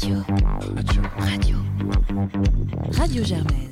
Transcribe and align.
Radio. 0.00 0.22
Radio. 0.78 1.02
Radio. 1.18 1.58
Radio 2.92 3.22
Germaine. 3.24 3.70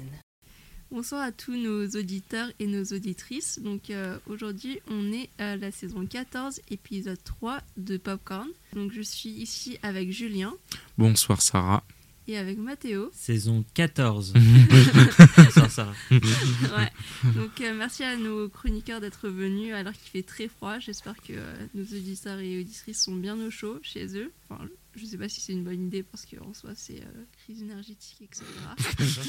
Bonsoir 0.90 1.22
à 1.22 1.32
tous 1.32 1.56
nos 1.56 1.86
auditeurs 1.88 2.50
et 2.58 2.66
nos 2.66 2.84
auditrices. 2.84 3.58
Donc 3.60 3.88
euh, 3.88 4.18
aujourd'hui, 4.26 4.78
on 4.90 5.10
est 5.10 5.30
à 5.38 5.56
la 5.56 5.70
saison 5.70 6.04
14, 6.04 6.60
épisode 6.70 7.16
3 7.24 7.60
de 7.78 7.96
Popcorn. 7.96 8.48
Donc 8.74 8.92
je 8.92 9.00
suis 9.00 9.30
ici 9.30 9.78
avec 9.82 10.12
Julien 10.12 10.52
Bonsoir 10.98 11.40
Sarah. 11.40 11.82
et 12.26 12.36
avec 12.36 12.58
Mathéo. 12.58 13.10
Saison 13.14 13.64
14. 13.72 14.34
Bonsoir, 15.36 15.70
Sarah. 15.70 15.94
Ouais. 16.10 16.92
Donc 17.34 17.58
euh, 17.62 17.72
merci 17.74 18.04
à 18.04 18.16
nos 18.18 18.50
chroniqueurs 18.50 19.00
d'être 19.00 19.30
venus 19.30 19.72
alors 19.72 19.94
qu'il 19.94 20.10
fait 20.10 20.22
très 20.26 20.48
froid. 20.48 20.78
J'espère 20.78 21.16
que 21.22 21.32
euh, 21.32 21.54
nos 21.74 21.84
auditeurs 21.84 22.38
et 22.40 22.60
auditrices 22.60 23.02
sont 23.02 23.16
bien 23.16 23.38
au 23.38 23.50
chaud 23.50 23.78
chez 23.82 24.14
eux. 24.18 24.30
Enfin, 24.50 24.64
je 24.96 25.04
sais 25.04 25.16
pas 25.18 25.28
si 25.28 25.40
c'est 25.40 25.52
une 25.52 25.64
bonne 25.64 25.86
idée 25.86 26.02
parce 26.02 26.26
qu'en 26.26 26.52
soi 26.54 26.70
c'est 26.74 27.00
euh, 27.02 27.24
crise 27.44 27.62
énergétique, 27.62 28.18
etc. 28.22 28.44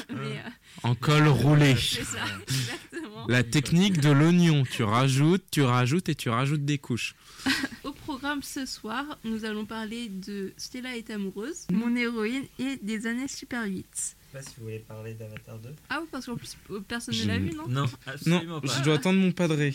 Mais 0.09 0.40
euh, 0.40 0.50
En 0.84 0.95
col 0.95 1.27
roulé. 1.27 1.76
c'est 1.80 2.04
ça, 2.04 2.26
exactement. 2.48 3.27
La 3.27 3.44
technique 3.44 4.00
de 4.00 4.09
l'oignon. 4.09 4.64
Tu 4.70 4.84
rajoutes, 4.84 5.44
tu 5.52 5.62
rajoutes 5.62 6.09
et 6.09 6.16
tu 6.16 6.30
rajoutes 6.30 6.66
des 6.66 6.77
couches. 6.77 7.16
Au 7.84 7.91
programme 7.91 8.41
ce 8.44 8.66
soir, 8.66 9.05
nous 9.23 9.45
allons 9.45 9.66
parler 9.66 10.09
de 10.09 10.53
Stella 10.58 10.98
est 10.98 11.09
amoureuse, 11.09 11.67
mon 11.72 11.95
héroïne 11.95 12.44
et 12.58 12.78
des 12.81 13.05
années 13.08 13.28
Super 13.28 13.66
8. 13.66 13.86
Je 13.86 14.02
sais 14.02 14.16
pas 14.31 14.41
si 14.41 14.55
vous 14.58 14.64
voulez 14.64 14.80
parler 14.80 15.14
d'Avatar 15.14 15.58
2. 15.59 15.70
Ah 15.89 16.00
oui, 16.02 16.08
parce 16.12 16.26
qu'en 16.26 16.36
plus 16.36 16.55
euh, 16.72 16.80
personne 16.81 17.16
ne 17.16 17.26
l'a 17.26 17.38
vu, 17.39 17.52
non? 17.52 17.67
Non, 17.67 17.81
Non, 17.84 17.89
absolument 18.05 18.62
pas. 18.62 18.78
je 18.78 18.84
dois 18.84 18.95
attendre 18.95 19.20
mon 19.20 19.31
padré. 19.31 19.73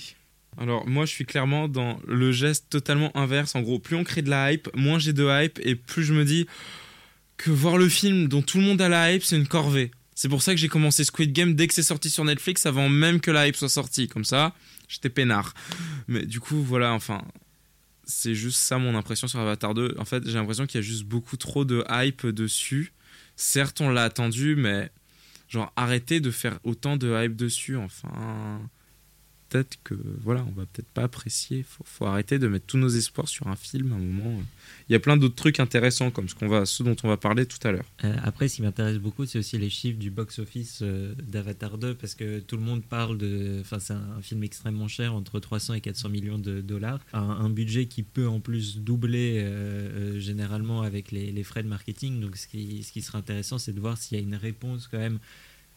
Alors 0.59 0.87
moi 0.87 1.07
je 1.07 1.11
suis 1.11 1.27
clairement 1.27 1.69
dans 1.69 1.99
le 2.07 2.33
geste 2.33 2.71
totalement 2.71 3.17
inverse. 3.17 3.55
En 3.55 3.63
gros, 3.63 3.79
plus 3.79 3.97
on 3.97 4.05
crée 4.05 4.23
de 4.23 4.31
la 4.31 4.53
hype, 4.53 4.69
moins 4.75 4.99
j'ai 4.99 5.13
de 5.13 5.27
hype 5.29 5.59
et 5.63 5.75
plus 5.75 6.05
je 6.05 6.15
me 6.15 6.25
dis 6.25 6.47
que 7.37 7.51
voir 7.51 7.77
le 7.77 7.89
film 7.89 8.29
dont 8.29 8.43
tout 8.43 8.59
le 8.59 8.65
monde 8.65 8.81
a 8.81 8.89
la 8.89 9.13
hype, 9.13 9.25
c'est 9.25 9.37
une 9.37 9.49
corvée. 9.49 9.91
C'est 10.15 10.29
pour 10.29 10.43
ça 10.43 10.55
que 10.55 10.61
j'ai 10.61 10.69
commencé 10.69 11.05
Squid 11.05 11.33
Game 11.33 11.55
dès 11.55 11.67
que 11.67 11.75
c'est 11.75 11.83
sorti 11.83 12.09
sur 12.09 12.25
Netflix, 12.25 12.67
avant 12.67 12.89
même 12.89 13.21
que 13.21 13.31
la 13.31 13.49
hype 13.49 13.57
soit 13.57 13.69
sortie. 13.69 14.07
Comme 14.07 14.25
ça, 14.25 14.55
j'étais 14.89 15.11
peinard. 15.11 15.55
Mais 16.07 16.25
du 16.25 16.39
coup, 16.39 16.63
voilà, 16.63 16.93
enfin, 16.93 17.23
c'est 18.05 18.35
juste 18.35 18.59
ça 18.59 18.79
mon 18.79 18.95
impression 18.95 19.27
sur 19.27 19.41
Avatar 19.41 19.75
2. 19.75 19.97
En 19.99 20.05
fait, 20.05 20.27
j'ai 20.27 20.35
l'impression 20.35 20.67
qu'il 20.67 20.81
y 20.81 20.85
a 20.85 20.87
juste 20.87 21.05
beaucoup 21.05 21.37
trop 21.37 21.65
de 21.65 21.85
hype 21.91 22.27
dessus. 22.27 22.93
Certes, 23.37 23.81
on 23.81 23.91
l'a 23.91 24.05
attendu, 24.05 24.55
mais 24.55 24.91
genre 25.49 25.73
arrêtez 25.77 26.21
de 26.21 26.31
faire 26.31 26.59
autant 26.63 26.97
de 26.97 27.13
hype 27.13 27.35
dessus. 27.35 27.77
Enfin, 27.77 28.61
que 29.63 29.95
voilà, 30.23 30.45
on 30.49 30.53
va 30.53 30.67
peut-être 30.67 30.89
pas 30.89 31.05
apprécier. 31.05 31.65
Faut, 31.67 32.07
arrêter 32.07 32.39
de 32.39 32.49
mettre 32.49 32.67
tous 32.67 32.79
nos 32.79 32.89
espoirs 32.89 33.29
sur 33.29 33.47
un 33.49 33.57
film 33.57 33.93
à 33.93 33.97
un 33.97 33.99
moment. 33.99 34.43
Il 34.89 34.93
y 34.93 34.97
a 34.97 35.01
plein 35.01 35.17
d'autres 35.17 35.35
trucs 35.35 35.61
intéressants 35.61 36.11
comme 36.11 36.29
ce 36.29 36.35
qu'on 36.35 36.49
va, 36.49 36.67
ce 36.67 36.83
dont 36.83 36.97
on 37.05 37.09
va 37.09 37.17
parler 37.17 37.47
tout 37.47 37.59
à 37.67 37.73
l'heure. 37.73 37.87
Euh, 38.05 38.15
après, 38.23 38.49
ce 38.49 38.57
qui 38.57 38.63
m'intéresse 38.63 38.99
beaucoup, 38.99 39.25
c'est 39.27 39.39
aussi 39.39 39.59
les 39.59 39.71
chiffres 39.71 39.99
du 39.99 40.11
box-office 40.11 40.81
euh, 40.83 41.15
d'Avatar 41.23 41.79
2, 41.79 41.95
parce 41.95 42.15
que 42.15 42.41
tout 42.41 42.57
le 42.57 42.63
monde 42.63 42.83
parle 42.83 43.17
de. 43.17 43.59
Enfin, 43.61 43.79
c'est 43.79 43.95
un, 43.95 44.21
film 44.21 44.43
extrêmement 44.43 44.89
cher, 44.89 45.15
entre 45.15 45.39
300 45.41 45.75
et 45.75 45.81
400 45.81 46.09
millions 46.09 46.39
de 46.39 46.61
dollars. 46.61 47.01
Un, 47.13 47.51
budget 47.51 47.87
qui 47.87 48.03
peut 48.03 48.27
en 48.27 48.41
plus 48.41 48.79
doubler 48.79 49.39
euh, 49.39 50.15
euh, 50.15 50.21
généralement 50.21 50.83
avec 50.83 51.13
les, 51.13 51.45
frais 51.45 51.63
de 51.63 51.69
marketing. 51.69 52.21
Donc, 52.21 52.37
ce 52.37 52.49
qui, 52.49 52.83
ce 52.83 52.93
qui 52.93 53.03
serait 53.03 53.19
intéressant, 53.19 53.59
c'est 53.59 53.73
de 53.73 53.81
voir 53.81 53.99
s'il 53.99 54.19
y 54.19 54.21
a 54.21 54.25
une 54.25 54.35
réponse 54.35 54.89
quand 54.89 54.99
même 54.99 55.19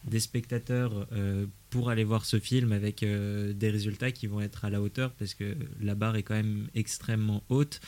des 0.04 0.20
spectateurs 0.20 1.06
euh, 1.12 1.46
pour 1.70 1.90
aller 1.90 2.04
voir 2.04 2.24
ce 2.24 2.38
film 2.38 2.72
avec 2.72 3.02
euh, 3.02 3.52
des 3.52 3.70
résultats 3.70 4.10
qui 4.12 4.26
vont 4.26 4.40
être 4.40 4.64
à 4.64 4.70
la 4.70 4.80
hauteur, 4.80 5.12
parce 5.12 5.34
que 5.34 5.56
la 5.80 5.94
barre 5.94 6.16
est 6.16 6.22
quand 6.22 6.34
même 6.34 6.68
extrêmement 6.74 7.42
haute. 7.48 7.80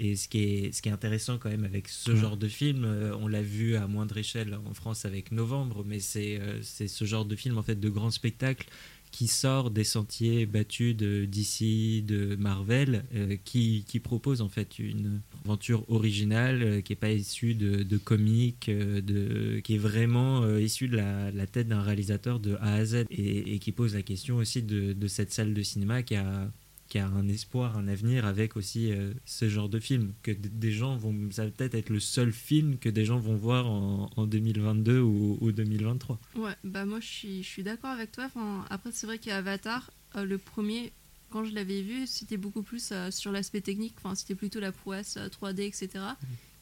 Et 0.00 0.14
ce 0.14 0.28
qui 0.28 0.44
est, 0.44 0.72
ce 0.72 0.80
qui 0.80 0.88
est 0.88 0.92
intéressant 0.92 1.38
quand 1.38 1.50
même 1.50 1.64
avec 1.64 1.88
ce 1.88 2.14
genre 2.14 2.36
de 2.36 2.46
film, 2.46 2.84
euh, 2.84 3.16
on 3.20 3.26
l'a 3.26 3.42
vu 3.42 3.74
à 3.74 3.88
moindre 3.88 4.16
échelle 4.16 4.56
en 4.64 4.72
France 4.72 5.04
avec 5.04 5.32
Novembre, 5.32 5.84
mais 5.84 5.98
c'est 5.98 6.40
c'est 6.62 6.86
ce 6.86 7.04
genre 7.04 7.24
de 7.24 7.34
film 7.34 7.58
en 7.58 7.62
fait 7.62 7.78
de 7.78 7.88
grand 7.88 8.12
spectacle 8.12 8.68
qui 9.10 9.26
sort 9.26 9.70
des 9.70 9.84
sentiers 9.84 10.46
battus 10.46 10.96
de 10.96 11.24
DC, 11.24 12.04
de 12.04 12.36
Marvel, 12.36 13.04
euh, 13.14 13.36
qui, 13.44 13.84
qui 13.86 14.00
propose 14.00 14.40
en 14.42 14.48
fait 14.48 14.78
une 14.78 15.20
aventure 15.44 15.84
originale 15.90 16.62
euh, 16.62 16.80
qui 16.80 16.92
n'est 16.92 16.96
pas 16.96 17.10
issue 17.10 17.54
de, 17.54 17.82
de 17.82 17.96
comics, 17.96 18.68
euh, 18.68 19.60
qui 19.60 19.74
est 19.74 19.78
vraiment 19.78 20.46
issue 20.58 20.88
de 20.88 20.96
la, 20.96 21.46
tête 21.46 21.68
d'un 21.68 21.82
réalisateur 21.82 22.40
de 22.40 22.56
A 22.60 22.74
à 22.74 22.84
Z 22.84 23.06
et, 23.10 23.54
et 23.54 23.58
qui 23.58 23.72
pose 23.72 23.94
la 23.94 24.02
question 24.02 24.36
aussi 24.36 24.62
de, 24.62 24.92
de 24.92 25.06
cette 25.08 25.32
salle 25.32 25.54
de 25.54 25.62
cinéma 25.62 26.02
qui 26.02 26.14
a 26.16 26.50
qui 26.88 26.98
a 26.98 27.06
un 27.06 27.28
espoir, 27.28 27.76
un 27.76 27.86
avenir 27.86 28.24
avec 28.24 28.56
aussi 28.56 28.92
euh, 28.92 29.12
ce 29.24 29.48
genre 29.48 29.68
de 29.68 29.78
film. 29.78 30.14
Que 30.22 30.32
des 30.32 30.72
gens 30.72 30.96
vont. 30.96 31.14
Ça 31.30 31.44
va 31.44 31.50
peut-être 31.50 31.74
être 31.74 31.90
le 31.90 32.00
seul 32.00 32.32
film 32.32 32.78
que 32.78 32.88
des 32.88 33.04
gens 33.04 33.18
vont 33.18 33.36
voir 33.36 33.66
en, 33.66 34.10
en 34.16 34.26
2022 34.26 35.00
ou, 35.00 35.38
ou 35.40 35.52
2023. 35.52 36.18
Ouais, 36.36 36.52
bah 36.64 36.86
moi 36.86 37.00
je 37.00 37.06
suis, 37.06 37.42
je 37.42 37.48
suis 37.48 37.62
d'accord 37.62 37.90
avec 37.90 38.12
toi. 38.12 38.24
Enfin, 38.24 38.64
après, 38.70 38.90
c'est 38.92 39.06
vrai 39.06 39.18
qu'Avatar, 39.18 39.90
euh, 40.16 40.24
le 40.24 40.38
premier, 40.38 40.92
quand 41.30 41.44
je 41.44 41.54
l'avais 41.54 41.82
vu, 41.82 42.06
c'était 42.06 42.36
beaucoup 42.36 42.62
plus 42.62 42.90
euh, 42.92 43.10
sur 43.10 43.32
l'aspect 43.32 43.60
technique. 43.60 43.94
Enfin, 43.98 44.14
c'était 44.14 44.34
plutôt 44.34 44.60
la 44.60 44.72
prouesse 44.72 45.16
euh, 45.16 45.28
3D, 45.28 45.62
etc., 45.62 46.04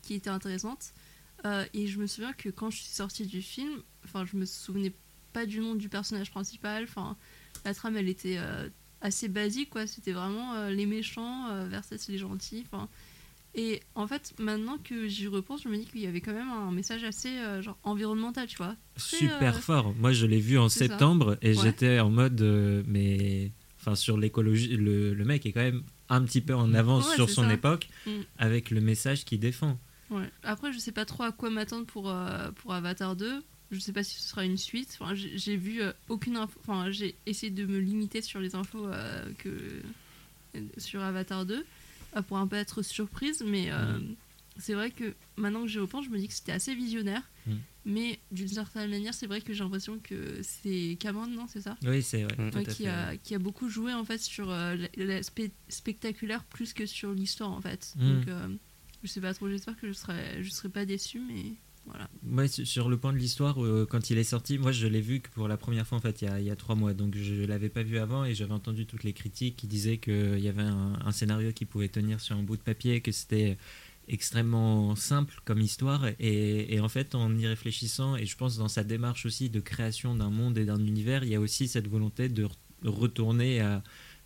qui 0.02 0.14
était 0.14 0.30
intéressante. 0.30 0.92
Et 1.74 1.86
je 1.86 2.00
me 2.00 2.08
souviens 2.08 2.32
que 2.32 2.48
quand 2.48 2.70
je 2.70 2.78
suis 2.78 2.92
sortie 2.92 3.24
du 3.24 3.40
film, 3.40 3.80
enfin, 4.04 4.24
je 4.24 4.36
me 4.36 4.44
souvenais 4.44 4.92
pas 5.32 5.46
du 5.46 5.60
nom 5.60 5.76
du 5.76 5.88
personnage 5.88 6.32
principal. 6.32 6.82
Enfin, 6.82 7.16
la 7.64 7.72
trame, 7.72 7.96
elle 7.96 8.08
était 8.08 8.36
assez 9.06 9.28
basique, 9.28 9.70
quoi. 9.70 9.86
C'était 9.86 10.12
vraiment 10.12 10.54
euh, 10.54 10.70
les 10.70 10.86
méchants 10.86 11.48
euh, 11.50 11.66
versus 11.68 12.08
les 12.08 12.18
gentils. 12.18 12.64
Et 13.54 13.80
en 13.94 14.06
fait, 14.06 14.34
maintenant 14.38 14.76
que 14.84 15.08
j'y 15.08 15.28
repense, 15.28 15.62
je 15.62 15.68
me 15.70 15.76
dis 15.78 15.86
qu'il 15.86 16.02
y 16.02 16.06
avait 16.06 16.20
quand 16.20 16.34
même 16.34 16.50
un 16.50 16.70
message 16.70 17.04
assez 17.04 17.30
euh, 17.38 17.62
genre 17.62 17.78
environnemental, 17.84 18.46
tu 18.46 18.58
vois. 18.58 18.76
Très, 18.96 19.16
Super 19.16 19.56
euh, 19.56 19.58
fort. 19.60 19.94
Moi, 19.94 20.12
je 20.12 20.26
l'ai 20.26 20.40
vu 20.40 20.58
en 20.58 20.68
ça. 20.68 20.80
septembre 20.80 21.38
et 21.40 21.54
Ouais. 21.56 21.62
j'étais 21.62 22.00
en 22.00 22.10
mode. 22.10 22.40
euh, 22.42 22.82
mais. 22.86 23.52
Enfin, 23.80 23.94
sur 23.94 24.18
l'écologie, 24.18 24.76
le, 24.76 25.14
le 25.14 25.24
mec 25.24 25.46
est 25.46 25.52
quand 25.52 25.60
même 25.60 25.82
un 26.08 26.22
petit 26.24 26.40
peu 26.40 26.54
en 26.54 26.74
avance 26.74 27.08
Ouais, 27.08 27.14
sur 27.14 27.30
son 27.30 27.44
ça. 27.44 27.52
époque 27.52 27.88
Mm. 28.06 28.10
avec 28.38 28.70
le 28.70 28.80
message 28.80 29.24
qu'il 29.24 29.38
défend. 29.38 29.78
Ouais. 30.10 30.28
Après, 30.42 30.72
je 30.72 30.78
sais 30.78 30.92
pas 30.92 31.04
trop 31.04 31.22
à 31.22 31.30
quoi 31.32 31.50
m'attendre 31.50 31.86
pour, 31.86 32.12
pour 32.56 32.74
Avatar 32.74 33.14
2. 33.16 33.42
Je 33.70 33.78
sais 33.78 33.92
pas 33.92 34.04
si 34.04 34.14
ce 34.20 34.28
sera 34.28 34.44
une 34.44 34.56
suite. 34.56 34.96
Enfin, 35.00 35.14
j'ai 35.14 35.56
vu 35.56 35.82
euh, 35.82 35.92
aucune 36.08 36.36
info. 36.36 36.58
Enfin, 36.60 36.90
j'ai 36.90 37.16
essayé 37.26 37.50
de 37.50 37.66
me 37.66 37.78
limiter 37.78 38.22
sur 38.22 38.40
les 38.40 38.54
infos 38.54 38.86
euh, 38.86 39.24
que 39.38 39.82
sur 40.78 41.02
Avatar 41.02 41.46
2 41.46 41.64
euh, 42.16 42.22
pour 42.22 42.38
un 42.38 42.46
peu 42.46 42.56
être 42.56 42.82
surprise. 42.82 43.42
Mais 43.44 43.70
euh, 43.70 43.98
c'est 44.58 44.74
vrai 44.74 44.90
que 44.90 45.14
maintenant 45.36 45.62
que 45.62 45.68
j'y 45.68 45.78
repense, 45.78 46.04
je 46.04 46.10
me 46.10 46.18
dis 46.18 46.28
que 46.28 46.34
c'était 46.34 46.52
assez 46.52 46.74
visionnaire. 46.74 47.22
Mm. 47.46 47.54
Mais 47.88 48.18
d'une 48.32 48.48
certaine 48.48 48.90
manière, 48.90 49.14
c'est 49.14 49.28
vrai 49.28 49.40
que 49.40 49.52
j'ai 49.52 49.62
l'impression 49.62 50.00
que 50.02 50.40
c'est 50.42 50.96
Cameron, 50.98 51.28
non 51.28 51.46
C'est 51.46 51.60
ça? 51.60 51.76
Oui, 51.84 52.02
c'est 52.02 52.24
vrai. 52.24 52.36
Mm. 52.36 52.50
Ouais, 52.54 52.68
à 52.68 52.72
qui, 52.72 52.86
a, 52.88 53.10
ouais. 53.10 53.18
qui 53.22 53.34
a 53.34 53.38
beaucoup 53.38 53.68
joué 53.68 53.92
en 53.94 54.04
fait 54.04 54.18
sur 54.18 54.50
euh, 54.50 54.76
l'aspect 54.96 55.52
spectaculaire 55.68 56.44
plus 56.44 56.72
que 56.72 56.86
sur 56.86 57.12
l'histoire 57.12 57.52
en 57.52 57.60
fait. 57.60 57.94
Mm. 57.96 58.08
Donc 58.08 58.28
euh, 58.28 58.48
je 59.02 59.08
sais 59.08 59.20
pas 59.20 59.34
trop, 59.34 59.48
j'espère 59.48 59.76
que 59.76 59.86
je 59.86 59.92
serai, 59.92 60.42
je 60.42 60.50
serai 60.50 60.68
pas 60.68 60.84
déçu, 60.84 61.20
mais 61.20 61.52
sur 62.48 62.88
le 62.88 62.96
point 62.96 63.12
de 63.12 63.18
l'histoire, 63.18 63.62
euh, 63.62 63.86
quand 63.88 64.10
il 64.10 64.18
est 64.18 64.24
sorti, 64.24 64.58
moi 64.58 64.72
je 64.72 64.86
l'ai 64.86 65.00
vu 65.00 65.20
que 65.20 65.30
pour 65.30 65.48
la 65.48 65.56
première 65.56 65.86
fois 65.86 65.98
en 65.98 66.00
fait 66.00 66.22
il 66.22 66.42
y 66.42 66.50
a, 66.50 66.56
trois 66.56 66.74
mois, 66.74 66.94
donc 66.94 67.16
je 67.16 67.44
l'avais 67.44 67.68
pas 67.68 67.82
vu 67.82 67.98
avant 67.98 68.24
et 68.24 68.34
j'avais 68.34 68.52
entendu 68.52 68.86
toutes 68.86 69.04
les 69.04 69.12
critiques 69.12 69.56
qui 69.56 69.66
disaient 69.66 69.98
qu'il 69.98 70.38
y 70.38 70.48
avait 70.48 70.62
un, 70.62 71.12
scénario 71.12 71.52
qui 71.52 71.64
pouvait 71.64 71.88
tenir 71.88 72.20
sur 72.20 72.36
un 72.36 72.42
bout 72.42 72.56
de 72.56 72.62
papier, 72.62 73.00
que 73.00 73.12
c'était 73.12 73.56
extrêmement 74.08 74.94
simple 74.94 75.40
comme 75.44 75.60
histoire. 75.60 76.06
Et, 76.20 76.78
en 76.80 76.88
fait 76.88 77.14
en 77.14 77.36
y 77.36 77.46
réfléchissant 77.46 78.16
et 78.16 78.26
je 78.26 78.36
pense 78.36 78.56
dans 78.56 78.68
sa 78.68 78.84
démarche 78.84 79.26
aussi 79.26 79.50
de 79.50 79.60
création 79.60 80.14
d'un 80.14 80.30
monde 80.30 80.58
et 80.58 80.64
d'un 80.64 80.84
univers, 80.84 81.24
il 81.24 81.30
y 81.30 81.34
a 81.34 81.40
aussi 81.40 81.68
cette 81.68 81.88
volonté 81.88 82.28
de 82.28 82.44
re- 82.44 82.50
retourner 82.84 83.60
à 83.60 83.82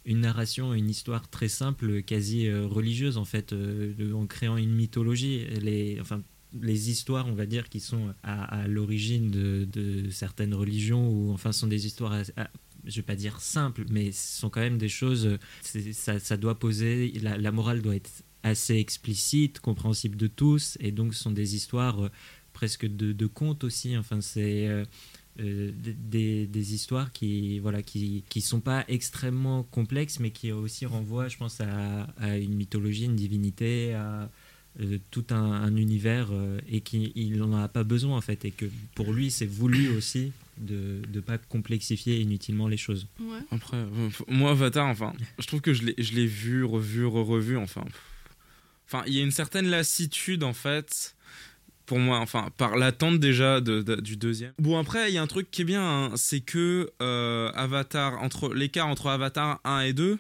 une 0.07 0.21
narration, 0.21 0.73
une 0.75 0.89
histoire 0.89 1.29
très 1.29 1.49
simple, 1.49 2.03
quasi 2.03 2.47
euh, 2.47 2.67
religieuse 2.67 3.19
en 3.19 3.25
fait, 3.25 3.53
euh, 3.53 4.13
en 4.15 4.27
créant 4.27 4.57
une 4.57 4.73
mythologie. 4.73 5.45
Les, 5.61 5.99
enfin, 6.01 6.23
les 6.61 6.91
histoires, 6.91 7.27
on 7.27 7.35
va 7.35 7.47
dire, 7.47 7.69
qui 7.69 7.81
sont 7.81 8.15
à, 8.23 8.63
l'origine 8.69 9.31
de, 9.31 9.65
certaines 10.11 10.55
religions, 10.55 11.09
ou 11.09 11.33
enfin 11.33 11.53
sont 11.53 11.67
des 11.67 11.87
histoires, 11.87 12.13
à- 12.13 12.23
à- 12.43 12.51
je 12.85 12.97
vais 12.97 13.03
pas 13.03 13.17
dire 13.17 13.41
simples, 13.41 13.85
mais 13.91 14.11
sont 14.13 14.51
quand 14.51 14.61
même 14.61 14.79
des 14.79 14.89
choses, 14.89 15.39
ça, 15.93 16.19
doit 16.37 16.59
poser, 16.59 17.13
la, 17.23 17.37
morale 17.53 17.83
doit 17.83 17.97
être 17.97 18.11
assez 18.43 18.77
explicite, 18.77 19.61
compréhensible 19.61 20.17
de 20.17 20.27
tous, 20.27 20.77
et 20.81 20.91
donc 20.93 21.15
sont 21.15 21.31
des 21.31 21.55
histoires 21.55 22.05
euh, 22.05 22.11
presque 22.55 22.87
de, 22.87 23.13
de 23.13 23.27
contes 23.27 23.65
aussi, 23.65 23.97
enfin 23.97 24.21
c'est... 24.21 24.67
euh, 24.67 24.85
euh, 25.39 25.71
des- 25.75 26.47
histoires 26.75 27.13
qui 27.13 27.61
voilà 27.61 27.83
qui 27.83 28.25
qui 28.29 28.41
sont 28.41 28.61
pas 28.61 28.85
extrêmement 28.89 29.63
complexes 29.63 30.19
mais 30.19 30.31
qui 30.33 30.51
aussi 30.53 30.87
renvoient 30.87 31.29
je 31.29 31.37
pense 31.37 31.61
à, 31.61 32.03
à 32.19 32.37
une 32.37 32.55
mythologie 32.55 33.05
une 33.05 33.17
divinité 33.17 33.95
à 33.95 34.29
euh, 34.81 34.99
tout 35.11 35.25
un, 35.31 35.37
un 35.53 35.75
univers 35.77 36.29
euh, 36.31 36.61
et 36.71 36.81
qu'il 36.81 37.37
n'en 37.39 37.57
a 37.61 37.67
pas 37.69 37.83
besoin 37.83 38.17
en 38.17 38.21
fait 38.21 38.45
et 38.45 38.51
que 38.53 38.67
pour 38.95 39.13
lui 39.13 39.31
c'est 39.31 39.47
voulu 39.47 39.89
aussi 39.97 40.33
de 40.59 41.01
ne 41.15 41.21
pas 41.21 41.39
complexifier 41.39 42.21
inutilement 42.21 42.69
les 42.69 42.77
choses. 42.77 43.07
Ouais. 43.19 43.39
Après, 43.51 43.79
euh, 43.79 44.09
moi, 44.29 44.51
Avatar, 44.51 44.87
enfin, 44.87 45.15
je 45.39 45.47
trouve 45.47 45.63
que 45.63 45.73
je 45.73 45.85
l'ai, 45.85 45.95
je 45.97 46.13
l'ai 46.15 46.27
vu, 46.27 46.65
revu, 46.65 47.07
re-revu, 47.07 47.57
enfin. 47.57 47.81
pff. 47.83 48.01
Enfin, 48.87 49.03
il 49.07 49.15
y 49.15 49.21
a 49.21 49.23
une 49.23 49.31
certaine 49.31 49.69
lassitude, 49.69 50.43
en 50.45 50.53
fait, 50.53 51.17
pour 51.87 51.99
moi, 51.99 52.19
enfin, 52.19 52.51
par 52.59 52.77
l'attente 52.77 53.19
déjà 53.21 53.63
de, 53.63 53.81
de- 53.81 54.03
du 54.03 54.17
deuxième. 54.19 54.53
Bon, 54.59 54.79
après, 54.79 55.11
il 55.11 55.15
y 55.15 55.19
a 55.19 55.23
un 55.23 55.27
truc 55.27 55.51
qui 55.51 55.63
est 55.63 55.65
bien, 55.65 55.83
hein, 55.83 56.11
c'est 56.17 56.41
que 56.41 56.91
euh, 57.01 57.51
Avatar, 57.55 58.21
entre 58.23 58.53
l'écart 58.53 58.87
entre 58.89 59.07
Avatar 59.07 59.61
1 59.65 59.81
et 59.81 59.93
2, 59.95 60.19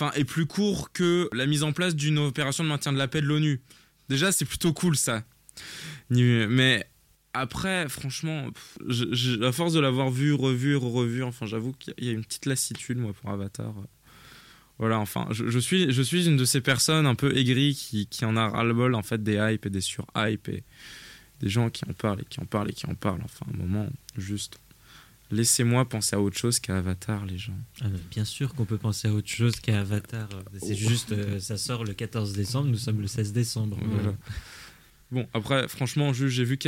enfin, 0.00 0.12
est 0.14 0.24
plus 0.24 0.46
court 0.46 0.92
que 0.92 1.28
la 1.32 1.46
mise 1.46 1.62
en 1.64 1.72
place 1.72 1.94
d'une 1.96 2.18
opération 2.18 2.62
de 2.64 2.68
maintien 2.68 2.92
de 2.92 2.98
la 2.98 3.08
paix 3.08 3.20
de 3.20 3.26
l'ONU. 3.26 3.60
Déjà, 4.08 4.30
c'est 4.32 4.44
plutôt 4.44 4.72
cool 4.72 4.96
ça. 4.96 5.24
Mais 6.10 6.88
après, 7.34 7.88
franchement, 7.88 8.48
je- 8.88 9.42
à 9.44 9.52
force 9.52 9.72
de 9.72 9.80
l'avoir 9.80 10.10
vu, 10.10 10.32
revu, 10.32 10.76
revu, 10.76 11.22
enfin, 11.22 11.46
j'avoue 11.46 11.72
qu'il 11.72 11.94
y 11.98 12.08
a 12.08 12.12
une 12.12 12.24
petite 12.24 12.46
lassitude, 12.46 12.98
moi, 12.98 13.12
pour 13.12 13.30
Avatar. 13.30 13.74
Voilà, 14.78 14.98
enfin, 15.00 15.26
je, 15.30 15.48
je 15.50 15.58
suis, 15.58 15.92
je 15.92 16.02
suis 16.02 16.26
une 16.26 16.36
de 16.36 16.44
ces 16.44 16.60
personnes 16.60 17.06
un 17.06 17.16
peu 17.16 17.36
aigries 17.36 17.74
qui, 17.74 18.06
qui 18.06 18.24
en 18.24 18.36
a 18.36 18.48
ras-le-bol, 18.48 18.94
en 18.94 19.02
fait, 19.02 19.22
des 19.22 19.34
hypes 19.34 19.66
et 19.66 19.70
des 19.70 19.80
sur-hypes 19.80 20.48
et 20.48 20.62
des 21.40 21.48
gens 21.48 21.68
qui 21.70 21.84
en 21.88 21.92
parlent 21.92 22.20
et 22.20 22.24
qui 22.24 22.40
en 22.40 22.44
parlent 22.44 22.70
et 22.70 22.72
qui 22.72 22.86
en 22.86 22.94
parlent. 22.94 23.20
Enfin, 23.24 23.46
un 23.52 23.56
moment, 23.56 23.88
juste, 24.16 24.58
laissez-moi 25.30 25.88
penser 25.88 26.16
à 26.16 26.20
autre 26.20 26.38
chose 26.38 26.58
qu'à 26.60 26.78
Avatar, 26.78 27.24
les 27.26 27.38
gens. 27.38 27.56
Ah, 27.82 27.86
bien 28.10 28.24
sûr 28.24 28.54
qu'on 28.54 28.64
peut 28.64 28.78
penser 28.78 29.08
à 29.08 29.12
autre 29.12 29.28
chose 29.28 29.56
qu'à 29.60 29.80
Avatar. 29.80 30.28
C'est 30.60 30.72
Oh. 30.72 30.88
juste, 30.88 31.12
euh, 31.12 31.38
ça 31.40 31.56
sort 31.56 31.84
le 31.84 31.92
14 31.94 32.32
décembre, 32.32 32.68
nous 32.68 32.78
sommes 32.78 33.00
le 33.00 33.06
16 33.06 33.32
décembre. 33.32 33.78
Voilà. 33.82 34.14
Bon, 35.10 35.26
après, 35.32 35.68
franchement, 35.68 36.12
j'ai 36.12 36.44
vu, 36.44 36.58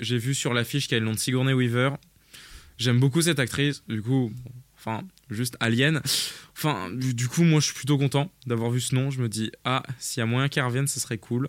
j'ai 0.00 0.18
vu 0.18 0.34
sur 0.34 0.54
l'affiche 0.54 0.84
qu'il 0.86 0.94
y 0.94 0.96
a 0.96 1.00
le 1.00 1.06
nom 1.06 1.12
de 1.14 1.18
Sigourney 1.18 1.52
Weaver. 1.52 1.90
J'aime 2.78 3.00
beaucoup 3.00 3.22
cette 3.22 3.40
actrice, 3.40 3.82
du 3.88 4.02
coup, 4.02 4.32
bon, 4.44 4.52
enfin, 4.76 5.02
juste 5.30 5.56
Alien. 5.58 6.00
Enfin, 6.56 6.90
du 6.92 7.26
coup, 7.26 7.42
moi, 7.42 7.58
je 7.60 7.66
suis 7.66 7.74
plutôt 7.74 7.98
content 7.98 8.30
d'avoir 8.46 8.70
vu 8.70 8.80
ce 8.80 8.94
nom. 8.94 9.10
Je 9.10 9.20
me 9.20 9.28
dis, 9.28 9.50
ah, 9.64 9.82
s'il 9.98 10.20
y 10.20 10.22
a 10.22 10.26
moyen 10.26 10.48
qu'elle 10.48 10.64
revienne, 10.64 10.86
ce 10.86 11.00
serait 11.00 11.18
cool. 11.18 11.48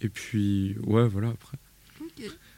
Et 0.00 0.08
puis, 0.08 0.76
ouais, 0.84 1.06
voilà, 1.08 1.28
après. 1.28 1.58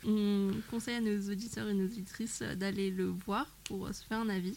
On 0.05 0.51
conseille 0.71 0.95
à 0.97 1.01
nos 1.01 1.31
auditeurs 1.31 1.69
et 1.69 1.75
nos 1.75 1.85
auditrices 1.85 2.41
euh, 2.43 2.55
d'aller 2.55 2.91
le 2.91 3.07
voir 3.07 3.47
pour 3.65 3.87
euh, 3.87 3.93
se 3.93 4.05
faire 4.05 4.19
un 4.19 4.29
avis. 4.29 4.57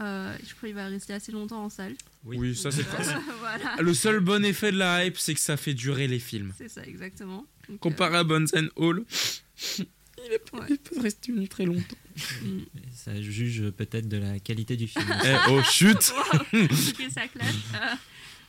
Euh, 0.00 0.36
je 0.46 0.54
crois 0.54 0.68
qu'il 0.68 0.76
va 0.76 0.86
rester 0.86 1.14
assez 1.14 1.32
longtemps 1.32 1.64
en 1.64 1.68
salle. 1.70 1.94
Oui, 2.24 2.54
ça, 2.54 2.70
c'est 2.70 2.84
pas. 2.90 3.02
voilà. 3.40 3.76
Le 3.80 3.94
seul 3.94 4.20
bon 4.20 4.44
effet 4.44 4.72
de 4.72 4.76
la 4.78 5.04
hype, 5.06 5.16
c'est 5.18 5.34
que 5.34 5.40
ça 5.40 5.56
fait 5.56 5.74
durer 5.74 6.06
les 6.06 6.18
films. 6.18 6.52
C'est 6.58 6.68
ça, 6.68 6.82
exactement. 6.84 7.46
Donc, 7.68 7.80
Comparé 7.80 8.18
à 8.18 8.24
Bones 8.24 8.46
and 8.54 8.68
Hall, 8.76 9.04
il, 9.78 10.32
est 10.32 10.50
pas- 10.50 10.58
Ouais. 10.58 10.66
il 10.70 10.78
peut 10.78 11.00
rester 11.00 11.32
venu 11.32 11.48
très 11.48 11.64
longtemps. 11.64 11.96
euh, 12.42 12.46
mm. 12.46 12.64
Ça 12.94 13.20
juge 13.22 13.70
peut-être 13.70 14.08
de 14.08 14.18
la 14.18 14.38
qualité 14.38 14.76
du 14.76 14.86
film. 14.86 15.06
Eh, 15.24 15.36
oh, 15.50 15.62
chut 15.62 16.12
Wow, 16.12 16.40
ok, 16.62 17.02
ça 17.14 17.28
clash. 17.28 17.54
Euh, 17.74 17.94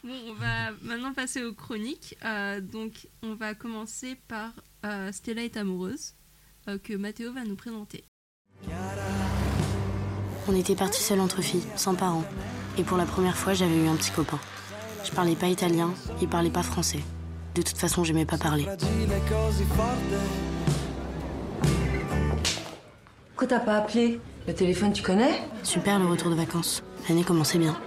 bon, 0.04 0.16
on 0.28 0.34
va 0.34 0.72
maintenant 0.82 1.14
passer 1.14 1.44
aux 1.44 1.54
chroniques. 1.54 2.16
Euh, 2.26 2.60
donc, 2.62 3.08
on 3.22 3.36
va 3.36 3.54
commencer 3.56 4.18
par 4.28 4.52
euh, 4.86 5.12
Stella 5.12 5.44
est 5.44 5.58
amoureuse, 5.58 6.16
euh, 6.68 6.78
que 6.78 6.94
Mathéo 6.94 7.34
va 7.34 7.44
nous 7.44 7.56
présenter. 7.56 8.04
On 10.48 10.56
était 10.56 10.76
partis 10.76 11.04
seuls 11.04 11.20
entre 11.20 11.42
filles, 11.42 11.66
sans 11.76 11.96
parents. 11.96 12.24
Et 12.78 12.84
pour 12.84 12.98
la 12.98 13.06
première 13.06 13.38
fois, 13.38 13.54
j'avais 13.54 13.84
eu 13.84 13.88
un 13.88 13.96
petit 13.96 14.12
copain. 14.12 14.40
Je 15.04 15.12
parlais 15.12 15.36
pas 15.36 15.48
italien, 15.48 15.94
il 16.22 16.28
parlait 16.28 16.50
pas 16.50 16.64
français. 16.64 17.00
De 17.56 17.62
toute 17.62 17.78
façon, 17.78 18.04
j'aimais 18.04 18.26
pas 18.26 18.38
parler. 18.38 18.68
Pourquoi 23.30 23.48
t'as 23.48 23.60
pas 23.60 23.78
appelé 23.78 24.20
Le 24.48 24.54
téléphone, 24.54 24.94
tu 24.94 25.04
connais? 25.04 25.42
Super 25.64 26.00
le 26.00 26.06
retour 26.06 26.30
de 26.30 26.36
vacances. 26.36 26.84
L'année 27.08 27.24
commençait 27.24 27.58
bien. 27.58 27.78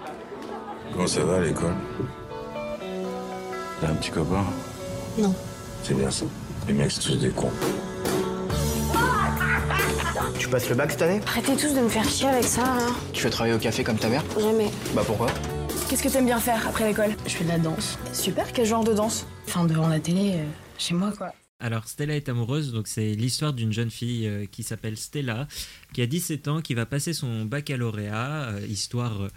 Comment 0.92 1.06
ça 1.06 1.24
va 1.24 1.36
à 1.36 1.40
l'école? 1.40 1.74
T'as 3.80 3.88
un 3.88 3.94
petit 3.94 4.10
copain? 4.10 4.44
Non. 5.18 5.34
C'est 5.82 5.94
bien 5.94 6.10
ça. 6.10 6.26
Les 6.66 6.74
mecs, 6.74 6.90
c'est 6.92 7.00
tous 7.00 7.16
des 7.16 7.30
cons. 7.30 7.50
Tu 10.38 10.48
passes 10.48 10.68
le 10.68 10.74
bac 10.74 10.90
cette 10.90 11.02
année? 11.02 11.20
Arrêtez 11.26 11.56
tous 11.56 11.74
de 11.74 11.80
me 11.80 11.88
faire 11.88 12.08
chier 12.08 12.28
avec 12.28 12.44
ça, 12.44 12.62
là. 12.62 12.86
Tu 13.12 13.24
veux 13.24 13.30
travailler 13.30 13.54
au 13.54 13.58
café 13.58 13.82
comme 13.84 13.98
ta 13.98 14.08
mère? 14.08 14.24
Jamais. 14.38 14.70
Bah 14.94 15.02
pourquoi? 15.06 15.28
Qu'est-ce 15.88 16.02
que 16.02 16.08
t'aimes 16.08 16.26
bien 16.26 16.38
faire 16.38 16.66
après 16.68 16.88
l'école? 16.88 17.10
Je 17.26 17.32
fais 17.32 17.44
de 17.44 17.48
la 17.48 17.58
danse. 17.58 17.98
Super, 18.12 18.52
quel 18.52 18.64
genre 18.66 18.84
de 18.84 18.94
danse? 18.94 19.26
Enfin, 19.48 19.64
devant 19.64 19.88
la 19.88 19.98
télé, 20.00 20.34
euh, 20.34 20.44
chez 20.78 20.94
moi, 20.94 21.12
quoi. 21.16 21.32
Alors 21.62 21.86
Stella 21.88 22.16
est 22.16 22.28
amoureuse, 22.30 22.72
donc 22.72 22.88
c'est 22.88 23.12
l'histoire 23.12 23.52
d'une 23.52 23.72
jeune 23.72 23.90
fille 23.90 24.26
euh, 24.26 24.46
qui 24.50 24.62
s'appelle 24.62 24.96
Stella, 24.96 25.46
qui 25.92 26.00
a 26.00 26.06
17 26.06 26.48
ans, 26.48 26.62
qui 26.62 26.72
va 26.72 26.86
passer 26.86 27.12
son 27.12 27.44
baccalauréat, 27.44 28.52
euh, 28.54 28.66
histoire 28.66 29.24
euh, 29.24 29.28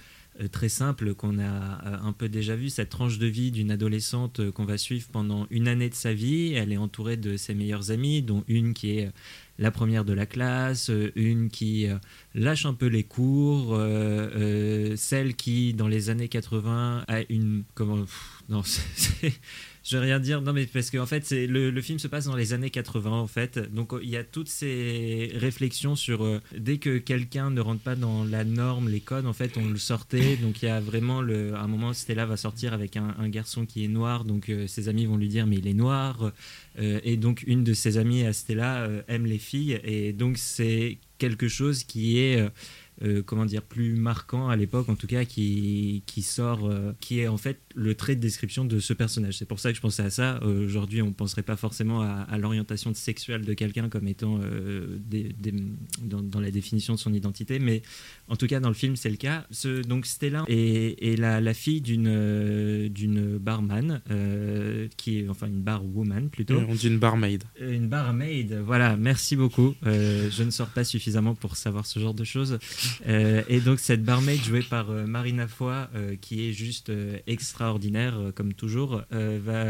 très 0.52 0.70
simple 0.70 1.14
qu'on 1.14 1.38
a 1.38 1.44
euh, 1.44 1.98
un 2.02 2.12
peu 2.12 2.30
déjà 2.30 2.56
vu, 2.56 2.70
cette 2.70 2.90
tranche 2.90 3.20
de 3.20 3.28
vie 3.28 3.52
d'une 3.52 3.72
adolescente 3.72 4.40
euh, 4.40 4.52
qu'on 4.52 4.66
va 4.66 4.78
suivre 4.78 5.08
pendant 5.12 5.48
une 5.52 5.68
année 5.68 5.90
de 5.90 5.96
sa 5.96 6.14
vie. 6.14 6.54
Elle 6.54 6.72
est 6.72 6.78
entourée 6.78 7.18
de 7.18 7.38
ses 7.38 7.54
meilleures 7.54 7.92
amies, 7.92 8.22
dont 8.22 8.44
une 8.48 8.74
qui 8.74 8.98
est 8.98 9.08
euh, 9.08 9.12
la 9.60 9.72
première 9.72 10.06
de 10.06 10.14
la 10.14 10.26
classe, 10.26 10.90
euh, 10.90 11.12
une 11.16 11.50
qui 11.50 11.88
euh, 11.88 11.98
lâche 12.34 12.66
un 12.66 12.74
peu 12.74 12.88
les 12.88 13.04
cours, 13.04 13.76
euh, 13.76 14.30
euh, 14.36 14.96
celle 14.96 15.36
qui 15.36 15.74
dans 15.74 15.88
les 15.88 16.10
années 16.10 16.28
80 16.30 17.06
a 17.08 17.20
une... 17.30 17.64
Comment... 17.76 18.06
non, 18.50 18.64
c'est... 18.66 19.34
Je 19.84 19.98
vais 19.98 20.06
rien 20.06 20.20
dire, 20.22 20.42
non 20.42 20.54
mais 20.54 20.66
parce 20.66 20.90
qu'en 20.90 21.06
fait 21.06 21.26
c'est 21.26 21.46
le, 21.46 21.70
le 21.70 21.82
film 21.82 22.00
se 22.00 22.08
passe 22.08 22.24
dans 22.26 22.38
les 22.38 22.54
années 22.54 22.70
80 22.70 23.12
en 23.12 23.28
fait, 23.28 23.60
donc 23.60 23.94
il 24.02 24.10
y 24.10 24.16
a 24.16 24.24
toutes 24.24 24.48
ces 24.48 25.32
réflexions 25.36 25.98
sur 25.98 26.24
euh, 26.24 26.40
dès 26.58 26.78
que 26.78 26.98
quelqu'un 27.00 27.50
ne 27.50 27.60
rentre 27.60 27.82
pas 27.82 27.96
dans 27.96 28.24
la 28.24 28.46
norme, 28.46 28.88
les 28.88 29.02
codes 29.02 29.26
en 29.26 29.34
fait 29.34 29.58
on 29.58 29.68
le 29.68 29.78
sortait, 29.78 30.38
donc 30.38 30.62
il 30.62 30.68
y 30.68 30.70
a 30.70 30.80
vraiment 30.80 31.22
le, 31.22 31.54
à 31.56 31.64
un 31.64 31.68
moment 31.68 31.92
Stella 31.92 32.26
va 32.26 32.38
sortir 32.38 32.72
avec 32.72 32.96
un, 32.96 33.28
garçon 33.28 33.66
qui 33.66 33.84
est 33.84 33.90
noir, 33.90 34.24
donc 34.24 34.48
euh, 34.48 34.68
ses 34.68 34.88
amis 34.88 35.06
vont 35.06 35.18
lui 35.18 35.28
dire 35.28 35.48
mais 35.48 35.58
il 35.58 35.68
est 35.68 35.74
noir, 35.74 36.32
euh, 36.80 37.02
et 37.04 37.18
donc 37.18 37.44
une 37.46 37.66
de 37.66 37.74
ses 37.74 37.98
amies 37.98 38.34
Stella 38.34 38.88
aime 39.10 39.26
les 39.26 39.38
filles, 39.38 39.82
et 39.84 40.14
donc 40.14 40.38
c'est 40.38 40.98
quelque 41.18 41.50
chose 41.50 41.84
qui 41.84 42.20
est 42.20 42.42
euh, 43.02 43.24
comment 43.24 43.46
dire 43.46 43.64
plus 43.64 43.96
marquant 43.96 44.50
à 44.50 44.56
l'époque 44.56 44.88
en 44.90 44.96
tout 44.96 45.08
cas 45.08 45.26
qui, 45.26 46.04
qui 46.06 46.22
sort 46.22 46.66
euh, 46.70 46.94
qui 47.00 47.20
est 47.20 47.28
en 47.28 47.38
fait 47.38 47.60
le 47.76 47.96
trait 47.96 48.16
de 48.16 48.22
description 48.22 48.66
de 48.66 48.80
ce 48.80 48.94
personnage 48.94 49.38
c'est 49.38 49.48
pour 49.48 49.60
ça 49.60 49.72
que 49.72 49.76
je 49.76 49.82
pensais 49.82 50.04
à 50.04 50.10
ça 50.12 50.40
Euh, 50.44 50.66
aujourd'hui 50.66 51.02
on 51.02 51.12
penserait 51.12 51.42
pas 51.44 51.56
forcément 51.56 52.02
à, 52.02 52.12
à 52.30 52.38
l'orientation 52.38 52.94
sexuelle 52.94 53.44
de 53.46 53.54
quelqu'un 53.54 53.90
comme 53.90 54.08
étant 54.08 54.40
des- 55.10 55.34
des- 55.40 55.54
dans, 56.04 56.22
dans 56.22 56.40
la 56.40 56.52
définition 56.52 56.94
de 56.94 57.00
son 57.00 57.14
identité 57.14 57.60
mais 57.60 57.82
en 58.28 58.36
tout 58.36 58.48
cas 58.48 58.60
dans 58.60 58.70
le 58.70 58.76
film 58.76 58.96
c'est 58.96 59.10
le 59.10 59.18
cas 59.18 59.46
Ce- 59.52 59.82
donc 59.82 60.06
Stella 60.06 60.44
est, 60.48 61.02
est 61.02 61.16
la, 61.16 61.42
la 61.42 61.54
fille 61.54 61.82
d'une 61.82 62.90
d'une 62.90 63.38
barman 63.38 64.02
qui 64.98 65.20
est 65.20 65.30
enfin 65.30 65.48
une 65.48 65.62
bar 65.62 65.84
woman 65.86 66.30
plutôt 66.30 66.60
On 66.70 66.76
dit 66.76 66.88
une 66.88 67.00
barmaid. 67.00 67.44
une 67.60 67.88
barmaid, 67.88 68.54
voilà, 68.66 68.96
merci 68.98 69.36
beaucoup. 69.36 69.76
Je 69.84 70.44
ne 70.44 70.52
sors 70.52 70.68
pas 70.70 70.84
suffisamment 70.84 71.36
pour 71.36 71.56
savoir 71.56 71.86
ce 71.86 72.00
genre 72.00 72.14
de 72.14 72.24
choses. 72.24 72.60
Euh, 73.08 73.44
et 73.48 73.60
donc 73.60 73.80
cette 73.80 74.04
barmaid 74.04 74.42
jouée 74.44 74.64
par 74.64 74.90
euh, 74.90 75.06
Marina 75.06 75.48
Foy, 75.48 75.88
euh, 75.96 76.16
qui 76.16 76.48
est 76.48 76.54
juste 76.54 76.92
extraordinaire, 77.28 78.32
comme 78.36 78.54
toujours, 78.54 79.04
va, 79.12 79.66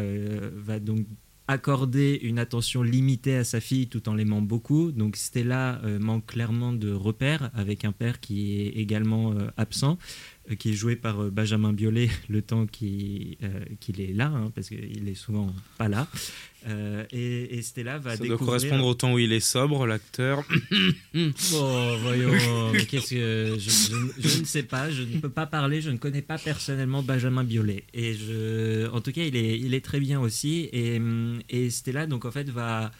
va 0.56 0.80
donc 0.80 1.06
accorder 1.48 2.20
une 2.24 2.40
attention 2.40 2.82
limitée 2.82 3.36
à 3.36 3.44
sa 3.44 3.60
fille 3.60 3.88
tout 3.88 4.08
en 4.08 4.14
l'aimant 4.14 4.42
beaucoup. 4.42 4.92
Donc 4.92 5.16
Stella 5.16 5.82
manque 6.00 6.26
clairement 6.28 6.74
de 6.74 6.92
repères 6.92 7.52
avec 7.54 7.86
un 7.86 7.92
père 7.92 8.20
qui 8.20 8.62
est 8.62 8.70
également 8.70 9.34
absent, 9.58 9.98
qui 10.60 10.72
est 10.72 10.74
joué 10.74 10.96
par 10.96 11.22
euh, 11.24 11.30
Benjamin 11.30 11.72
Biolay 11.74 12.10
le 12.30 12.42
temps 12.42 12.66
qu'il 12.66 13.38
euh, 13.44 13.64
qu'il 13.80 14.02
est 14.02 14.14
là, 14.14 14.28
hein, 14.28 14.52
parce 14.54 14.68
qu'il 14.70 15.08
est 15.08 15.16
souvent 15.16 15.54
pas 15.78 15.88
là. 15.88 16.08
Euh, 16.68 17.04
et, 17.12 17.58
et 17.58 17.62
Stella 17.62 17.98
va 17.98 18.16
Ça 18.16 18.24
doit 18.24 18.38
correspondre 18.38 18.86
au 18.86 18.94
temps 18.94 19.14
où 19.14 19.20
il 19.20 19.34
est 19.34 19.42
sobre, 19.42 19.86
l'acteur. 19.86 20.44
Oh, 21.56 21.96
voyons, 22.02 22.32
mais 22.72 22.86
qu'est-ce 22.86 23.10
que. 23.16 23.56
Je, 23.60 23.70
je- 23.70 24.28
je 24.30 24.40
ne 24.40 24.46
sais 24.46 24.64
pas, 24.64 24.90
je 24.90 25.04
ne 25.04 25.20
peux 25.20 25.30
pas 25.30 25.46
parler, 25.46 25.82
je 25.82 25.90
ne 25.92 25.98
connais 25.98 26.22
pas 26.22 26.38
personnellement 26.38 27.04
Benjamin 27.04 27.44
Biolay. 27.44 27.84
Et 27.94 28.14
je. 28.14 28.90
En 28.92 29.02
tout 29.02 29.12
cas, 29.12 29.24
il 29.24 29.36
est, 29.36 29.60
il 29.60 29.74
est 29.74 29.84
très 29.84 30.00
bien 30.00 30.20
aussi. 30.20 30.70
Et, 30.74 31.00
et 31.50 31.70
Stella, 31.70 32.06
donc 32.08 32.26
en 32.26 32.32
fait, 32.32 32.50
va 32.50 32.92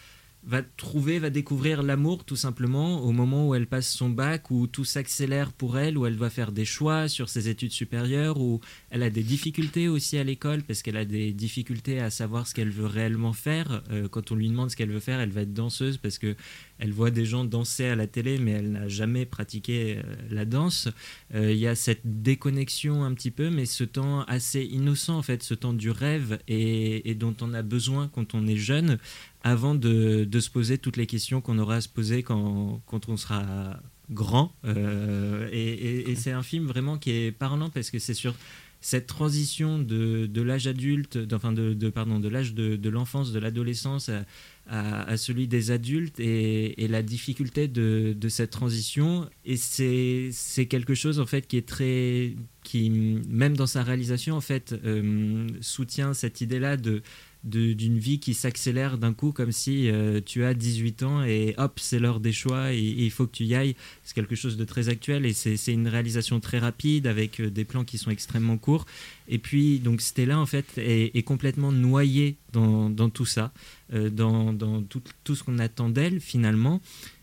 va 0.46 0.62
trouver, 0.62 1.20
va 1.20 1.30
découvrir 1.30 1.84
l'amour 1.84 2.26
tout 2.26 2.36
simplement 2.36 3.02
au 3.02 3.12
moment 3.12 3.48
où 3.48 3.56
elle 3.56 3.68
passe 3.68 3.90
son 3.90 4.10
bac, 4.10 4.52
où 4.52 4.68
tout 4.68 4.84
s'accélère 4.84 5.54
pour 5.54 5.78
elle, 5.78 5.98
où 5.98 6.06
elle 6.06 6.18
va 6.18 6.30
faire 6.30 6.52
des 6.52 6.66
choix 6.66 7.08
sur 7.08 7.30
ses 7.30 7.48
études 7.48 7.72
supérieures, 7.72 8.40
où 8.40 8.60
elle 8.90 9.04
a 9.04 9.10
des 9.10 9.24
difficultés 9.24 9.88
aussi 9.88 10.18
à 10.18 10.24
l'école 10.24 10.64
parce 10.64 10.82
qu'elle 10.82 10.98
a 10.98 11.06
des 11.06 11.32
difficultés 11.32 12.00
à 12.00 12.10
savoir 12.10 12.48
ce 12.48 12.54
qu'elle 12.54 12.70
veut 12.70 12.86
réellement 12.86 13.34
faire. 13.34 13.84
Euh, 13.92 14.08
quand 14.08 14.32
on 14.32 14.36
lui 14.36 14.50
demande 14.50 14.70
ce 14.70 14.76
qu'elle 14.76 14.92
veut 14.92 15.00
faire, 15.00 15.20
elle 15.20 15.32
va 15.32 15.42
être 15.42 15.54
danseuse 15.54 15.98
parce 15.98 16.18
que 16.18 16.36
elle 16.80 16.92
voit 16.92 17.12
des 17.12 17.26
gens 17.26 17.46
danser 17.46 17.86
à 17.86 17.96
la 17.96 18.08
télé, 18.08 18.38
mais 18.38 18.52
elle 18.52 18.72
n'a 18.72 18.88
jamais 18.90 19.26
pratiqué 19.26 19.98
euh, 19.98 20.16
la 20.30 20.44
danse. 20.44 20.90
Euh, 21.34 21.54
Il 21.54 21.58
y 21.60 21.68
a 21.68 21.76
cette 21.76 22.22
déconnexion 22.22 23.06
un 23.06 23.14
petit 23.14 23.32
peu, 23.32 23.50
mais 23.50 23.66
ce 23.66 23.86
temps 23.86 24.24
assez 24.24 24.64
innocent 24.64 25.18
en 25.18 25.22
fait, 25.22 25.44
ce 25.44 25.54
temps 25.54 25.74
du 25.74 25.90
rêve 25.90 26.40
et, 26.48 27.10
et 27.10 27.16
dont 27.16 27.36
on 27.40 27.54
a 27.54 27.62
besoin 27.62 28.10
quand 28.14 28.36
on 28.36 28.46
est 28.48 28.58
jeune, 28.58 28.98
avant 29.44 29.76
de, 29.76 30.24
de 30.26 30.40
se 30.40 30.50
poser 30.50 30.78
toutes 30.78 30.98
les 30.98 31.06
questions 31.08 31.42
qu'on 31.42 31.60
aura 31.60 31.76
à 31.76 31.82
se 31.82 31.90
poser 31.90 32.24
quand, 32.24 32.82
quand 32.86 33.10
on 33.10 33.18
sera 33.18 33.80
grand. 34.10 34.54
Euh, 34.66 35.48
et 35.52 35.74
et- 35.74 36.12
et 36.12 36.16
c'est 36.16 36.32
un 36.32 36.44
film 36.44 36.66
vraiment 36.68 36.98
qui 36.98 37.12
est 37.12 37.32
parlant 37.32 37.70
parce 37.70 37.90
que 37.92 38.00
c'est 38.00 38.14
sur 38.14 38.36
cette 38.82 39.08
transition 39.08 39.80
de, 39.80 40.26
de 40.28 40.42
l'âge 40.42 40.68
adulte, 40.68 41.18
enfin 41.32 41.54
de, 41.54 41.74
de, 41.74 41.90
pardon, 41.90 42.20
de 42.20 42.28
l'âge 42.28 42.54
de, 42.54 42.76
de 42.76 42.90
l'enfance, 42.90 43.32
de 43.32 43.40
l'adolescence 43.40 44.10
à, 44.10 44.26
à, 44.68 45.04
à 45.04 45.16
celui 45.16 45.48
des 45.48 45.72
adultes 45.72 46.20
et, 46.20 46.84
et 46.84 46.90
la 46.90 47.02
difficulté 47.02 47.70
de, 47.70 48.14
de 48.18 48.30
cette 48.30 48.50
transition. 48.50 49.30
Et 49.46 49.56
c'est 49.56 50.66
quelque 50.66 50.96
chose 50.96 51.22
en 51.22 51.26
fait 51.26 51.48
qui 51.48 51.56
est 51.56 51.66
très, 51.68 52.36
qui 52.64 52.90
même 52.90 53.56
dans 53.56 53.68
sa 53.68 53.84
réalisation 53.84 54.36
en 54.36 54.42
fait 54.42 54.76
euh, 54.84 55.48
soutient 55.62 56.14
cette 56.14 56.42
idée-là 56.42 56.76
de- 56.76 57.02
d'une 57.44 58.00
vie 58.00 58.20
qui 58.20 58.34
s'accélère 58.34 58.98
d'un 58.98 59.14
coup 59.14 59.34
comme 59.34 59.52
si 59.52 59.90
euh, 59.90 60.22
tu 60.26 60.46
as 60.46 60.54
18 60.54 61.04
ans 61.04 61.24
et 61.24 61.56
hop 61.58 61.78
c'est 61.78 62.00
l'heure 62.00 62.22
des 62.22 62.32
choix 62.32 62.72
et, 62.72 62.80
il 62.80 63.12
faut 63.12 63.28
que 63.28 63.36
tu 63.36 63.44
y 63.44 63.54
ailles. 63.54 63.76
C'est 64.04 64.14
quelque 64.16 64.36
chose 64.36 64.56
de 64.56 64.64
très 64.64 64.88
actuel 64.88 65.26
et 65.26 65.34
c'est 65.34 65.74
une 65.74 65.90
réalisation 65.90 66.40
très 66.40 66.60
rapide 66.60 67.06
avec 67.06 67.42
euh, 67.42 67.50
des 67.50 67.66
plans 67.66 67.84
qui 67.84 67.98
sont 67.98 68.12
extrêmement 68.12 68.58
courts. 68.58 68.86
Et 69.28 69.40
puis 69.40 69.80
donc 69.80 70.00
Stella 70.00 70.40
en 70.40 70.46
fait 70.46 70.66
est, 70.78 71.24
complètement 71.24 71.72
noyée 71.72 72.38
dans, 72.54 72.90
dans 72.90 73.10
tout 73.10 73.26
ça 73.26 73.52
euh, 73.94 74.10
dans, 74.10 74.54
dans 74.54 74.82
tout, 74.82 75.02
tout 75.24 75.36
ce 75.36 75.44
qu'on 75.44 75.60
attend 75.60 75.90
d'elle 75.90 76.22
finalement 76.22 76.82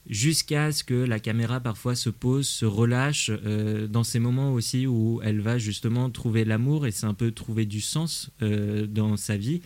jusqu'à 0.08 0.72
ce 0.72 0.84
que 0.84 0.94
la 0.94 1.18
caméra 1.18 1.60
parfois 1.60 1.94
se 1.94 2.10
pose, 2.10 2.46
se 2.48 2.64
relâche 2.64 3.30
dans 3.30 4.02
ces 4.02 4.18
moments 4.18 4.52
aussi 4.54 4.86
où 4.86 5.20
elle 5.22 5.40
va 5.40 5.58
justement 5.58 6.10
trouver 6.10 6.44
l'amour 6.44 6.86
et 6.86 6.90
c'est 6.90 7.06
un 7.06 7.14
peu 7.14 7.30
trouver 7.30 7.64
du 7.64 7.80
sens 7.80 8.30
dans 8.40 9.16
sa 9.16 9.36
vie 9.36 9.60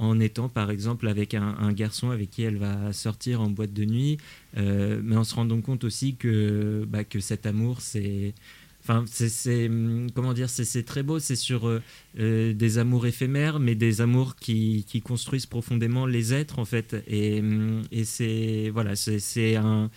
en 0.00 0.18
étant 0.18 0.48
par 0.48 0.70
exemple 0.70 1.06
avec 1.06 1.34
un, 1.34 1.72
garçon 1.72 2.10
avec 2.10 2.30
qui 2.30 2.42
elle 2.42 2.56
va 2.56 2.92
sortir 2.92 3.42
en 3.42 3.50
boîte 3.50 3.74
de 3.74 3.84
nuit, 3.84 4.16
euh, 4.56 5.00
mais 5.04 5.14
en 5.14 5.24
se 5.24 5.34
rendant 5.34 5.60
compte 5.60 5.84
aussi 5.84 6.16
que, 6.16 6.84
bah, 6.88 7.04
que 7.04 7.20
cet 7.20 7.46
amour 7.46 7.80
c'est... 7.80 8.34
Enfin, 8.82 9.04
c'est, 9.06 9.68
hum, 9.68 10.10
comment 10.14 10.32
dire, 10.32 10.48
c'est, 10.48 10.82
très 10.84 11.02
beau, 11.02 11.18
c'est 11.18 11.36
sur 11.36 11.68
euh, 11.68 11.82
euh, 12.18 12.54
des 12.54 12.78
amours 12.78 13.06
éphémères, 13.06 13.60
mais 13.60 13.74
des 13.74 14.00
amours 14.00 14.36
qui, 14.36 14.86
qui 14.88 15.02
construisent 15.02 15.44
profondément 15.44 16.06
les 16.06 16.32
êtres 16.32 16.58
en 16.58 16.64
fait. 16.64 16.96
Et, 17.06 17.40
hum, 17.40 17.82
et 17.92 18.04
c'est 18.04 18.70
voilà, 18.72 18.96
c'est, 18.96 19.56
un 19.56 19.90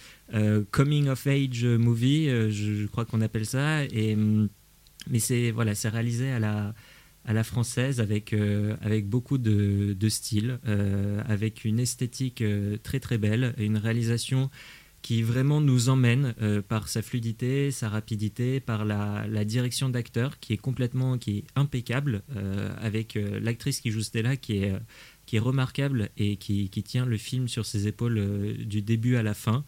coming 0.71 1.07
of 1.07 1.25
age 1.27 1.63
movie, 1.63 2.27
je, 2.27 2.49
je 2.51 2.85
crois 2.87 3.05
qu'on 3.05 3.21
appelle 3.21 3.45
ça. 3.45 3.85
Et 3.85 4.15
hum, 4.15 4.49
mais 5.09 5.19
c'est 5.19 5.51
voilà, 5.51 5.75
c'est 5.75 5.89
réalisé 5.89 6.29
à 6.31 6.39
la 6.39 6.73
à 7.25 7.33
la 7.33 7.43
française 7.43 7.99
avec 7.99 8.33
euh, 8.33 8.75
avec 8.81 9.07
beaucoup 9.07 9.37
de, 9.37 9.95
de 9.97 10.09
style, 10.09 10.59
euh, 10.67 11.21
avec 11.27 11.65
une 11.65 11.79
esthétique 11.79 12.41
euh, 12.41 12.77
très 12.81 12.99
très 12.99 13.17
belle, 13.17 13.53
une 13.57 13.77
réalisation 13.77 14.49
qui 15.01 15.21
vraiment 15.21 15.59
nous 15.59 15.89
emmène 15.89 16.33
par 16.69 16.87
sa 16.87 17.01
fluidité, 17.01 17.71
sa 17.71 17.89
rapidité, 17.89 18.61
par 18.61 18.85
la, 18.85 19.27
la 19.27 19.43
direction 19.43 19.89
d'acteur 19.89 20.39
qui 20.39 20.53
est 20.53 20.57
complètement 20.57 21.17
qui 21.17 21.39
est 21.39 21.43
impeccable, 21.57 22.21
avec 22.81 23.15
l'actrice 23.15 23.81
qui 23.81 23.91
joue 23.91 24.01
Stella 24.01 24.37
qui 24.37 24.63
est 24.63 24.71
qui 25.25 25.35
est 25.35 25.39
remarquable 25.39 26.09
et 26.15 26.37
qui, 26.37 26.69
qui 26.69 26.83
tient 26.83 27.05
le 27.05 27.17
film 27.17 27.49
sur 27.49 27.65
ses 27.65 27.85
épaules 27.85 28.55
du 28.65 28.81
début 28.81 29.17
à 29.17 29.23
la 29.23 29.33
fin. 29.33 29.65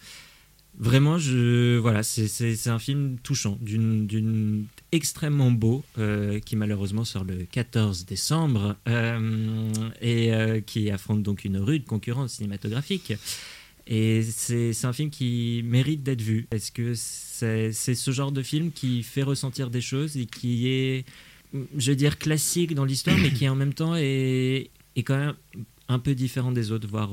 Vraiment, 0.77 1.17
je 1.17 1.77
voilà, 1.77 2.03
c'est- 2.03 2.67
un 2.67 2.79
film 2.79 3.17
touchant, 3.24 3.58
d'une 3.62 4.65
extrêmement 4.91 5.51
beau, 5.51 5.84
euh, 5.98 6.39
qui 6.39 6.55
malheureusement 6.55 7.05
sort 7.05 7.24
le 7.24 7.46
14 7.50 8.05
décembre 8.05 8.75
euh, 8.88 9.70
et 10.01 10.34
euh, 10.34 10.60
qui 10.60 10.89
affronte 10.91 11.24
donc 11.24 11.46
une 11.46 11.58
rude 11.58 11.86
concurrence 11.86 12.34
cinématographique. 12.34 13.13
Et 13.88 14.24
c'est 14.24 14.74
un 14.84 14.94
film 14.94 15.10
qui 15.12 15.62
mérite 15.63 16.01
d'être 16.03 16.22
vu. 16.22 16.48
Est-ce 16.51 16.72
que 16.72 16.94
c'est 16.96 17.72
ce 17.96 18.12
genre 18.12 18.32
de 18.32 18.41
film 18.41 18.72
qui 18.72 19.03
fait 19.03 19.24
ressentir 19.24 19.70
des 19.70 19.82
choses 19.82 20.17
et 20.17 20.25
qui 20.25 20.67
est, 20.67 21.05
je 21.77 21.91
veux 21.91 21.96
dire, 21.96 22.17
classique 22.17 22.74
dans 22.74 22.86
l'histoire, 22.86 23.17
mais 23.17 23.29
qui 23.32 23.48
en 23.48 23.55
même 23.55 23.74
temps 23.75 23.96
est, 23.96 24.72
est 24.96 25.03
quand 25.03 25.17
même 25.17 25.36
un 25.88 26.00
peu 26.00 26.15
différent 26.15 26.51
des 26.51 26.72
autres, 26.72 26.88
voire 26.88 27.12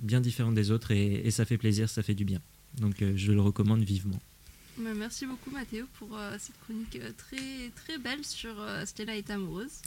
bien 0.00 0.20
différent 0.20 0.50
des 0.52 0.72
autres, 0.72 0.90
et 0.90 1.30
ça 1.30 1.44
fait 1.44 1.58
plaisir, 1.58 1.88
ça 1.88 2.02
fait 2.02 2.14
du 2.14 2.24
bien. 2.24 2.40
Donc 2.80 3.02
euh, 3.02 3.12
je 3.16 3.32
le 3.32 3.40
recommande 3.40 3.82
vivement. 3.82 4.18
Bah, 4.78 4.90
merci 4.96 5.26
beaucoup 5.26 5.50
Mathéo 5.50 5.84
pour 5.98 6.16
euh, 6.16 6.36
cette 6.38 6.58
chronique 6.60 6.96
euh, 6.96 7.10
très 7.16 7.70
très 7.76 7.98
belle 7.98 8.24
sur 8.24 8.58
euh, 8.58 8.86
Stella 8.86 9.16
est 9.16 9.30
amoureuse. 9.30 9.82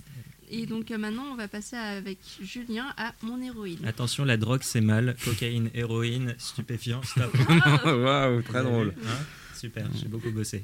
Et 0.50 0.66
donc 0.68 0.92
euh, 0.92 0.98
maintenant 1.00 1.26
on 1.32 1.36
va 1.36 1.48
passer 1.48 1.76
avec 1.76 2.20
Julien 2.42 2.94
à 2.98 3.14
mon 3.24 3.42
héroïne. 3.42 3.84
Attention, 3.88 4.24
la 4.26 4.38
drogue 4.38 4.62
c'est 4.64 4.82
mal. 4.82 5.16
Cocaïne, 5.26 5.72
héroïne, 5.74 6.36
stupéfiant, 6.38 7.02
stop. 7.04 7.34
Waouh, 7.86 8.42
très 8.44 8.62
drôle. 8.64 8.94
hein 9.08 9.24
Super, 9.56 9.88
j'ai 9.96 10.08
beaucoup 10.08 10.30
bossé. 10.32 10.64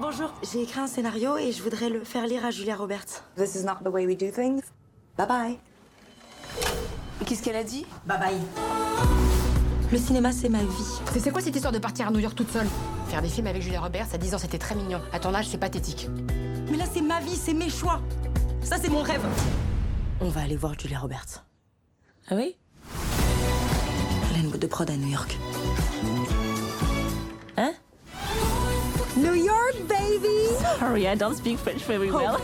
Bonjour, 0.00 0.32
j'ai 0.50 0.62
écrit 0.62 0.80
un 0.80 0.86
scénario 0.86 1.36
et 1.36 1.52
je 1.52 1.62
voudrais 1.62 1.90
le 1.90 2.04
faire 2.04 2.26
lire 2.26 2.44
à 2.44 2.50
Julia 2.50 2.76
Roberts. 2.76 3.22
This 3.36 3.54
is 3.54 3.64
not 3.64 3.78
the 3.84 3.88
way 3.92 4.06
we 4.06 4.16
do 4.16 4.30
things. 4.30 4.62
Bye 5.18 5.26
bye. 5.28 5.58
Qu'est-ce 7.26 7.42
qu'elle 7.42 7.56
a 7.56 7.64
dit? 7.64 7.84
Bye 8.06 8.18
bye. 8.18 9.29
Le 9.92 9.98
cinéma, 9.98 10.30
c'est 10.30 10.48
ma 10.48 10.60
vie. 10.60 10.66
C'est 11.12 11.18
c'est 11.18 11.30
quoi 11.32 11.40
cette 11.40 11.54
histoire 11.56 11.72
de 11.72 11.80
partir 11.80 12.06
à 12.06 12.10
New 12.12 12.20
York 12.20 12.36
toute 12.36 12.52
seule? 12.52 12.66
Faire 13.08 13.22
des 13.22 13.28
films 13.28 13.48
avec 13.48 13.60
Julia 13.60 13.80
Roberts 13.80 14.06
à 14.14 14.18
10 14.18 14.34
ans, 14.34 14.38
c'était 14.38 14.58
très 14.58 14.76
mignon. 14.76 15.00
À 15.12 15.18
ton 15.18 15.34
âge, 15.34 15.48
c'est 15.48 15.58
pathétique. 15.58 16.08
Mais 16.70 16.76
là, 16.76 16.84
c'est 16.92 17.00
ma 17.00 17.18
vie, 17.18 17.34
c'est 17.34 17.54
mes 17.54 17.68
choix. 17.68 18.00
Ça, 18.62 18.76
c'est 18.80 18.88
mon 18.88 19.02
rêve. 19.02 19.22
On 20.20 20.28
va 20.28 20.42
aller 20.42 20.56
voir 20.56 20.74
Julia 20.78 21.00
Roberts. 21.00 21.44
Ah 22.30 22.34
oui? 22.36 22.56
Elle 24.30 24.36
a 24.36 24.38
une 24.38 24.50
boîte 24.50 24.62
de 24.62 24.66
prod 24.68 24.88
à 24.88 24.96
New 24.96 25.08
York. 25.08 25.36
Hein? 27.56 27.72
New 29.16 29.34
York, 29.34 29.74
baby 29.88 30.78
Sorry, 30.78 31.02
I 31.02 31.16
don't 31.16 31.34
speak 31.34 31.58
French 31.58 31.82
very 31.88 32.12
well. 32.12 32.36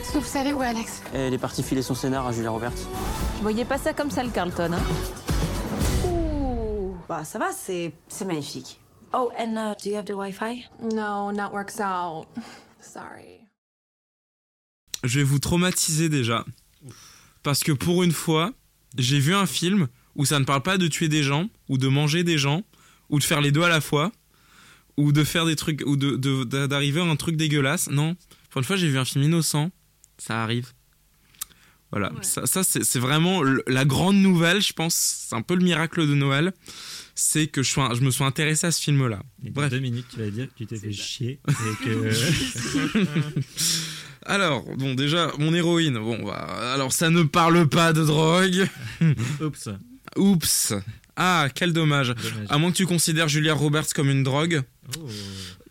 Est-ce 0.00 0.12
que 0.12 0.18
vous 0.18 0.24
savez 0.24 0.52
où 0.52 0.62
est 0.62 0.66
Alex? 0.66 1.02
Elle 1.12 1.34
est 1.34 1.38
partie 1.38 1.64
filer 1.64 1.82
son 1.82 1.96
scénar 1.96 2.28
à 2.28 2.32
Julia 2.32 2.50
Roberts. 2.50 2.70
Je 3.38 3.42
voyais 3.42 3.64
pas 3.64 3.76
ça 3.76 3.92
comme 3.92 4.12
ça, 4.12 4.22
le 4.22 4.30
Carlton. 4.30 4.70
Hein. 4.72 5.34
Bah, 7.08 7.24
ça 7.24 7.38
va, 7.38 7.52
c'est 7.52 7.92
c'est 8.08 8.24
magnifique. 8.24 8.80
Oh, 9.14 9.30
and 9.38 9.54
uh, 9.56 9.74
do 9.82 9.88
you 9.90 9.96
have 9.96 10.04
the 10.04 10.10
Wi-Fi? 10.14 10.66
No, 10.94 11.32
not 11.32 11.52
works 11.52 11.80
out. 11.80 12.26
Sorry. 12.80 13.40
Je 15.04 15.20
vais 15.20 15.24
vous 15.24 15.38
traumatiser 15.38 16.08
déjà. 16.08 16.44
Parce 17.42 17.62
que 17.64 17.72
pour 17.72 18.02
une 18.02 18.12
fois, 18.12 18.52
j'ai 18.98 19.18
vu 19.18 19.34
un 19.34 19.46
film 19.46 19.88
où 20.16 20.24
ça 20.26 20.38
ne 20.38 20.44
parle 20.44 20.62
pas 20.62 20.76
de 20.76 20.88
tuer 20.88 21.08
des 21.08 21.22
gens, 21.22 21.48
ou 21.68 21.78
de 21.78 21.88
manger 21.88 22.24
des 22.24 22.36
gens, 22.36 22.62
ou 23.08 23.18
de 23.18 23.24
faire 23.24 23.40
les 23.40 23.52
deux 23.52 23.62
à 23.62 23.68
la 23.68 23.80
fois, 23.80 24.12
ou 24.96 25.12
de 25.12 25.24
faire 25.24 25.46
des 25.46 25.56
trucs, 25.56 25.82
ou 25.86 25.96
de- 25.96 26.16
de- 26.16 26.44
de- 26.44 26.66
d'arriver 26.66 27.00
à 27.00 27.04
un 27.04 27.16
truc 27.16 27.36
dégueulasse. 27.36 27.88
Non. 27.88 28.16
Pour 28.50 28.58
une 28.58 28.64
fois, 28.64 28.76
j'ai 28.76 28.88
vu 28.88 28.98
un 28.98 29.04
film 29.04 29.24
innocent. 29.24 29.70
Ça 30.18 30.42
arrive. 30.42 30.72
Voilà. 31.90 32.12
Ça, 32.22 32.46
ça, 32.46 32.62
c'est 32.64 32.98
vraiment 32.98 33.42
la 33.66 33.84
grande 33.84 34.16
nouvelle, 34.16 34.60
je 34.60 34.72
pense. 34.74 34.94
C'est 35.28 35.34
un 35.34 35.42
peu 35.42 35.54
le 35.54 35.64
miracle 35.64 36.06
de 36.06 36.14
Noël. 36.14 36.52
C'est 37.14 37.46
que 37.48 37.62
je, 37.62 37.70
sois- 37.72 37.92
je 37.94 38.00
me 38.02 38.10
suis 38.10 38.22
intéressé 38.24 38.66
à 38.66 38.70
ce 38.70 38.80
film-là. 38.82 39.20
Bref. 39.42 39.70
deux 39.70 39.78
minutes, 39.80 40.06
tu 40.12 40.18
vas 40.20 40.30
dire 40.30 40.46
que 40.46 40.52
tu 40.56 40.66
t'es 40.66 40.76
fait 40.76 40.92
chier 40.92 41.40
et 41.48 41.52
que. 41.84 42.10
Alors, 44.26 44.64
bon, 44.76 44.94
déjà, 44.94 45.32
mon 45.38 45.54
héroïne, 45.54 45.98
bon, 45.98 46.22
bah, 46.24 46.72
alors 46.74 46.92
ça 46.92 47.08
ne 47.08 47.22
parle 47.22 47.66
pas 47.68 47.92
de 47.92 48.04
drogue. 48.04 48.68
Oups. 49.40 49.68
Oups. 50.16 50.74
Ah, 51.16 51.48
quel 51.54 51.72
dommage. 51.72 52.08
Dommage. 52.08 52.46
À 52.48 52.58
moins 52.58 52.70
que 52.70 52.76
tu 52.76 52.86
considères 52.86 53.28
Julia 53.28 53.54
Roberts 53.54 53.86
comme 53.94 54.10
une 54.10 54.22
drogue. 54.22 54.62
Oh. 54.98 55.08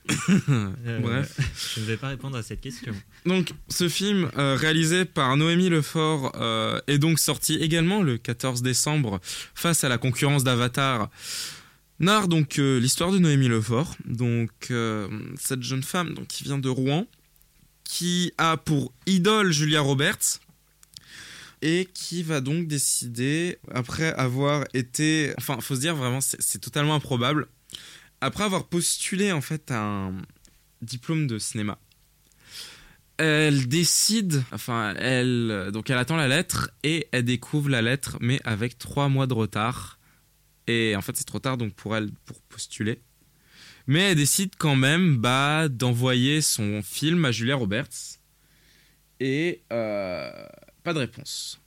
Euh, 0.30 1.00
Bref. 1.00 1.38
Je 1.76 1.82
ne 1.82 1.86
vais 1.86 1.98
pas 1.98 2.10
répondre 2.10 2.38
à 2.38 2.44
cette 2.44 2.62
question. 2.62 2.94
Donc, 3.26 3.52
ce 3.70 3.90
film, 3.90 4.30
euh, 4.38 4.56
réalisé 4.56 5.06
par 5.06 5.36
Noémie 5.38 5.70
Lefort, 5.70 6.34
euh, 6.36 6.80
est 6.88 6.98
donc 6.98 7.20
sorti 7.20 7.56
également 7.56 8.02
le 8.02 8.18
14 8.18 8.62
décembre 8.62 9.20
face 9.56 9.84
à 9.84 9.90
la 9.90 9.98
concurrence 9.98 10.44
d'Avatar. 10.44 11.10
Narre 12.00 12.28
donc 12.28 12.60
euh, 12.60 12.80
l'histoire 12.80 13.12
de 13.12 13.18
Noémie 13.18 13.48
Lefort, 13.48 13.96
donc 14.06 14.52
euh, 14.70 15.08
cette 15.40 15.64
jeune 15.64 15.82
femme 15.82 16.14
donc, 16.14 16.28
qui 16.28 16.44
vient 16.44 16.60
de 16.60 16.70
Rouen, 16.70 17.08
qui 17.84 18.34
a 18.38 18.56
pour 18.58 18.94
idole 19.08 19.52
Julia 19.52 19.82
Roberts 19.82 20.40
et 21.64 21.88
qui 21.92 22.22
va 22.22 22.40
donc 22.40 22.68
décider, 22.68 23.58
après 23.74 24.14
avoir 24.14 24.66
été, 24.76 25.34
enfin, 25.40 25.58
faut 25.60 25.74
se 25.74 25.80
dire 25.80 25.96
vraiment, 25.96 26.20
c'est 26.22 26.60
totalement 26.60 26.94
improbable, 26.94 27.48
après 28.22 28.44
avoir 28.44 28.68
postulé 28.68 29.32
en 29.32 29.42
fait 29.42 29.72
un 29.72 30.14
diplôme 30.82 31.28
de 31.28 31.40
cinéma, 31.40 31.80
elle 33.18 33.68
décide, 33.68 34.44
enfin, 34.52 34.94
elle, 34.96 35.72
donc 35.74 35.90
elle 35.90 35.98
attend 35.98 36.18
la 36.18 36.28
lettre 36.28 36.70
et 36.84 37.08
elle 37.12 37.26
découvre 37.26 37.70
la 37.70 37.82
lettre, 37.82 38.18
mais 38.22 38.40
avec 38.44 38.78
trois 38.78 39.10
mois 39.10 39.26
de 39.26 39.34
retard. 39.34 39.98
Et 40.68 40.96
en 40.96 41.02
fait, 41.02 41.18
c'est 41.18 41.24
trop 41.24 41.40
tard 41.40 41.58
donc 41.58 41.74
pour 41.74 41.96
elle 41.96 42.12
pour 42.26 42.40
postuler. 42.44 43.02
Mais 43.88 44.12
elle 44.12 44.18
décide 44.18 44.52
quand 44.58 44.76
même 44.76 45.18
bah, 45.18 45.70
d'envoyer 45.70 46.42
son 46.42 46.82
film 46.84 47.26
à 47.26 47.32
Julia 47.32 47.56
Roberts. 47.56 48.20
Et 49.20 49.62
euh, 49.72 50.30
pas 50.84 50.94
de 50.94 51.00
réponse. 51.00 51.60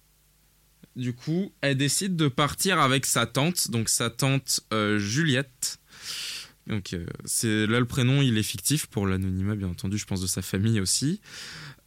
Du 0.96 1.14
coup, 1.14 1.52
elle 1.62 1.76
décide 1.76 2.14
de 2.14 2.28
partir 2.28 2.78
avec 2.78 3.06
sa 3.06 3.26
tante, 3.26 3.70
donc 3.70 3.88
sa 3.88 4.10
tante 4.10 4.60
euh, 4.72 4.98
Juliette, 4.98 5.79
Donc 6.70 6.94
euh, 6.94 7.04
c'est 7.24 7.66
là 7.66 7.80
le 7.80 7.84
prénom, 7.84 8.22
il 8.22 8.38
est 8.38 8.44
fictif 8.44 8.86
pour 8.86 9.06
l'anonymat 9.06 9.56
bien 9.56 9.68
entendu, 9.68 9.98
je 9.98 10.06
pense 10.06 10.20
de 10.20 10.28
sa 10.28 10.40
famille 10.40 10.80
aussi. 10.80 11.20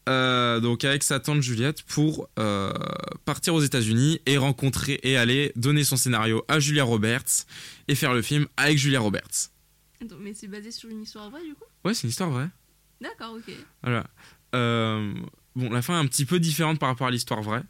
Euh, 0.10 0.60
donc 0.60 0.84
avec 0.84 1.02
sa 1.04 1.22
tante 1.22 1.42
Juliette 1.42 1.84
pour 1.84 2.30
euh, 2.38 2.74
partir 3.24 3.56
aux 3.56 3.62
États-Unis 3.62 4.20
et 4.26 4.38
rencontrer 4.38 5.00
et 5.04 5.16
aller 5.16 5.54
donner 5.56 5.86
son 5.86 5.96
scénario 5.96 6.44
à 6.50 6.60
Julia 6.60 6.84
Roberts 6.84 7.46
et 7.88 7.96
faire 7.96 8.14
le 8.14 8.22
film 8.22 8.46
avec 8.58 8.78
Julia 8.78 9.00
Roberts. 9.00 9.50
Attends, 10.04 10.18
mais 10.20 10.34
c'est 10.34 10.48
basé 10.50 10.72
sur 10.72 10.90
une 10.90 11.02
histoire 11.02 11.30
vraie 11.30 11.44
du 11.44 11.54
coup? 11.54 11.64
Ouais, 11.86 11.94
c'est 11.94 12.04
une 12.04 12.10
histoire 12.10 12.30
vraie. 12.30 12.50
D'accord, 13.00 13.36
ok. 13.36 13.56
Voilà. 13.82 14.06
Euh, 14.54 15.14
bon, 15.56 15.70
la 15.70 15.82
fin 15.82 15.96
est 15.96 16.04
un 16.04 16.08
petit 16.08 16.26
peu 16.26 16.40
différente 16.40 16.80
par 16.80 16.90
rapport 16.90 17.08
à 17.08 17.12
l'histoire 17.12 17.42
vraie. 17.42 17.64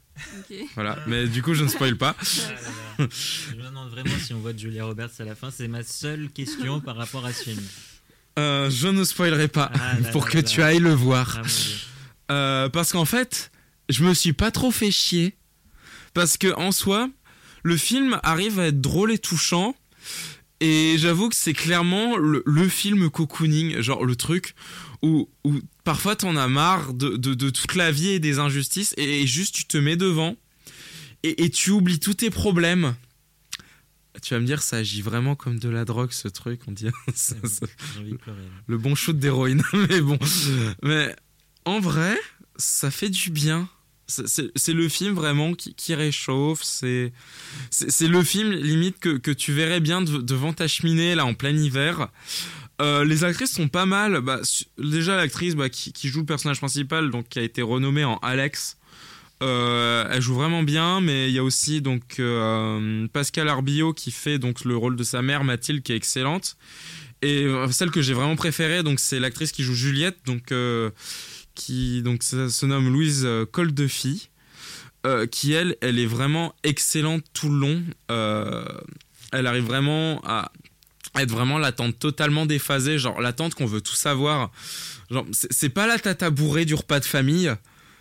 Voilà, 0.76 0.98
mais 1.08 1.28
du 1.28 1.42
coup 1.42 1.54
je 1.54 1.64
ne 1.64 1.70
spoil 1.70 1.98
pas. 1.98 2.16
Je 3.00 3.56
me 3.56 3.64
demande 3.64 3.90
vraiment 3.90 4.16
si 4.24 4.34
on 4.34 4.40
voit 4.40 4.56
Julia 4.56 4.86
Roberts 4.86 5.10
à 5.20 5.24
la 5.24 5.34
fin. 5.36 5.50
C'est 5.50 5.68
ma 5.68 5.84
seule 5.84 6.30
question 6.30 6.80
par 6.80 6.96
rapport 6.96 7.26
à 7.26 7.34
ce 7.34 7.44
film. 7.44 7.62
Euh, 8.38 8.70
je 8.70 8.88
ne 8.88 9.04
spoilerai 9.04 9.48
pas 9.48 9.72
Ah 9.74 10.00
là 10.00 10.10
pour 10.12 10.26
là 10.26 10.32
que 10.32 10.38
là. 10.38 10.44
tu 10.44 10.62
ailles 10.62 10.80
le 10.80 10.94
voir. 10.94 11.40
Ah. 11.40 12.34
Euh, 12.34 12.70
parce 12.70 12.92
qu'en 12.92 13.06
fait, 13.06 13.52
je 13.90 14.04
me 14.04 14.14
suis 14.14 14.34
pas 14.34 14.52
trop 14.52 14.70
fait 14.72 14.92
chier. 14.92 15.36
Parce 16.14 16.38
que 16.38 16.54
en 16.56 16.72
soi, 16.72 17.10
le 17.64 17.78
film 17.78 18.20
arrive 18.24 18.60
à 18.60 18.68
être 18.68 18.80
drôle 18.82 19.12
et 19.12 19.18
touchant. 19.18 19.76
Et 20.66 20.96
j'avoue 20.98 21.28
que 21.28 21.36
c'est 21.36 21.54
clairement 21.54 22.16
le, 22.16 22.42
le 22.46 22.70
film 22.70 23.10
cocooning, 23.10 23.82
genre 23.82 24.06
le 24.06 24.16
truc 24.16 24.56
où, 25.02 25.30
où 25.44 25.56
parfois 25.84 26.16
t'en 26.16 26.38
as 26.38 26.48
marre 26.48 26.94
de, 26.94 27.18
de, 27.18 27.34
de 27.34 27.50
toute 27.50 27.76
la 27.76 27.92
vie 27.92 28.10
et 28.12 28.20
des 28.20 28.40
injustices 28.40 28.94
et, 28.96 29.22
et 29.24 29.28
juste 29.28 29.54
tu 29.54 29.66
te 29.66 29.76
mets 29.78 29.98
devant 29.98 30.38
et, 31.24 31.44
et 31.44 31.50
tu 31.50 31.72
oublies 31.72 32.00
tous 32.00 32.14
tes 32.14 32.30
problèmes. 32.30 32.96
Tu 34.22 34.34
vas 34.36 34.40
me 34.40 34.46
dire, 34.46 34.62
ça 34.62 34.78
agit 34.78 35.02
vraiment 35.02 35.36
comme 35.36 35.60
de 35.60 35.68
la 35.70 35.84
drogue 35.86 36.12
ce 36.12 36.28
truc, 36.30 36.62
on 36.68 36.72
dit. 36.72 36.88
Ça- 37.14 37.36
ça- 37.44 37.66
J'ai 37.96 38.00
envie 38.00 38.12
de 38.12 38.18
pleurer. 38.18 38.40
là. 38.40 38.50
le 38.68 38.78
bon 38.78 38.96
shoot 38.96 39.18
d'héroïne. 39.20 39.64
mais 39.90 40.00
bon. 40.02 40.18
Mais 40.82 41.14
en 41.66 41.80
vrai, 41.82 42.16
ça 42.56 42.90
fait 42.92 43.10
du 43.10 43.32
bien. 43.32 43.68
C'est- 44.08 44.74
le 44.74 44.90
film 44.90 45.14
vraiment 45.14 45.54
qui, 45.54 45.96
réchauffe. 45.96 46.62
C'est 46.64 47.12
le 48.02 48.24
film 48.24 48.52
limite 48.52 49.00
que, 49.00 49.32
tu 49.32 49.54
verrais 49.54 49.80
bien 49.80 50.02
de- 50.02 50.22
devant 50.22 50.54
ta 50.54 50.68
cheminée 50.68 51.16
là 51.16 51.26
en 51.26 51.34
plein 51.34 51.56
hiver. 51.56 52.10
Euh, 52.82 53.06
les 53.06 53.24
actrices 53.24 53.52
sont 53.52 53.68
pas 53.70 53.86
mal. 53.86 54.22
Bah, 54.22 54.42
déjà 54.78 55.16
l'actrice 55.16 55.56
bah, 55.56 55.70
qui, 55.70 55.94
joue 56.10 56.20
le 56.22 56.26
personnage 56.26 56.58
principal, 56.58 57.12
donc 57.12 57.30
qui 57.30 57.40
a 57.40 57.44
été 57.44 57.62
renommée 57.62 58.04
en 58.04 58.18
Alex. 58.18 58.78
euh, 59.42 60.08
elle 60.10 60.22
joue 60.22 60.36
vraiment 60.36 60.64
bien, 60.64 61.02
mais 61.02 61.28
il 61.30 61.34
y 61.34 61.40
a 61.40 61.44
aussi 61.44 61.82
donc 61.82 62.20
euh, 62.20 63.08
Pascal 63.12 63.50
Arbillot 63.50 63.92
qui 63.94 64.12
fait 64.12 64.40
donc 64.40 64.64
le 64.64 64.78
rôle 64.78 64.96
de 64.96 65.04
sa 65.04 65.22
mère 65.22 65.44
Mathilde 65.44 65.82
qui 65.84 65.92
est 65.92 65.98
excellente. 65.98 66.56
Et 67.22 67.46
celle 67.72 67.90
que 67.92 68.02
j'ai 68.02 68.14
vraiment 68.14 68.36
préférée, 68.36 68.84
donc 68.84 69.00
c'est 69.00 69.20
l'actrice 69.20 69.52
qui 69.54 69.64
joue 69.64 69.74
Juliette, 69.74 70.18
donc 70.26 70.52
qui 71.56 72.02
donc 72.02 72.24
se 72.24 72.66
nomme 72.66 72.92
Louise 72.92 73.24
euh, 73.26 73.46
Coldefy, 73.46 74.30
euh, 75.06 75.26
qui 75.28 75.54
elle, 75.54 75.76
elle 75.82 76.00
est 76.00 76.06
vraiment 76.06 76.56
excellente 76.64 77.24
tout 77.34 77.50
le 77.50 77.58
long. 77.58 77.84
Euh, 78.12 78.66
elle 79.32 79.48
arrive 79.48 79.66
vraiment 79.66 80.22
à 80.26 80.52
être 81.20 81.32
vraiment 81.32 81.58
la 81.58 81.72
tante 81.72 82.00
totalement 82.00 82.46
déphasée, 82.46 82.98
genre 82.98 83.22
la 83.22 83.34
tante 83.34 83.54
qu'on 83.56 83.66
veut 83.66 83.82
tout 83.82 83.96
savoir. 83.96 84.52
Genre 85.12 85.26
c'est 85.32 85.70
pas 85.70 85.88
la 85.88 86.00
tata 86.00 86.30
bourrée 86.30 86.66
du 86.66 86.74
repas 86.74 87.00
de 87.00 87.06
famille, 87.06 87.54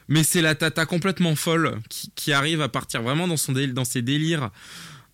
mais 0.08 0.24
c'est 0.24 0.42
la 0.42 0.54
tata 0.54 0.86
complètement 0.86 1.36
folle 1.36 1.78
qui, 1.88 2.32
arrive 2.32 2.62
à 2.62 2.68
partir 2.68 3.02
vraiment 3.02 3.28
dans 3.28 3.36
son 3.36 3.52
dans 3.52 3.84
ses 3.84 4.02
délires. 4.02 4.50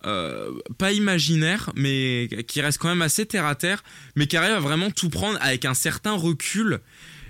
pas 0.01 0.91
imaginaires, 0.93 1.71
mais 1.75 2.29
qui 2.47 2.61
reste 2.61 2.77
quand 2.77 2.87
même 2.87 3.01
assez 3.01 3.25
terre 3.25 3.45
à 3.45 3.55
terre, 3.55 3.83
mais 4.15 4.27
qui 4.27 4.37
arrive 4.37 4.53
à 4.53 4.59
vraiment 4.61 4.91
tout 4.91 5.09
prendre 5.09 5.37
avec 5.41 5.65
un 5.65 5.73
certain 5.73 6.13
recul 6.13 6.79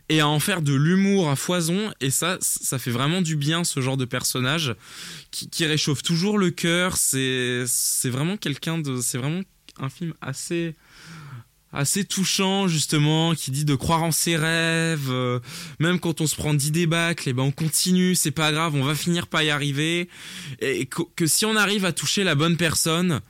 et 0.10 0.20
à 0.20 0.28
en 0.28 0.39
faire 0.39 0.62
de 0.62 0.74
l'humour 0.74 1.30
à 1.30 1.36
foison. 1.36 1.94
Et 2.01 2.10
ça, 2.10 2.38
ça 2.42 2.80
fait 2.80 2.92
vraiment 2.92 3.22
du 3.22 3.36
bien, 3.36 3.63
ce 3.63 3.80
genre 3.80 3.98
de 3.98 4.06
personnage 4.06 4.75
qui, 5.32 5.66
réchauffe 5.66 6.01
toujours 6.01 6.38
le 6.38 6.50
cœur. 6.50 6.98
C'est, 6.98 7.66
vraiment 8.06 8.36
quelqu'un 8.36 8.80
de, 8.80 9.00
c'est 9.01 9.20
vraiment 9.20 9.41
un 9.80 9.89
film 9.89 10.13
assez, 10.22 10.76
assez 11.72 12.04
touchant, 12.04 12.67
justement, 12.67 13.36
qui 13.36 13.52
dit 13.52 13.65
de 13.65 13.76
croire 13.76 14.02
en 14.04 14.12
ses 14.12 14.36
rêves. 14.36 15.10
euh, 15.12 15.39
même 15.78 16.00
quand 16.00 16.22
on 16.22 16.28
se 16.28 16.36
prend 16.36 16.56
10 16.56 16.72
débâcles, 16.72 17.30
et 17.30 17.34
ben 17.34 17.43
on 17.43 17.52
continue, 17.52 18.15
c'est 18.15 18.32
pas 18.32 18.52
grave, 18.52 18.74
on 18.76 18.84
va 18.84 18.95
finir 18.95 19.28
par 19.28 19.43
y 19.43 19.52
arriver. 19.52 20.10
Et 20.60 20.88
que, 20.88 21.28
si 21.28 21.45
on 21.45 21.56
arrive 21.56 21.86
à 21.86 21.91
toucher 21.93 22.24
la 22.24 22.34
bonne 22.34 22.58
personne, 22.58 23.22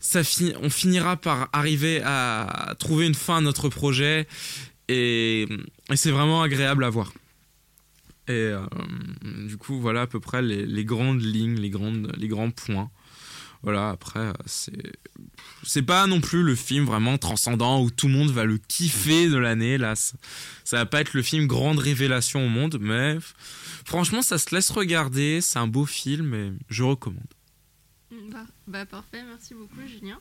ça 0.00 0.24
fi- 0.24 0.54
on 0.62 0.70
finira 0.70 1.16
par 1.16 1.48
arriver 1.52 2.02
à 2.04 2.74
trouver 2.80 3.06
une 3.06 3.14
fin 3.14 3.36
à 3.36 3.40
notre 3.40 3.68
projet 3.68 4.26
et, 4.88 5.46
c'est 5.94 6.10
vraiment 6.10 6.42
agréable 6.42 6.84
à 6.84 6.90
voir. 6.90 7.12
Et 8.26 8.32
euh, 8.32 8.60
du 9.46 9.56
coup, 9.56 9.80
voilà 9.80 10.02
à 10.02 10.06
peu 10.06 10.20
près 10.20 10.42
les, 10.42 10.84
grandes 10.84 11.22
lignes, 11.22 11.58
les, 11.58 11.70
grandes, 11.70 12.12
les 12.16 12.28
grands 12.28 12.50
points. 12.50 12.90
Voilà, 13.62 13.90
après, 13.90 14.32
c'est. 14.46 14.92
C'est 15.64 15.82
pas 15.82 16.06
non 16.06 16.20
plus 16.20 16.42
le 16.42 16.54
film 16.54 16.84
vraiment 16.84 17.18
transcendant 17.18 17.82
où 17.82 17.90
tout 17.90 18.06
le 18.06 18.14
monde 18.14 18.30
va 18.30 18.44
le 18.44 18.58
kiffer 18.58 19.28
de 19.28 19.36
l'année. 19.36 19.76
Là, 19.76 19.94
ça, 19.96 20.16
va 20.72 20.86
pas 20.86 21.00
être 21.00 21.14
le 21.14 21.22
film 21.22 21.46
grande 21.46 21.78
révélation 21.78 22.46
au 22.46 22.48
monde, 22.48 22.78
mais 22.80 23.18
franchement, 23.84 24.22
ça 24.22 24.38
se 24.38 24.54
laisse 24.54 24.70
regarder. 24.70 25.40
C'est 25.40 25.58
un 25.58 25.66
beau 25.66 25.84
film 25.84 26.34
et 26.34 26.52
je 26.70 26.84
recommande. 26.84 27.26
Bah, 28.30 28.46
bah, 28.66 28.86
parfait, 28.86 29.22
merci 29.26 29.54
beaucoup 29.54 29.80
Julien. 29.86 30.20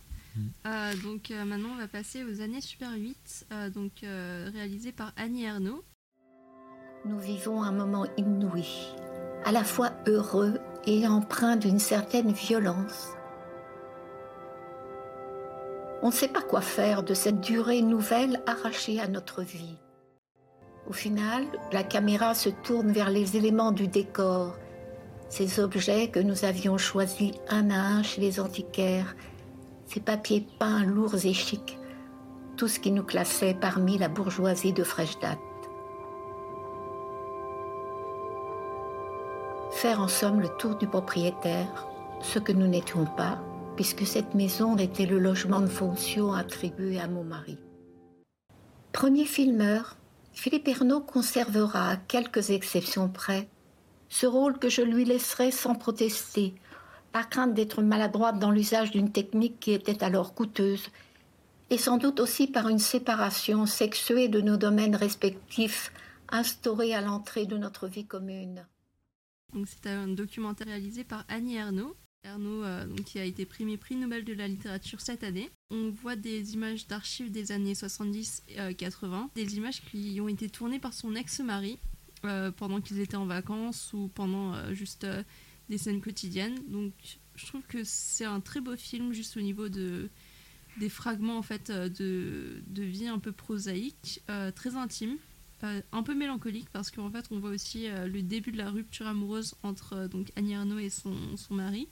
Euh, 0.66 0.94
donc 1.04 1.32
euh, 1.32 1.46
maintenant 1.46 1.70
on 1.74 1.78
va 1.78 1.88
passer 1.88 2.24
aux 2.24 2.42
années 2.42 2.62
Super 2.62 2.92
8, 2.94 3.48
euh, 3.52 3.70
donc 3.70 4.04
euh, 4.04 4.50
réalisé 4.54 4.92
par 4.92 5.14
Annie 5.18 5.46
Ernaux. 5.46 5.84
Nous 7.06 7.20
vivons 7.20 7.64
un 7.64 7.72
moment 7.72 8.06
inouï, 8.18 8.68
à 9.46 9.52
la 9.52 9.64
fois 9.64 9.92
heureux 10.08 10.60
et 10.86 11.08
empreint 11.08 11.56
d'une 11.56 11.80
certaine 11.80 12.32
violence. 12.32 13.14
On 16.02 16.08
ne 16.08 16.14
sait 16.14 16.28
pas 16.28 16.42
quoi 16.42 16.62
faire 16.62 17.04
de 17.04 17.14
cette 17.14 17.42
durée 17.42 17.82
nouvelle 17.82 18.42
arrachée 18.46 19.00
à 19.00 19.08
notre 19.08 19.42
vie. 19.42 19.78
Au 20.88 20.94
final, 20.94 21.46
la 21.72 21.84
caméra 21.84 22.34
se 22.34 22.50
tourne 22.50 22.92
vers 22.92 23.10
les 23.10 23.36
éléments 23.36 23.72
du 23.72 23.88
décor, 23.88 24.58
ces 25.30 25.60
objets 25.60 26.10
que 26.10 26.20
nous 26.20 26.46
avions 26.46 26.78
choisis 26.78 27.34
un 27.50 27.70
à 27.72 27.80
un 27.80 28.04
chez 28.04 28.22
les 28.22 28.40
antiquaires, 28.40 29.16
ces 29.88 30.02
papiers 30.02 30.46
peints 30.60 30.84
lourds 30.84 31.26
et 31.26 31.34
chics, 31.34 31.80
tout 32.58 32.68
ce 32.68 32.80
qui 32.80 32.92
nous 32.92 33.04
classait 33.04 33.54
parmi 33.54 33.98
la 33.98 34.10
bourgeoisie 34.10 34.74
de 34.74 34.84
fraîche 34.84 35.18
date. 35.20 35.40
Faire 39.72 40.02
en 40.02 40.08
somme 40.08 40.42
le 40.42 40.50
tour 40.50 40.76
du 40.76 40.88
propriétaire, 40.88 41.88
ce 42.22 42.40
que 42.40 42.52
nous 42.52 42.68
n'étions 42.68 43.06
pas, 43.06 43.40
puisque 43.76 44.06
cette 44.06 44.34
maison 44.34 44.76
était 44.78 45.06
le 45.06 45.20
logement 45.20 45.62
de 45.62 45.68
fonction 45.68 46.34
attribué 46.34 47.00
à 47.00 47.08
mon 47.08 47.24
mari. 47.24 47.58
Premier 48.92 49.26
filmeur, 49.26 49.96
Philippe 50.34 50.68
Ernaud 50.68 51.02
conservera, 51.02 51.92
à 51.92 51.96
quelques 51.96 52.50
exceptions 52.50 53.08
près, 53.08 53.48
ce 54.10 54.26
rôle 54.26 54.58
que 54.58 54.70
je 54.70 54.82
lui 54.82 55.06
laisserai 55.06 55.52
sans 55.52 55.76
protester, 55.76 56.56
par 57.18 57.30
crainte 57.30 57.56
d'être 57.56 57.82
maladroite 57.82 58.38
dans 58.38 58.52
l'usage 58.52 58.92
d'une 58.92 59.12
technique 59.12 59.60
qui 59.60 59.72
était 59.72 60.04
alors 60.04 60.36
coûteuse, 60.36 60.90
et 61.72 61.80
sans 61.80 61.98
doute 61.98 62.20
aussi 62.20 62.46
par 62.46 62.70
une 62.70 62.78
séparation 62.78 63.66
sexuée 63.66 64.28
de 64.28 64.40
nos 64.40 64.56
domaines 64.56 64.96
respectifs 64.96 65.92
instaurée 66.30 66.94
à 66.94 67.02
l'entrée 67.02 67.48
de 67.48 67.58
notre 67.58 67.88
vie 67.88 68.06
commune. 68.06 68.68
C'est 69.66 69.88
un 69.88 70.08
documentaire 70.08 70.68
réalisé 70.68 71.04
par 71.04 71.26
Annie 71.28 71.56
Ernaux. 71.56 71.96
Ernaux 72.24 72.64
euh, 72.64 72.86
qui 73.04 73.18
a 73.18 73.24
été 73.24 73.48
primé 73.48 73.78
prix 73.78 73.96
Nobel 73.96 74.24
de 74.24 74.34
la 74.34 74.48
littérature 74.48 75.02
cette 75.02 75.24
année. 75.24 75.50
On 75.72 75.90
voit 75.90 76.16
des 76.16 76.54
images 76.54 76.86
d'archives 76.86 77.32
des 77.32 77.52
années 77.52 77.74
70-80, 77.74 79.30
des 79.34 79.58
images 79.58 79.82
qui 79.90 80.20
ont 80.22 80.28
été 80.28 80.50
tournées 80.50 80.78
par 80.78 80.94
son 80.94 81.16
ex-mari 81.16 81.80
euh, 82.26 82.52
pendant 82.52 82.82
qu'ils 82.82 83.00
étaient 83.00 83.16
en 83.16 83.28
vacances 83.28 83.94
ou 83.94 84.08
pendant 84.08 84.56
euh, 84.56 84.74
juste 84.74 85.04
euh, 85.04 85.22
des 85.70 85.78
scènes 85.78 86.02
quotidiennes. 86.02 86.60
Donc 86.68 86.94
je 87.36 87.46
trouve 87.46 87.64
que 87.68 87.84
c'est 87.84 88.26
un 88.26 88.40
très 88.40 88.62
beau 88.62 88.76
film 88.76 89.14
juste 89.14 89.38
au 89.38 89.42
niveau 89.42 89.70
de 89.70 90.10
des 90.80 90.90
fragments 90.90 91.38
en 91.38 91.42
fait 91.42 91.70
euh, 91.70 91.90
de, 91.90 92.62
de 92.68 92.84
vie 92.84 93.08
un 93.08 93.20
peu 93.20 93.32
prosaïque, 93.32 94.22
euh, 94.30 94.52
très 94.52 94.76
intime. 94.76 95.18
Euh, 95.64 95.82
un 95.92 96.04
peu 96.04 96.14
mélancolique 96.14 96.70
parce 96.72 96.92
qu'en 96.92 97.10
fait 97.10 97.26
on 97.32 97.40
voit 97.40 97.50
aussi 97.50 97.88
le 97.90 98.22
début 98.22 98.52
de 98.52 98.60
la 98.60 98.70
rupture 98.70 99.08
amoureuse 99.08 99.56
entre 99.64 100.06
donc 100.06 100.32
Annie 100.36 100.54
Arnaud 100.54 100.78
et 100.78 100.92
son, 100.92 101.16
son 101.36 101.56
mari 101.56 101.88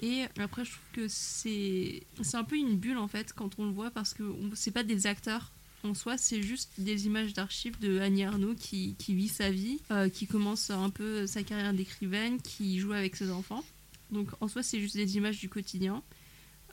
et 0.00 0.24
après 0.38 0.64
je 0.64 0.70
trouve 0.70 0.90
que 0.94 1.06
c'est 1.06 2.06
c'est 2.22 2.38
un 2.38 2.44
peu 2.44 2.56
une 2.56 2.78
bulle 2.78 2.96
en 2.96 3.06
fait 3.06 3.34
quand 3.34 3.58
on 3.58 3.66
le 3.66 3.70
voit 3.70 3.90
parce 3.90 4.14
que 4.14 4.22
c'est 4.54 4.70
pas 4.70 4.82
des 4.82 5.06
acteurs 5.06 5.52
en 5.86 5.94
soi 5.94 6.18
c'est 6.18 6.42
juste 6.42 6.72
des 6.78 7.06
images 7.06 7.32
d'archives 7.32 7.78
de 7.80 7.98
Annie 8.00 8.24
Arnaud 8.24 8.54
qui, 8.54 8.94
qui 8.98 9.14
vit 9.14 9.28
sa 9.28 9.50
vie 9.50 9.78
euh, 9.90 10.08
qui 10.08 10.26
commence 10.26 10.70
un 10.70 10.90
peu 10.90 11.26
sa 11.26 11.42
carrière 11.42 11.72
d'écrivaine 11.72 12.40
qui 12.42 12.78
joue 12.78 12.92
avec 12.92 13.16
ses 13.16 13.30
enfants 13.30 13.64
donc 14.10 14.28
en 14.40 14.48
soi 14.48 14.62
c'est 14.62 14.80
juste 14.80 14.96
des 14.96 15.16
images 15.16 15.38
du 15.38 15.48
quotidien 15.48 16.02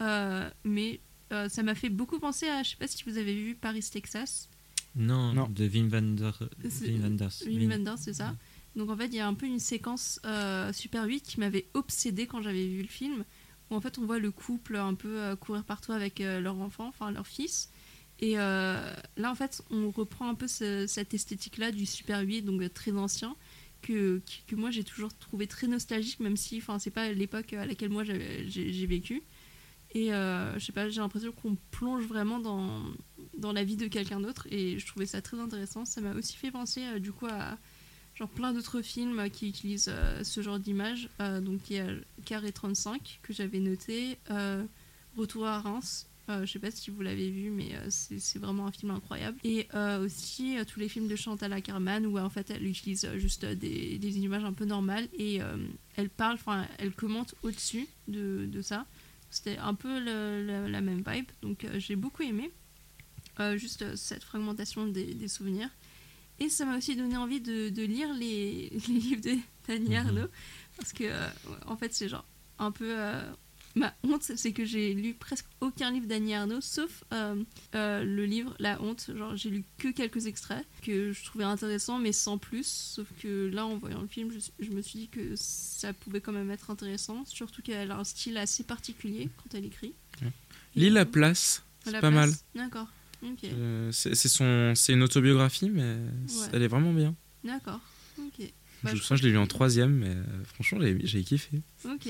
Euh, 0.02 0.50
mais 0.64 1.00
euh, 1.32 1.48
ça 1.50 1.62
m'a 1.64 1.76
fait 1.76 1.90
beaucoup 1.90 2.20
penser 2.20 2.48
à, 2.48 2.64
je 2.64 2.72
sais 2.72 2.76
pas 2.78 2.88
si 2.88 3.04
vous 3.06 3.18
avez 3.18 3.34
vu 3.36 3.56
Paris, 3.56 3.86
Texas. 3.92 4.50
Non, 4.96 5.34
Non. 5.34 5.48
de 5.48 5.68
Wim 5.68 5.88
Wenders. 5.90 6.40
Wim 6.82 7.02
Wenders. 7.02 7.30
Wim 7.46 7.60
Wim- 7.60 7.70
Wenders, 7.72 7.98
c'est 8.00 8.14
ça. 8.14 8.36
Donc 8.76 8.90
en 8.90 8.98
fait, 8.98 9.06
il 9.08 9.16
y 9.16 9.20
a 9.20 9.28
un 9.28 9.36
peu 9.36 9.46
une 9.46 9.60
séquence 9.60 10.20
euh, 10.26 10.74
Super 10.74 11.06
8 11.06 11.22
qui 11.22 11.40
m'avait 11.40 11.68
obsédée 11.76 12.26
quand 12.26 12.42
j'avais 12.42 12.68
vu 12.68 12.82
le 12.82 12.88
film, 12.88 13.24
où 13.70 13.76
en 13.76 13.82
fait 13.82 13.98
on 14.00 14.06
voit 14.06 14.18
le 14.20 14.32
couple 14.32 14.76
un 14.78 14.96
peu 14.96 15.36
courir 15.40 15.64
partout 15.64 15.92
avec 15.92 16.22
euh, 16.22 16.40
leur 16.42 16.58
enfant, 16.60 16.88
enfin 16.88 17.12
leur 17.12 17.28
fils. 17.28 17.70
Et 18.20 18.40
euh, 18.40 18.94
là, 19.18 19.32
en 19.32 19.36
fait, 19.36 19.62
on 19.70 19.90
reprend 19.90 20.30
un 20.30 20.36
peu 20.36 20.48
ce- 20.48 20.86
cette 20.88 21.14
esthétique-là 21.14 21.72
du 21.72 21.86
Super 21.86 22.22
8, 22.22 22.44
donc 22.44 22.62
euh, 22.62 22.70
très 22.70 22.92
ancien, 22.92 23.36
que, 23.82 24.22
que, 24.48 24.56
moi 24.56 24.72
j'ai 24.72 24.86
toujours 24.86 25.14
trouvé 25.18 25.46
très 25.46 25.68
nostalgique, 25.68 26.22
même 26.22 26.38
si 26.38 26.58
enfin, 26.60 26.80
c'est 26.80 26.90
pas 26.92 27.12
l'époque 27.12 27.52
à 27.54 27.66
laquelle 27.66 27.90
moi 27.90 28.04
j'ai 28.06 28.86
vécu. 28.86 29.24
Et 29.96 30.14
euh, 30.14 30.58
je 30.58 30.66
sais 30.66 30.72
pas, 30.72 30.90
j'ai 30.90 31.02
l'impression 31.02 31.32
qu'on 31.34 31.58
plonge 31.72 32.06
vraiment 32.06 32.40
dans, 32.40 32.82
dans 33.38 33.52
la 33.52 33.64
vie 33.66 33.76
de 33.76 33.88
quelqu'un 33.88 34.22
d'autre, 34.22 34.48
et 34.52 34.80
je 34.80 34.88
trouvais 34.88 35.06
ça 35.06 35.22
très 35.22 35.38
intéressant. 35.40 35.84
Ça 35.86 36.00
m'a 36.02 36.14
aussi 36.14 36.38
fait 36.38 36.50
penser 36.50 37.00
du 37.02 37.12
coup 37.12 37.28
à 37.28 37.58
genre 38.16 38.30
plein 38.30 38.54
d'autres 38.54 38.82
films 38.82 39.30
qui 39.32 39.50
utilisent 39.50 39.92
ce 40.24 40.42
genre 40.42 40.60
d'image. 40.60 41.10
Donc 41.42 41.70
il 41.70 41.76
y 41.76 41.80
a 41.80 41.88
Carré 42.26 42.52
35 42.54 43.20
que 43.22 43.34
j'avais 43.34 43.60
noté, 43.60 44.18
Retour 45.18 45.46
à 45.46 45.60
Reims. 45.60 46.08
Euh, 46.30 46.46
je 46.46 46.52
sais 46.54 46.60
pas 46.60 46.72
si 46.72 46.90
vous 46.90 47.02
l'avez 47.02 47.30
vu, 47.30 47.50
mais 47.50 47.76
euh, 47.76 47.88
c'est 47.90 48.40
vraiment 48.40 48.66
un 48.68 48.72
film 48.72 48.92
incroyable. 48.92 49.38
Et 49.44 49.68
euh, 49.74 50.06
aussi 50.06 50.58
euh, 50.58 50.64
tous 50.64 50.80
les 50.80 50.88
films 50.88 51.08
de 51.10 51.18
Chantal 51.18 51.52
Ackerman 51.52 52.06
où 52.06 52.18
en 52.18 52.30
fait 52.30 52.50
elle 52.50 52.66
utilise 52.66 53.06
juste 53.18 53.44
des, 53.46 53.98
des 53.98 54.18
images 54.20 54.46
un 54.46 54.54
peu 54.54 54.64
normales 54.66 55.10
et 55.18 55.40
elle 55.98 56.10
parle, 56.10 56.36
enfin 56.36 56.66
elle 56.78 56.94
commente 56.94 57.36
au-dessus 57.44 57.88
de, 58.08 58.46
de 58.50 58.62
ça. 58.62 58.86
C'était 59.32 59.58
un 59.58 59.74
peu 59.74 60.00
le- 60.00 60.46
le- 60.46 60.68
la 60.70 60.80
même 60.82 61.04
vibe, 61.06 61.26
donc 61.42 61.66
j'ai 61.78 61.96
beaucoup 61.98 62.24
aimé. 62.24 62.52
Juste 63.58 63.96
cette 63.96 64.24
fragmentation 64.24 64.88
des, 64.88 65.14
des 65.16 65.28
souvenirs. 65.28 65.70
Et 66.40 66.50
ça 66.50 66.66
m'a 66.66 66.78
aussi 66.78 66.96
donné 66.96 67.18
envie 67.18 67.42
de, 67.42 67.70
de 67.70 67.82
lire 67.84 68.14
les, 68.14 68.70
les 68.88 68.94
livres 68.94 69.22
de 69.22 69.36
Dany 69.68 69.96
Arnaud. 69.98 70.28
Parce 70.78 70.94
que, 70.94 71.06
en 71.66 71.76
fait, 71.76 71.94
c'est 71.94 72.08
genre 72.10 72.26
un 72.60 72.72
peu. 72.72 72.96
Ma 73.76 73.94
honte, 74.04 74.22
c'est 74.24 74.52
que 74.52 74.66
j'ai 74.66 74.94
lu 74.94 75.14
presque 75.16 75.46
aucun 75.62 75.92
livre 75.92 76.06
d'Annie 76.06 76.36
Arnaud, 76.36 76.62
sauf 76.62 77.04
euh, 77.12 77.44
euh, 77.76 78.04
le 78.04 78.26
livre 78.26 78.56
La 78.60 78.82
honte. 78.82 79.10
Genre, 79.16 79.36
j'ai 79.36 79.50
lu 79.50 79.64
que 79.78 79.88
quelques 79.92 80.28
extraits 80.28 80.66
que 80.84 81.12
je 81.12 81.24
trouvais 81.26 81.44
intéressants, 81.44 81.98
mais 82.00 82.12
sans 82.12 82.38
plus. 82.38 82.68
Sauf 82.68 83.08
que 83.22 83.50
là, 83.52 83.66
en 83.66 83.78
voyant 83.78 84.02
le 84.02 84.08
film, 84.08 84.32
je, 84.32 84.40
je 84.66 84.72
me 84.72 84.82
suis 84.82 85.00
dit 85.00 85.08
que 85.08 85.34
ça 85.36 85.92
pouvait 85.94 86.22
quand 86.22 86.32
même 86.34 86.52
être 86.52 86.70
intéressant. 86.70 87.26
Surtout 87.26 87.62
qu'elle 87.62 87.90
a 87.92 87.98
un 87.98 88.04
style 88.04 88.38
assez 88.38 88.64
particulier 88.64 89.30
quand 89.38 89.56
elle 89.58 89.66
écrit. 89.66 89.94
Lis 90.76 90.90
La 90.90 91.06
Place, 91.06 91.64
c'est 91.84 91.92
pas 91.94 92.00
place. 92.00 92.14
mal. 92.14 92.32
D'accord. 92.56 92.88
Euh, 93.44 93.92
c'est 93.92 94.16
son, 94.16 94.74
c'est 94.76 94.94
une 94.94 95.02
autobiographie, 95.04 95.70
mais 95.70 95.82
Ouais. 95.84 96.48
elle 96.52 96.62
est 96.64 96.68
vraiment 96.68 96.94
bien. 96.94 97.16
D'accord. 97.44 97.80
Ok. 98.20 98.46
Bah, 98.84 98.92
je 98.94 99.02
je 99.02 99.16
je 99.16 99.24
l'ai 99.24 99.30
lu 99.32 99.38
en 99.38 99.48
troisième, 99.48 99.94
mais 99.96 100.14
franchement, 100.46 100.80
j'ai 100.82 101.00
j'ai 101.06 101.24
kiffé. 101.24 101.62
Ok. 101.86 102.08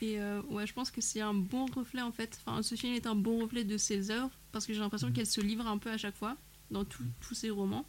Et 0.00 0.20
euh, 0.20 0.42
ouais, 0.50 0.66
je 0.66 0.72
pense 0.72 0.90
que 0.90 1.00
c'est 1.00 1.20
un 1.20 1.34
bon 1.34 1.66
reflet 1.66 2.02
en 2.02 2.12
fait. 2.12 2.40
Enfin, 2.44 2.62
ce 2.62 2.74
film 2.74 2.94
est 2.94 3.06
un 3.06 3.14
bon 3.14 3.40
reflet 3.40 3.64
de 3.64 3.76
ses 3.76 4.10
œuvres 4.10 4.30
parce 4.50 4.66
que 4.66 4.72
j'ai 4.72 4.80
l'impression 4.80 5.08
Mhm. 5.08 5.14
qu'elle 5.14 5.26
se 5.26 5.40
livre 5.40 5.66
un 5.66 5.78
peu 5.78 5.90
à 5.90 5.98
chaque 5.98 6.16
fois 6.16 6.36
dans 6.70 6.84
tout- 6.84 7.04
tous 7.20 7.34
ses 7.34 7.50
romans. 7.50 7.86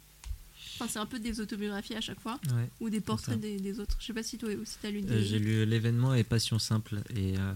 Enfin, 0.74 0.88
c'est 0.88 0.98
un 0.98 1.06
peu 1.06 1.20
des 1.20 1.40
autobiographies 1.40 1.94
à 1.94 2.00
chaque 2.00 2.20
fois 2.20 2.40
Ouais, 2.54 2.68
ou 2.80 2.90
des 2.90 3.00
portraits 3.00 3.38
des, 3.38 3.58
des 3.60 3.78
autres. 3.80 3.96
Je 4.00 4.06
sais 4.06 4.12
pas 4.12 4.22
si 4.22 4.38
toi 4.38 4.48
aussi 4.54 4.76
t'as 4.82 4.90
lu 4.90 5.02
des. 5.02 5.12
Euh, 5.12 5.22
j'ai 5.22 5.38
lu 5.38 5.64
l'événement 5.66 6.14
et 6.14 6.24
Passion 6.24 6.58
simple 6.58 7.00
et, 7.14 7.34
euh, 7.38 7.52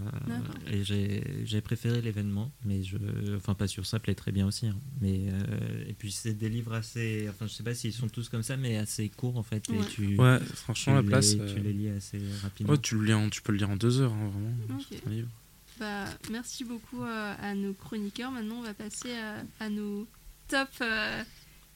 et 0.71 0.83
j'ai 0.83 1.23
j'ai 1.45 1.61
préféré 1.61 2.01
l'événement 2.01 2.51
mais 2.65 2.83
je 2.83 2.97
enfin 3.35 3.53
Passion 3.55 3.83
simple 3.83 4.09
est 4.09 4.15
très 4.15 4.31
bien 4.31 4.47
aussi 4.47 4.67
hein. 4.67 4.75
mais 5.01 5.25
euh, 5.29 5.85
et 5.87 5.93
puis 5.93 6.11
c'est 6.11 6.33
des 6.33 6.49
livres 6.49 6.73
assez 6.73 7.27
enfin 7.29 7.47
je 7.47 7.53
sais 7.53 7.63
pas 7.63 7.73
s'ils 7.75 7.93
sont 7.93 8.07
tous 8.07 8.29
comme 8.29 8.43
ça 8.43 8.55
mais 8.57 8.77
assez 8.77 9.09
courts 9.09 9.37
en 9.37 9.43
fait 9.43 9.67
Ouais. 9.69 9.77
et 9.79 9.85
tu 9.87 10.15
Ouais, 10.17 10.39
franchement, 10.55 10.93
tu 10.99 11.03
La 11.03 11.07
Place, 11.09 11.33
les, 11.35 11.41
euh, 11.41 11.53
tu 11.55 11.59
les 11.61 11.73
lis 11.73 11.89
assez 11.89 12.19
rapidement 12.41 12.73
Ouais, 12.73 12.79
tu, 12.79 12.95
le 12.95 13.03
lis 13.05 13.13
en- 13.13 13.29
tu 13.29 13.41
peux 13.41 13.51
le 13.51 13.57
lire 13.57 13.69
en 13.69 13.75
deux 13.75 13.99
heures, 14.01 14.13
hein, 14.13 14.29
vraiment. 14.29 14.79
Ok. 14.79 14.85
C'est 14.91 15.07
un 15.07 15.09
livre. 15.11 15.29
Bah, 15.79 16.05
merci 16.31 16.63
beaucoup 16.65 17.03
euh, 17.03 17.33
à 17.39 17.53
nos 17.55 17.73
chroniqueurs. 17.73 18.31
Maintenant, 18.31 18.55
on 18.59 18.63
va 18.63 18.73
passer 18.73 19.13
à, 19.13 19.43
à 19.59 19.69
nos 19.69 20.07
top 20.47 20.67
euh, 20.81 21.23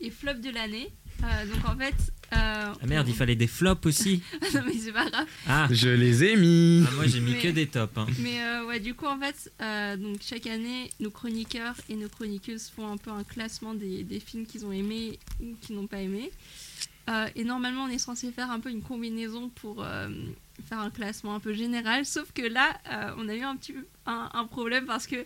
et 0.04 0.12
flops 0.12 0.42
de 0.42 0.50
l'année. 0.52 0.90
Euh, 1.24 1.46
donc 1.46 1.64
en 1.70 1.78
fait. 1.78 1.94
euh, 2.34 2.74
ah 2.82 2.86
merde 2.88 3.08
il 3.08 3.14
fallait 3.16 3.36
des 3.36 3.48
flops 3.48 3.86
aussi 3.86 4.22
non 4.54 4.62
mais 4.66 4.74
c'est 4.74 4.92
pas 4.92 5.10
grave. 5.10 5.28
ah, 5.48 5.68
Je 5.72 5.88
les 5.90 6.24
ai 6.24 6.36
mis. 6.36 6.84
Ah, 6.88 6.92
moi 6.96 7.08
j'ai 7.08 7.20
mis 7.22 7.32
Mais- 7.34 7.40
que 7.40 7.48
des 7.50 7.68
tops 7.68 7.98
hein. 7.98 8.08
Mais 8.20 8.42
euh, 8.44 8.66
ouais, 8.66 8.80
du 8.80 8.94
coup, 8.96 9.06
en 9.06 9.18
fait, 9.20 9.52
euh, 9.62 9.96
donc 9.96 10.18
chaque 10.22 10.48
année, 10.48 10.90
nos 11.00 11.12
chroniqueurs 11.12 11.76
et 11.90 11.96
nos 11.96 12.10
chroniqueuses 12.10 12.70
font 12.76 12.92
un 12.92 12.98
peu 12.98 13.12
un 13.12 13.24
classement 13.24 13.74
des, 13.74 14.04
des 14.04 14.20
films 14.20 14.46
qu'ils 14.46 14.66
ont 14.66 14.72
aimés 14.72 15.20
ou 15.42 15.56
qu'ils 15.62 15.76
n'ont 15.76 15.88
pas 15.88 16.02
aimés. 16.02 16.32
Euh, 17.10 17.28
et 17.36 17.44
normalement, 17.44 17.84
on 17.84 17.90
est 17.90 17.98
censé 18.00 18.32
faire 18.32 18.50
un 18.50 18.60
peu 18.60 18.70
une 18.72 18.82
combinaison 18.82 19.50
pour 19.50 19.84
euh, 19.84 20.10
faire 20.68 20.80
un 20.80 20.90
classement 20.90 21.36
un 21.36 21.40
peu 21.40 21.54
général. 21.54 22.06
Sauf 22.06 22.32
que 22.34 22.42
là, 22.42 22.78
euh, 22.92 23.12
on 23.18 23.28
a 23.30 23.36
eu 23.36 23.42
un 23.42 23.56
petit 23.58 23.74
peu 23.74 23.86
un, 24.08 24.30
un 24.34 24.46
problème 24.46 24.86
parce 24.86 25.06
que 25.08 25.26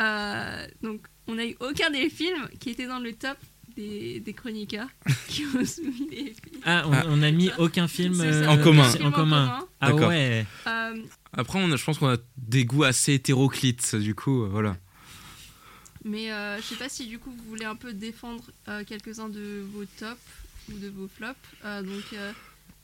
euh, 0.00 0.66
donc 0.82 1.00
on 1.28 1.38
a 1.38 1.44
eu 1.44 1.56
aucun 1.60 1.90
des 1.90 2.10
films 2.10 2.48
qui 2.58 2.70
étaient 2.70 2.86
dans 2.86 2.98
le 2.98 3.12
top 3.12 3.36
des, 3.76 4.20
des 4.20 4.32
chroniqueurs 4.32 4.88
qui 5.28 5.44
ont 5.46 5.64
soumis 5.64 6.06
des 6.10 6.16
films. 6.34 6.60
ah 6.64 6.84
on, 6.86 7.18
on 7.18 7.22
a 7.22 7.30
mis 7.30 7.50
aucun 7.58 7.88
film 7.88 8.14
C'est 8.14 8.44
ça, 8.44 8.50
En 8.50 8.58
commun. 8.58 8.82
aucun 8.88 8.92
film 8.96 9.06
en 9.08 9.12
commun 9.12 9.66
ah 9.80 9.94
ouais 9.94 10.46
Euh, 10.66 10.96
Après, 11.32 11.58
on 11.62 11.70
a- 11.72 11.76
je 11.76 11.84
pense 11.84 11.98
qu'on 11.98 12.08
a 12.12 12.16
des 12.36 12.64
goûts 12.64 12.84
assez 12.84 13.14
hétéroclites, 13.14 13.96
du 13.96 14.14
coup, 14.14 14.44
euh, 14.44 14.48
voilà. 14.48 14.76
Mais 16.04 16.30
euh, 16.32 16.58
je 16.58 16.62
sais 16.62 16.76
pas 16.76 16.88
si 16.88 17.06
du 17.06 17.18
coup 17.18 17.30
vous 17.30 17.44
voulez 17.48 17.64
un 17.64 17.76
peu 17.76 17.92
défendre 17.94 18.44
euh, 18.68 18.84
quelques-uns 18.86 19.28
de 19.30 19.64
vos 19.72 19.84
tops 19.98 20.20
ou 20.70 20.78
de 20.78 20.88
vos 20.88 21.08
flops. 21.08 21.38
Euh, 21.64 21.82
donc 21.82 22.04
euh, 22.12 22.32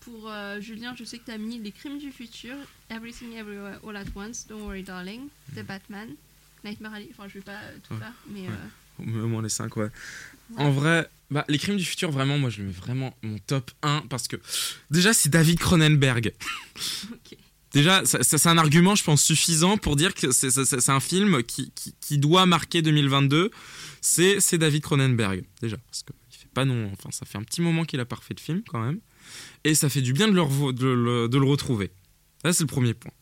pour 0.01 0.31
euh, 0.31 0.59
Julien, 0.61 0.95
je 0.99 1.05
sais 1.05 1.19
que 1.19 1.27
tu 1.27 1.31
as 1.31 1.37
mis 1.39 1.59
Les 1.59 1.71
Crimes 1.73 1.99
du 1.99 2.11
futur, 2.13 2.55
Everything 2.89 3.35
Everywhere 3.35 3.79
All 3.87 3.97
at 3.97 4.05
Once, 4.15 4.47
Don't 4.49 4.63
Worry 4.63 4.83
Darling, 4.83 5.29
The 5.55 5.63
Batman, 5.63 6.09
Nightmare 6.65 6.95
Alley. 6.95 7.11
Enfin, 7.13 7.29
je 7.29 7.35
vais 7.35 7.41
pas 7.45 7.53
euh, 7.53 7.77
tout 7.87 7.93
Ouais. 7.95 8.01
faire, 8.01 8.13
mais 8.29 8.41
Ouais. 8.41 8.49
euh, 8.49 8.90
Au 9.01 9.27
moins 9.29 9.43
les 9.43 9.49
5, 9.49 9.77
ouais. 9.77 9.89
En 10.57 10.71
vrai, 10.71 11.09
bah, 11.31 11.45
les 11.49 11.59
crimes 11.59 11.77
du 11.77 11.85
futur, 11.85 12.11
vraiment, 12.11 12.39
moi, 12.39 12.51
je 12.51 12.59
le 12.59 12.67
mets 12.67 12.73
vraiment 12.73 13.17
mon 13.23 13.39
top 13.39 13.71
1 13.83 14.05
parce 14.09 14.27
que 14.29 14.37
déjà, 14.91 15.13
c'est 15.13 15.29
David 15.29 15.59
Cronenberg. 15.59 16.33
ok. 17.13 17.37
Déjà, 17.73 18.03
c'est 18.05 18.47
un 18.49 18.59
argument, 18.59 18.97
je 18.97 19.05
pense, 19.05 19.23
suffisant 19.23 19.77
pour 19.77 19.95
dire 19.95 20.13
que 20.15 20.33
c'est, 20.33 20.89
un 20.91 20.99
film 20.99 21.45
qui, 21.45 21.71
qui, 21.77 21.95
qui 22.01 22.19
doit 22.19 22.45
marquer 22.45 22.83
2022. 22.83 23.53
C'est, 24.01 24.59
David 24.59 24.83
Cronenberg, 24.83 25.45
déjà. 25.63 25.77
Parce 25.77 26.03
que 26.03 26.13
il 26.33 26.37
fait 26.37 26.49
pas 26.53 26.65
non. 26.65 26.91
Enfin, 26.93 27.11
ça 27.13 27.27
fait 27.27 27.39
un 27.39 27.45
petit 27.45 27.61
moment 27.61 27.85
qu'il 27.85 28.01
a 28.01 28.05
pas 28.05 28.17
refait 28.17 28.35
de 28.35 28.41
film, 28.41 28.63
quand 28.67 28.81
même. 28.81 28.99
Et 29.63 29.77
ça 29.77 29.89
fait 29.89 30.01
du 30.03 30.13
bien 30.13 30.27
de 30.27 30.33
le, 30.33 30.41
revo- 30.41 30.73
de 30.73 30.89
le, 30.89 31.29
de 31.29 31.39
le 31.39 31.47
retrouver. 31.47 31.93
Là, 32.43 32.53
c'est 32.53 32.65
le 32.65 32.69
premier 32.69 32.93
point. 32.95 33.13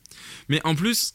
Mais 0.49 0.63
en 0.65 0.75
plus, 0.75 1.15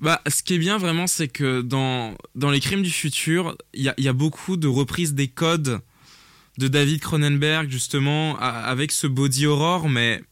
bah, 0.00 0.22
ce 0.26 0.42
qui 0.42 0.54
est 0.54 0.58
bien 0.58 0.78
vraiment, 0.78 1.06
c'est 1.06 1.28
que 1.28 1.60
dans, 1.60 2.16
dans 2.34 2.50
Les 2.50 2.60
Crimes 2.60 2.82
du 2.82 2.90
Futur, 2.90 3.56
il 3.74 3.92
y 3.96 4.08
a, 4.08 4.12
beaucoup 4.12 4.56
de 4.56 4.66
reprises 4.66 5.14
des 5.14 5.28
codes 5.28 5.80
de 6.58 6.68
David 6.68 7.00
Cronenberg, 7.00 7.70
justement, 7.70 8.38
avec 8.38 8.92
ce 8.92 9.06
body 9.06 9.46
horror, 9.46 9.88
mais 9.88 10.22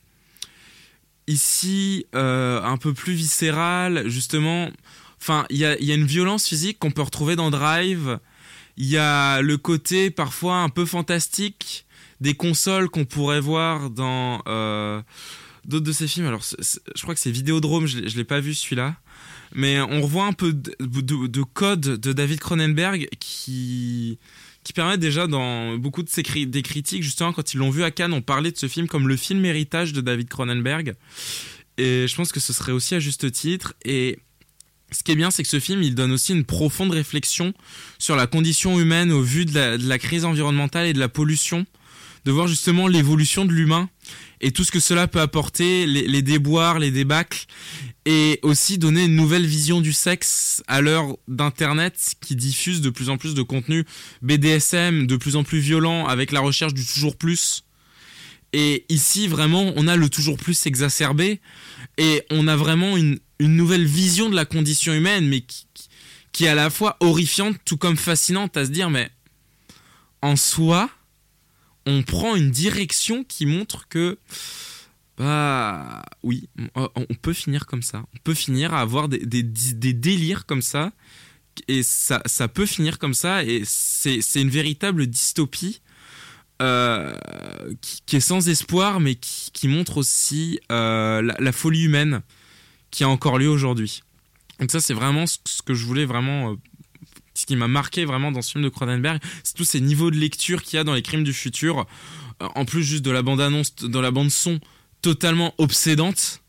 ici, 1.27 2.07
euh, 2.15 2.63
un 2.63 2.79
peu 2.79 2.95
plus 2.95 3.13
viscéral, 3.13 4.09
justement. 4.09 4.71
Enfin, 5.21 5.45
il 5.51 5.59
y 5.59 5.67
a, 5.67 5.79
y 5.81 5.93
a 5.93 5.95
une 5.95 6.07
violence 6.07 6.47
physique 6.47 6.79
qu'on 6.79 6.91
peut 6.91 7.03
retrouver 7.03 7.37
dans 7.37 7.51
Drive. 7.51 8.19
Il 8.79 8.87
y 8.87 8.97
a 8.97 9.43
le 9.43 9.59
côté 9.59 10.11
parfois 10.11 10.59
un 10.59 10.71
peu 10.71 10.87
fantastique 10.87 11.85
des 12.21 12.35
consoles 12.35 12.89
qu'on 12.89 13.05
pourrait 13.05 13.41
voir 13.41 13.91
dans 13.91 14.43
euh, 14.49 15.03
d'autres 15.65 15.85
de 15.85 15.93
ces 15.93 16.09
films. 16.09 16.27
Alors, 16.27 16.43
je 16.43 17.03
crois 17.03 17.15
que 17.15 17.21
c'est 17.21 17.31
Vidéodrome, 17.31 17.87
je 17.87 17.99
ne 17.99 18.09
l'ai 18.09 18.25
pas 18.25 18.41
vu 18.41 18.55
celui-là. 18.55 18.97
Mais 19.55 19.81
on 19.81 20.03
revoit 20.03 20.27
un 20.27 20.33
peu 20.33 20.53
de, 20.53 20.75
de, 20.81 21.27
de 21.27 21.43
code 21.43 21.81
de 21.81 22.13
David 22.13 22.41
Cronenberg 22.41 23.09
qui, 23.19 24.19
qui 24.65 24.73
permettent 24.73 25.01
déjà 25.01 25.27
dans 25.27 25.77
beaucoup 25.79 26.03
de 26.03 26.09
ses 26.11 26.23
des 26.23 26.63
critiques, 26.63 27.03
justement, 27.03 27.33
quand 27.33 27.55
ils 27.55 27.59
l'ont 27.59 27.71
vu 27.71 27.83
à 27.83 27.91
Cannes, 27.91 28.13
on 28.13 28.23
parlait 28.23 28.53
de 28.53 28.59
ce 28.59 28.69
film 28.69 28.87
comme 28.87 29.09
le 29.09 29.17
film 29.17 29.45
héritage 29.45 29.93
de 29.93 30.01
David 30.01 30.29
Cronenberg. 30.29 30.95
Et 31.79 32.07
je 32.07 32.15
pense 32.17 32.33
que 32.33 32.41
ce 32.41 32.53
serait 32.53 32.73
aussi 32.73 32.95
à 32.95 33.01
juste 33.01 33.31
titre. 33.33 33.75
Et 33.85 34.19
ce 34.91 35.03
qui 35.03 35.13
est 35.13 35.17
bien, 35.17 35.31
c'est 35.31 35.43
que 35.43 35.49
ce 35.49 35.61
film, 35.61 35.83
il 35.83 35.95
donne 35.95 36.13
aussi 36.13 36.33
une 36.33 36.45
profonde 36.45 36.91
réflexion 36.91 37.55
sur 37.99 38.17
la 38.17 38.27
condition 38.27 38.79
humaine 38.81 39.13
au 39.13 39.23
vu 39.23 39.45
de 39.45 39.55
la, 39.55 39.79
de 39.79 39.89
la 39.89 39.99
crise 39.99 40.25
environnementale 40.25 40.87
et 40.87 40.93
de 40.93 40.99
la 40.99 41.09
pollution, 41.09 41.67
de 42.25 42.33
voir 42.33 42.49
justement 42.49 42.89
l'évolution 42.89 43.45
de 43.45 43.53
l'humain 43.53 43.89
et 44.41 44.51
tout 44.51 44.65
ce 44.65 44.73
que 44.73 44.81
cela 44.81 45.07
peut 45.09 45.21
apporter, 45.21 45.87
les, 45.87 46.07
les 46.07 46.23
déboires, 46.23 46.79
les 46.79 46.91
débâcles, 46.91 47.47
et 48.11 48.39
aussi 48.43 48.79
donner 48.79 49.05
une 49.05 49.17
nouvelle 49.17 49.45
vision 49.45 49.83
du 49.83 49.93
sexe 49.93 50.63
à 50.67 50.81
l'heure 50.81 51.19
d'Internet 51.29 52.15
qui 52.23 52.37
diffuse 52.37 52.81
de 52.81 52.89
plus 52.89 53.11
en 53.11 53.19
plus 53.19 53.35
de 53.35 53.43
contenu 53.43 53.85
BDSM, 54.23 55.07
de 55.07 55.17
plus 55.17 55.37
en 55.37 55.45
plus 55.45 55.59
violent, 55.59 56.07
avec 56.07 56.33
la 56.33 56.41
recherche 56.41 56.73
du 56.73 56.87
toujours 56.87 57.17
plus. 57.17 57.65
Et 58.55 58.87
ici, 58.89 59.29
vraiment, 59.29 59.75
on 59.77 59.87
a 59.89 59.97
le 59.97 60.09
toujours 60.09 60.39
plus 60.39 60.65
exacerbé, 60.65 61.43
et 61.99 62.23
on 62.31 62.49
a 62.49 62.57
vraiment 62.57 62.97
une, 62.97 63.19
une 63.41 63.55
nouvelle 63.57 63.85
vision 63.85 64.31
de 64.31 64.35
la 64.37 64.47
condition 64.47 64.95
humaine, 64.95 65.29
mais 65.29 65.43
qui, 65.43 65.67
qui- 66.33 66.45
est 66.47 66.49
à 66.49 66.55
la 66.55 66.71
fois 66.71 66.97
horrifiante 67.01 67.57
tout 67.67 67.77
comme 67.77 67.97
fascinante 67.99 68.57
à 68.57 68.65
se 68.65 68.71
dire 68.71 68.89
mais 68.91 69.11
en 70.23 70.37
soi 70.37 70.89
on 71.85 72.03
prend 72.05 72.37
une 72.37 72.53
direction 72.53 73.25
qui 73.25 73.45
montre 73.45 73.89
que 73.89 74.19
bah 75.19 76.05
oui. 76.23 76.49
On 76.77 77.15
peut 77.21 77.33
finir 77.33 77.67
comme 77.67 77.83
ça. 77.83 78.05
On 78.15 78.19
peut 78.23 78.35
finir 78.35 78.73
à 78.73 78.81
avoir 78.81 79.09
des, 79.09 79.19
des, 79.19 79.93
délires 79.93 80.47
comme 80.47 80.63
ça. 80.63 80.93
Et 81.67 81.83
ça, 81.83 82.23
ça 82.25 82.47
peut 82.47 82.67
finir 82.67 82.99
comme 82.99 83.15
ça. 83.15 83.45
Et 83.45 83.63
c'est 83.65 84.21
une 84.37 84.49
véritable 84.49 85.09
dystopie 85.09 85.81
euh, 86.61 87.15
qui, 88.07 88.17
est 88.17 88.21
sans 88.21 88.49
espoir 88.49 88.99
mais 88.99 89.15
qui, 89.15 89.53
qui 89.53 89.69
montre 89.69 89.97
aussi 89.97 90.59
euh, 90.73 91.23
la, 91.39 91.53
folie 91.53 91.85
humaine 91.85 92.23
qui 92.91 93.05
a 93.05 93.09
encore 93.09 93.39
lieu 93.39 93.49
aujourd'hui. 93.49 94.03
Donc 94.59 94.73
ça 94.73 94.81
c'est 94.81 94.95
vraiment 94.95 95.25
ce, 95.29 95.39
que 95.65 95.75
je 95.75 95.85
voulais 95.85 96.05
vraiment 96.05 96.51
euh, 96.51 96.57
ce 97.35 97.47
qui 97.47 97.55
m'a 97.55 97.69
marqué 97.69 98.05
vraiment 98.05 98.33
dans 98.33 98.43
ce 98.43 98.51
film 98.51 98.65
de 98.65 98.71
Cronenberg, 98.71 99.21
c'est 99.45 99.55
tous 99.55 99.63
ces 99.63 99.81
niveaux 99.81 100.11
de 100.11 100.17
lecture 100.17 100.65
qu'il 100.65 100.79
y 100.79 100.81
a 100.81 100.85
dans 100.85 100.95
les 100.95 101.03
crimes 101.03 101.23
du 101.23 101.33
futur. 101.33 101.87
En 102.41 102.65
plus 102.65 102.83
juste 102.83 103.05
de 103.05 103.13
la 103.13 103.23
bande 103.23 103.41
annonce, 103.41 103.77
dans 103.77 104.01
la 104.01 104.11
bande 104.11 104.31
son 104.31 104.59
totalement 105.03 105.55
obsédante. 105.59 106.41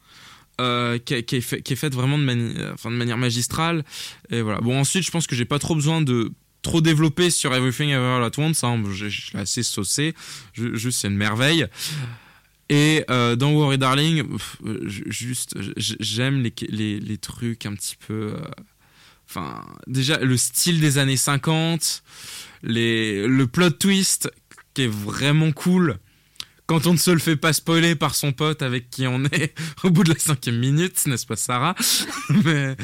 Euh, 0.59 0.97
qui, 0.97 1.13
est 1.13 1.39
fait, 1.39 1.75
faite 1.75 1.95
vraiment 1.95 2.17
de, 2.17 2.25
de 2.25 2.89
manière 2.89 3.17
magistrale 3.17 3.85
et 4.29 4.41
voilà 4.41 4.59
bon 4.59 4.77
ensuite 4.77 5.05
je 5.05 5.09
pense 5.09 5.25
que 5.25 5.33
j'ai 5.33 5.45
pas 5.45 5.57
trop 5.57 5.73
besoin 5.73 6.01
de 6.01 6.33
trop 6.63 6.81
développer 6.81 7.29
sur 7.29 7.55
Everything 7.55 7.91
Ever 7.91 8.25
at 8.25 8.37
Once 8.37 8.61
hein. 8.65 8.83
je, 8.91 9.05
l'ai 9.05 9.39
assez 9.39 9.63
saucé 9.63 10.13
juste 10.53 10.99
c'est 10.99 11.07
une 11.07 11.15
merveille 11.15 11.65
et 12.67 13.05
euh, 13.09 13.37
dans 13.37 13.53
Worry 13.53 13.77
Darling 13.77 14.25
juste 14.81 15.55
j'aime 15.77 16.43
les, 16.43 17.17
trucs 17.19 17.65
un 17.65 17.73
petit 17.73 17.95
peu 17.95 18.33
déjà, 19.87 20.19
le 20.19 20.37
style 20.37 20.79
des 20.79 20.97
années 20.97 21.17
50, 21.17 22.03
les, 22.63 23.27
le 23.27 23.47
plot 23.47 23.71
twist 23.71 24.31
qui 24.73 24.83
est 24.83 24.91
vraiment 24.91 25.51
cool 25.51 25.97
quand 26.69 26.85
on 26.85 26.93
ne 26.93 26.97
se 26.97 27.09
le 27.09 27.17
fait 27.17 27.35
pas 27.35 27.51
spoiler 27.51 27.95
par 27.95 28.13
son 28.13 28.31
pote 28.31 28.61
avec 28.61 28.91
qui 28.91 29.07
on 29.07 29.25
est 29.25 29.55
au 29.83 29.89
bout 29.89 30.03
de 30.03 30.13
la 30.13 30.19
cinquième 30.19 30.59
minute, 30.59 31.03
n'est-ce 31.07 31.25
pas 31.25 31.35
Sarah 31.35 31.73
Mais, 32.45 32.77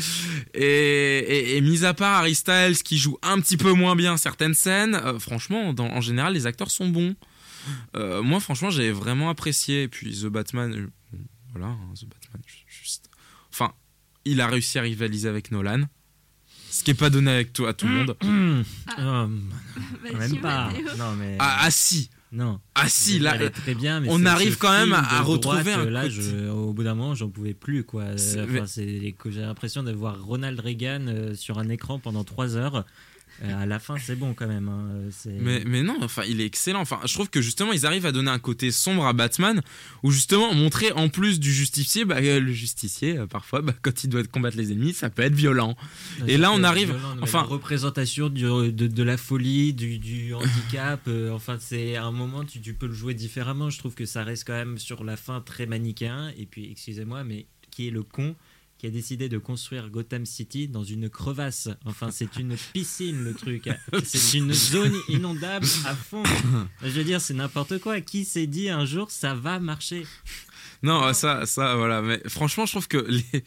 et, 0.56 1.56
et, 1.56 1.62
mis 1.62 1.86
à 1.86 1.94
part 1.94 2.22
Harry 2.22 2.34
Styles 2.34 2.82
qui 2.84 2.98
joue 2.98 3.20
un 3.22 3.40
petit 3.40 3.58
peu 3.58 3.74
moins 3.74 3.96
bien 3.96 4.18
certaines 4.18 4.56
scènes, 4.56 4.96
euh, 4.96 5.20
franchement, 5.20 5.72
dans, 5.72 5.86
en 5.86 6.02
général, 6.02 6.34
les 6.34 6.48
acteurs 6.48 6.72
sont 6.72 6.90
bons. 6.90 7.16
Euh, 7.96 8.24
moi, 8.24 8.40
franchement, 8.40 8.72
j'ai 8.72 8.92
vraiment 8.92 9.30
apprécié. 9.30 9.84
Et 9.84 9.88
puis 9.88 10.20
The 10.20 10.26
Batman, 10.26 10.74
euh, 10.74 11.18
voilà, 11.52 11.68
hein, 11.68 11.94
The 11.94 12.06
Batman, 12.06 12.42
juste. 12.66 13.12
Enfin, 13.52 13.72
il 14.26 14.42
a 14.42 14.48
réussi 14.48 14.80
à 14.80 14.82
rivaliser 14.82 15.30
avec 15.30 15.52
Nolan. 15.52 15.84
Ce 16.72 16.84
qui 16.84 16.90
n'est 16.90 16.96
pas 16.96 17.12
donné 17.12 17.30
avec 17.30 17.54
toi, 17.54 17.70
à 17.70 17.74
tout 17.74 17.88
le 17.88 17.94
monde. 17.94 18.18
Ah. 18.88 19.28
Oh, 19.28 20.12
même 20.18 20.42
pas. 20.42 20.72
Non, 20.98 21.14
mais... 21.16 21.38
ah, 21.40 21.60
ah, 21.62 21.70
si. 21.70 22.10
Non. 22.36 22.60
Ah 22.76 22.90
si, 22.90 23.18
là, 23.20 23.50
très 23.50 23.74
bien, 23.74 24.02
mais 24.02 24.10
on 24.12 24.26
arrive 24.26 24.58
quand 24.58 24.72
même 24.72 24.92
à, 24.92 25.22
retrouver 25.22 25.72
un 25.72 25.86
là, 25.86 26.04
au 26.54 26.74
bout 26.74 26.84
d'un 26.84 26.94
moment, 26.94 27.16
j'en 27.16 27.30
pouvais 27.30 27.54
plus 27.54 27.86
quoi. 27.86 28.04
Enfin, 28.14 28.66
j'ai 28.68 29.16
l'impression 29.42 29.84
de 29.84 29.94
voir 29.94 30.22
Ronald 30.22 30.60
Reagan 30.60 31.08
euh, 31.08 31.34
sur 31.34 31.60
un 31.60 31.70
écran 31.70 31.98
pendant 31.98 32.26
trois 32.26 32.58
heures. 32.58 32.86
Euh, 33.44 33.64
à 33.64 33.66
la 33.66 33.80
fin, 33.80 33.98
c'est 33.98 34.16
bon 34.16 34.34
quand 34.34 34.48
même. 34.48 34.70
Hein, 34.70 35.10
mais, 35.26 35.64
mais 35.66 35.84
non, 35.84 35.98
enfin, 36.02 36.24
il 36.28 36.40
est 36.40 36.46
excellent. 36.46 36.80
Enfin, 36.80 37.00
je 37.06 37.14
trouve 37.14 37.30
que 37.30 37.42
justement, 37.42 37.74
ils 37.74 37.86
arrivent 37.86 38.06
à 38.06 38.12
donner 38.12 38.32
un 38.32 38.40
côté 38.40 38.72
sombre 38.72 39.06
à 39.06 39.14
Batman, 39.14 39.62
où 40.04 40.12
justement, 40.12 40.54
montrer 40.54 40.92
en 40.94 41.10
plus 41.10 41.40
du 41.40 41.52
justicier, 41.52 42.06
bah, 42.06 42.18
euh, 42.22 42.40
le 42.40 42.54
justicier, 42.54 43.18
euh, 43.18 43.28
parfois, 43.28 43.62
bah, 43.62 43.74
quand 43.82 44.04
il 44.04 44.10
doit 44.10 44.24
combattre 44.24 44.58
les 44.58 44.72
ennemis, 44.72 44.94
ça 44.94 45.10
peut 45.10 45.24
être 45.24 45.36
violent. 45.36 45.76
et 46.28 46.38
là, 46.38 46.52
on 46.54 46.64
arrive. 46.64 46.96
enfin, 47.22 47.40
la 47.40 47.46
représentation 47.46 48.30
de, 48.30 48.70
de, 48.70 49.04
la 49.04 49.18
folie, 49.18 49.74
du, 49.74 49.98
du 49.98 50.34
handicap. 50.34 51.10
enfin, 51.32 51.58
c'est 51.60 51.98
un 51.98 52.12
moment, 52.12 52.46
tu, 52.46 52.62
tu 52.62 52.74
peux 52.74 52.88
le 52.88 52.94
jouer 52.94 53.14
différemment. 53.14 53.70
Je 53.70 53.80
trouve 53.80 53.96
que 53.96 54.06
ça 54.06 54.24
reste 54.24 54.46
quand 54.48 54.54
même 54.54 54.78
sur 54.78 55.04
la 55.04 55.18
fin 55.18 55.42
très 55.42 55.66
manichéen. 55.66 56.32
Et 56.38 56.46
puis, 56.46 56.70
excusez-moi, 56.72 57.24
mais 57.26 57.48
qui 57.70 57.88
est 57.88 57.92
le 57.92 58.04
con 58.04 58.36
qui 58.78 58.88
a 58.88 58.90
décidé 58.90 59.30
de 59.30 59.38
construire 59.38 59.90
Gotham 59.90 60.26
City 60.26 60.68
dans 60.68 60.84
une 60.84 61.10
crevasse. 61.10 61.70
Enfin, 61.86 62.12
c'est 62.12 62.36
une 62.38 62.56
piscine 62.74 63.24
le 63.24 63.34
truc. 63.34 63.70
C'est 64.04 64.38
une 64.38 64.54
zone 64.54 64.96
inondable 65.08 65.66
à 65.86 65.96
fond. 65.96 66.24
Je 66.82 66.90
veux 66.90 67.04
dire, 67.04 67.22
c'est 67.22 67.34
n'importe 67.34 67.80
quoi. 67.80 68.02
Qui 68.02 68.26
s'est 68.26 68.48
dit 68.48 68.70
un 68.70 68.86
jour 68.86 69.12
ça 69.12 69.34
va 69.34 69.60
marcher? 69.60 70.06
Non, 70.84 71.14
ça, 71.14 71.46
ça, 71.46 71.76
voilà. 71.76 72.02
Mais 72.02 72.22
franchement, 72.28 72.66
je 72.66 72.72
trouve 72.74 72.88
que 72.88 72.98
les. 72.98 73.44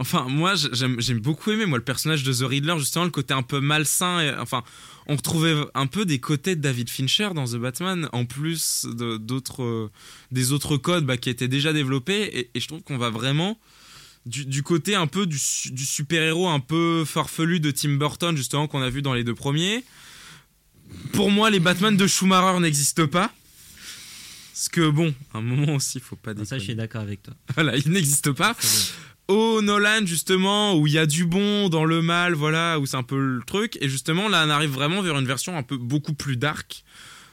Enfin, 0.00 0.26
moi, 0.28 0.54
j'aime 0.54 1.18
beaucoup 1.18 1.50
aimé 1.50 1.66
moi 1.66 1.76
le 1.76 1.84
personnage 1.84 2.22
de 2.22 2.32
The 2.32 2.48
Riddler, 2.48 2.78
justement 2.78 3.04
le 3.04 3.10
côté 3.10 3.34
un 3.34 3.42
peu 3.42 3.60
malsain. 3.60 4.20
Et, 4.20 4.32
enfin, 4.38 4.62
on 5.08 5.16
retrouvait 5.16 5.56
un 5.74 5.88
peu 5.88 6.04
des 6.04 6.20
côtés 6.20 6.54
de 6.54 6.60
David 6.60 6.88
Fincher 6.88 7.30
dans 7.34 7.46
The 7.46 7.56
Batman, 7.56 8.08
en 8.12 8.24
plus 8.24 8.86
d'autres, 8.86 9.90
des 10.30 10.52
autres 10.52 10.76
codes 10.76 11.04
bah, 11.04 11.16
qui 11.16 11.30
étaient 11.30 11.48
déjà 11.48 11.72
développés. 11.72 12.22
Et, 12.38 12.50
et 12.54 12.60
je 12.60 12.68
trouve 12.68 12.82
qu'on 12.82 12.96
va 12.96 13.10
vraiment 13.10 13.58
du, 14.28 14.62
côté 14.62 14.94
un 14.94 15.06
peu 15.06 15.26
du, 15.26 15.38
super-héros 15.38 16.48
un 16.48 16.60
peu 16.60 17.04
farfelu 17.04 17.60
de 17.60 17.70
Tim 17.70 17.96
Burton, 17.96 18.36
justement, 18.36 18.66
qu'on 18.68 18.82
a 18.82 18.90
vu 18.90 19.02
dans 19.02 19.14
les 19.14 19.24
deux 19.24 19.34
premiers. 19.34 19.84
Pour 21.12 21.30
moi, 21.30 21.50
les 21.50 21.60
Batman 21.60 21.96
de 21.96 22.06
Schumacher 22.06 22.60
n'existent 22.60 23.06
pas. 23.06 23.32
Parce 24.52 24.68
que 24.68 24.90
bon, 24.90 25.14
à 25.32 25.38
un 25.38 25.42
moment 25.42 25.76
aussi, 25.76 25.98
il 25.98 26.00
faut 26.00 26.16
pas 26.16 26.34
déconner. 26.34 26.48
Ça, 26.48 26.58
je 26.58 26.64
suis 26.64 26.74
d'accord 26.74 27.02
avec 27.02 27.22
toi. 27.22 27.34
Voilà, 27.54 27.76
ils 27.76 27.90
n'existent 27.90 28.34
pas. 28.34 28.56
Au 29.28 29.60
Nolan, 29.62 30.04
justement, 30.04 30.74
où 30.76 30.86
il 30.86 30.94
y 30.94 30.98
a 30.98 31.06
du 31.06 31.26
bon 31.26 31.68
dans 31.68 31.84
le 31.84 32.02
mal, 32.02 32.34
voilà, 32.34 32.78
où 32.78 32.86
c'est 32.86 32.96
un 32.96 33.02
peu 33.02 33.18
le 33.18 33.42
truc. 33.44 33.78
Et 33.80 33.88
justement, 33.88 34.28
là, 34.28 34.44
on 34.46 34.50
arrive 34.50 34.70
vraiment 34.70 35.02
vers 35.02 35.18
une 35.18 35.26
version 35.26 35.56
un 35.56 35.62
peu 35.62 35.76
beaucoup 35.76 36.14
plus 36.14 36.36
dark 36.36 36.84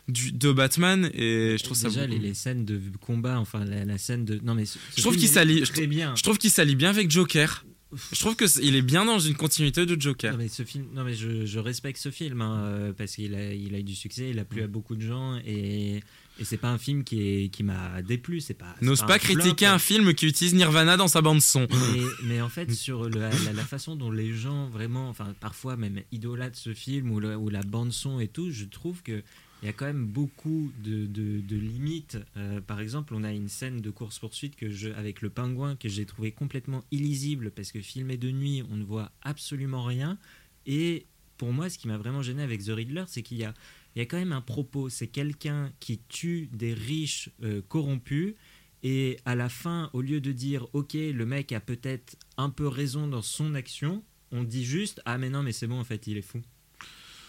du, 0.07 0.31
de 0.31 0.51
Batman 0.51 1.09
et 1.13 1.55
je 1.57 1.63
trouve 1.63 1.77
déjà, 1.77 2.01
ça 2.01 2.07
les, 2.07 2.19
les, 2.19 2.33
scènes 2.33 2.65
de 2.65 2.79
combat 3.01 3.39
enfin 3.39 3.65
la, 3.65 3.97
scène 3.97 4.23
de 4.25 4.39
non 4.43 4.53
mais 4.53 4.65
je 4.95 5.01
trouve 5.01 5.17
qu'il 5.17 5.27
s'allie 5.27 5.61
très 5.61 5.87
bien 5.87 6.15
je 6.15 6.23
trouve 6.23 6.37
qu'il 6.37 6.51
s'allie 6.51 6.75
bien 6.75 6.89
avec 6.89 7.09
Joker 7.09 7.65
je 8.11 8.19
trouve 8.19 8.35
que 8.35 8.45
il 8.61 8.75
est 8.75 8.81
bien 8.81 9.05
dans 9.05 9.19
une 9.19 9.35
continuité 9.35 9.85
de 9.85 9.99
Joker. 9.99 10.33
Non 10.33 10.37
mais 10.37 10.47
ce 10.47 10.63
film, 10.63 10.87
non 10.93 11.03
mais 11.03 11.13
je, 11.13 11.45
je 11.45 11.59
respecte 11.59 11.99
ce 11.99 12.11
film 12.11 12.41
hein, 12.41 12.63
euh, 12.65 12.93
parce 12.93 13.15
qu'il 13.15 13.35
a, 13.35 13.53
il 13.53 13.75
a 13.75 13.79
eu 13.79 13.83
du 13.83 13.95
succès, 13.95 14.29
il 14.31 14.39
a 14.39 14.45
plu 14.45 14.63
à 14.63 14.67
beaucoup 14.67 14.95
de 14.95 15.01
gens 15.01 15.39
et, 15.45 16.01
et 16.39 16.43
c'est 16.43 16.57
pas 16.57 16.69
un 16.69 16.77
film 16.77 17.03
qui 17.03 17.21
est 17.21 17.49
qui 17.49 17.63
m'a 17.63 18.01
déplu, 18.01 18.41
c'est 18.41 18.53
pas. 18.53 18.75
N'ose 18.81 19.03
pas, 19.03 19.19
critiquer 19.19 19.67
un 19.67 19.79
film 19.79 20.13
qui 20.13 20.27
utilise 20.27 20.53
Nirvana 20.55 20.97
dans 20.97 21.07
sa 21.07 21.21
bande 21.21 21.41
son. 21.41 21.67
Mais, 21.69 22.01
mais 22.23 22.41
en 22.41 22.49
fait 22.49 22.71
sur 22.71 23.09
la, 23.09 23.29
la, 23.29 23.63
façon 23.63 23.95
dont 23.95 24.11
les 24.11 24.33
gens 24.33 24.67
vraiment, 24.67 25.07
enfin 25.09 25.33
parfois 25.39 25.77
même 25.77 26.01
idolâtrent 26.11 26.57
ce 26.57 26.73
film 26.73 27.11
ou, 27.11 27.21
ou 27.21 27.49
la 27.49 27.61
bande 27.61 27.93
son 27.93 28.19
et 28.19 28.27
tout, 28.27 28.51
je 28.51 28.65
trouve 28.65 29.03
que 29.03 29.23
il 29.65 29.69
y 29.69 29.71
a 29.71 29.73
quand 29.73 29.87
même 29.87 30.05
beaucoup 30.05 30.71
de, 30.77 31.55
limites. 31.55 32.19
Euh, 32.37 32.61
par 32.61 32.79
exemple, 32.79 33.15
on 33.15 33.23
a 33.23 33.33
une 33.33 33.49
scène 33.49 33.81
de 33.81 33.89
course-poursuite 33.89 34.55
que 34.55 34.69
je, 34.69 34.91
avec 34.91 35.23
le 35.23 35.31
pingouin 35.31 35.75
que 35.75 35.89
j'ai 35.89 36.05
trouvé 36.05 36.31
complètement 36.31 36.83
illisible 36.91 37.49
parce 37.49 37.71
que 37.71 37.81
filmé 37.81 38.15
de 38.15 38.29
nuit, 38.29 38.61
on 38.69 38.75
ne 38.75 38.83
voit 38.83 39.11
absolument 39.23 39.83
rien. 39.83 40.19
Et 40.67 41.07
pour 41.37 41.51
moi, 41.51 41.71
ce 41.71 41.79
qui 41.79 41.87
m'a 41.87 41.97
vraiment 41.97 42.21
gêné 42.21 42.43
avec 42.43 42.63
The 42.63 42.69
Riddler, 42.69 43.05
c'est 43.07 43.23
qu'il 43.23 43.37
y 43.37 43.43
a, 43.43 43.55
il 43.95 43.99
y 43.99 44.01
a 44.03 44.05
quand 44.05 44.17
même 44.17 44.33
un 44.33 44.41
propos. 44.41 44.89
C'est 44.89 45.07
quelqu'un 45.07 45.71
qui 45.79 45.97
tue 46.09 46.47
des 46.53 46.75
riches 46.75 47.31
euh, 47.41 47.63
corrompus. 47.67 48.35
Et 48.83 49.17
à 49.25 49.33
la 49.33 49.49
fin, 49.49 49.89
au 49.93 50.01
lieu 50.01 50.21
de 50.21 50.31
dire, 50.31 50.67
OK, 50.73 50.93
le 50.93 51.25
mec 51.25 51.51
a 51.53 51.59
peut-être 51.59 52.17
un 52.37 52.51
peu 52.51 52.67
raison 52.67 53.07
dans 53.07 53.23
son 53.23 53.55
action, 53.55 54.03
on 54.31 54.43
dit 54.43 54.63
juste, 54.63 55.01
ah 55.05 55.17
mais 55.17 55.31
non, 55.31 55.41
mais 55.41 55.53
c'est 55.53 55.65
bon, 55.65 55.79
en 55.79 55.83
fait, 55.83 56.05
il 56.05 56.17
est 56.17 56.21
fou. 56.21 56.43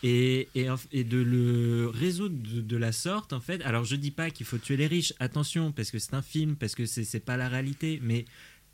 Et, 0.03 0.49
de 0.55 1.17
le 1.17 1.89
résoudre 1.89 2.37
de, 2.39 2.77
la 2.77 2.93
sorte, 2.93 3.33
en 3.33 3.41
fait. 3.41 3.63
Alors, 3.63 3.85
je 3.85 3.97
dis 3.97 4.11
pas 4.11 4.31
qu'il 4.31 4.47
faut 4.47 4.59
tuer 4.59 4.77
les 4.77 4.87
riches, 4.87 5.13
attention, 5.19 5.73
parce 5.73 5.91
que 5.91 5.99
c'est 5.99 6.15
un 6.15 6.23
film, 6.23 6.57
parce 6.57 6.75
que 6.75 6.87
c'est 6.87 7.21
pas 7.25 7.37
la 7.37 7.49
réalité, 7.49 8.01
mais 8.03 8.25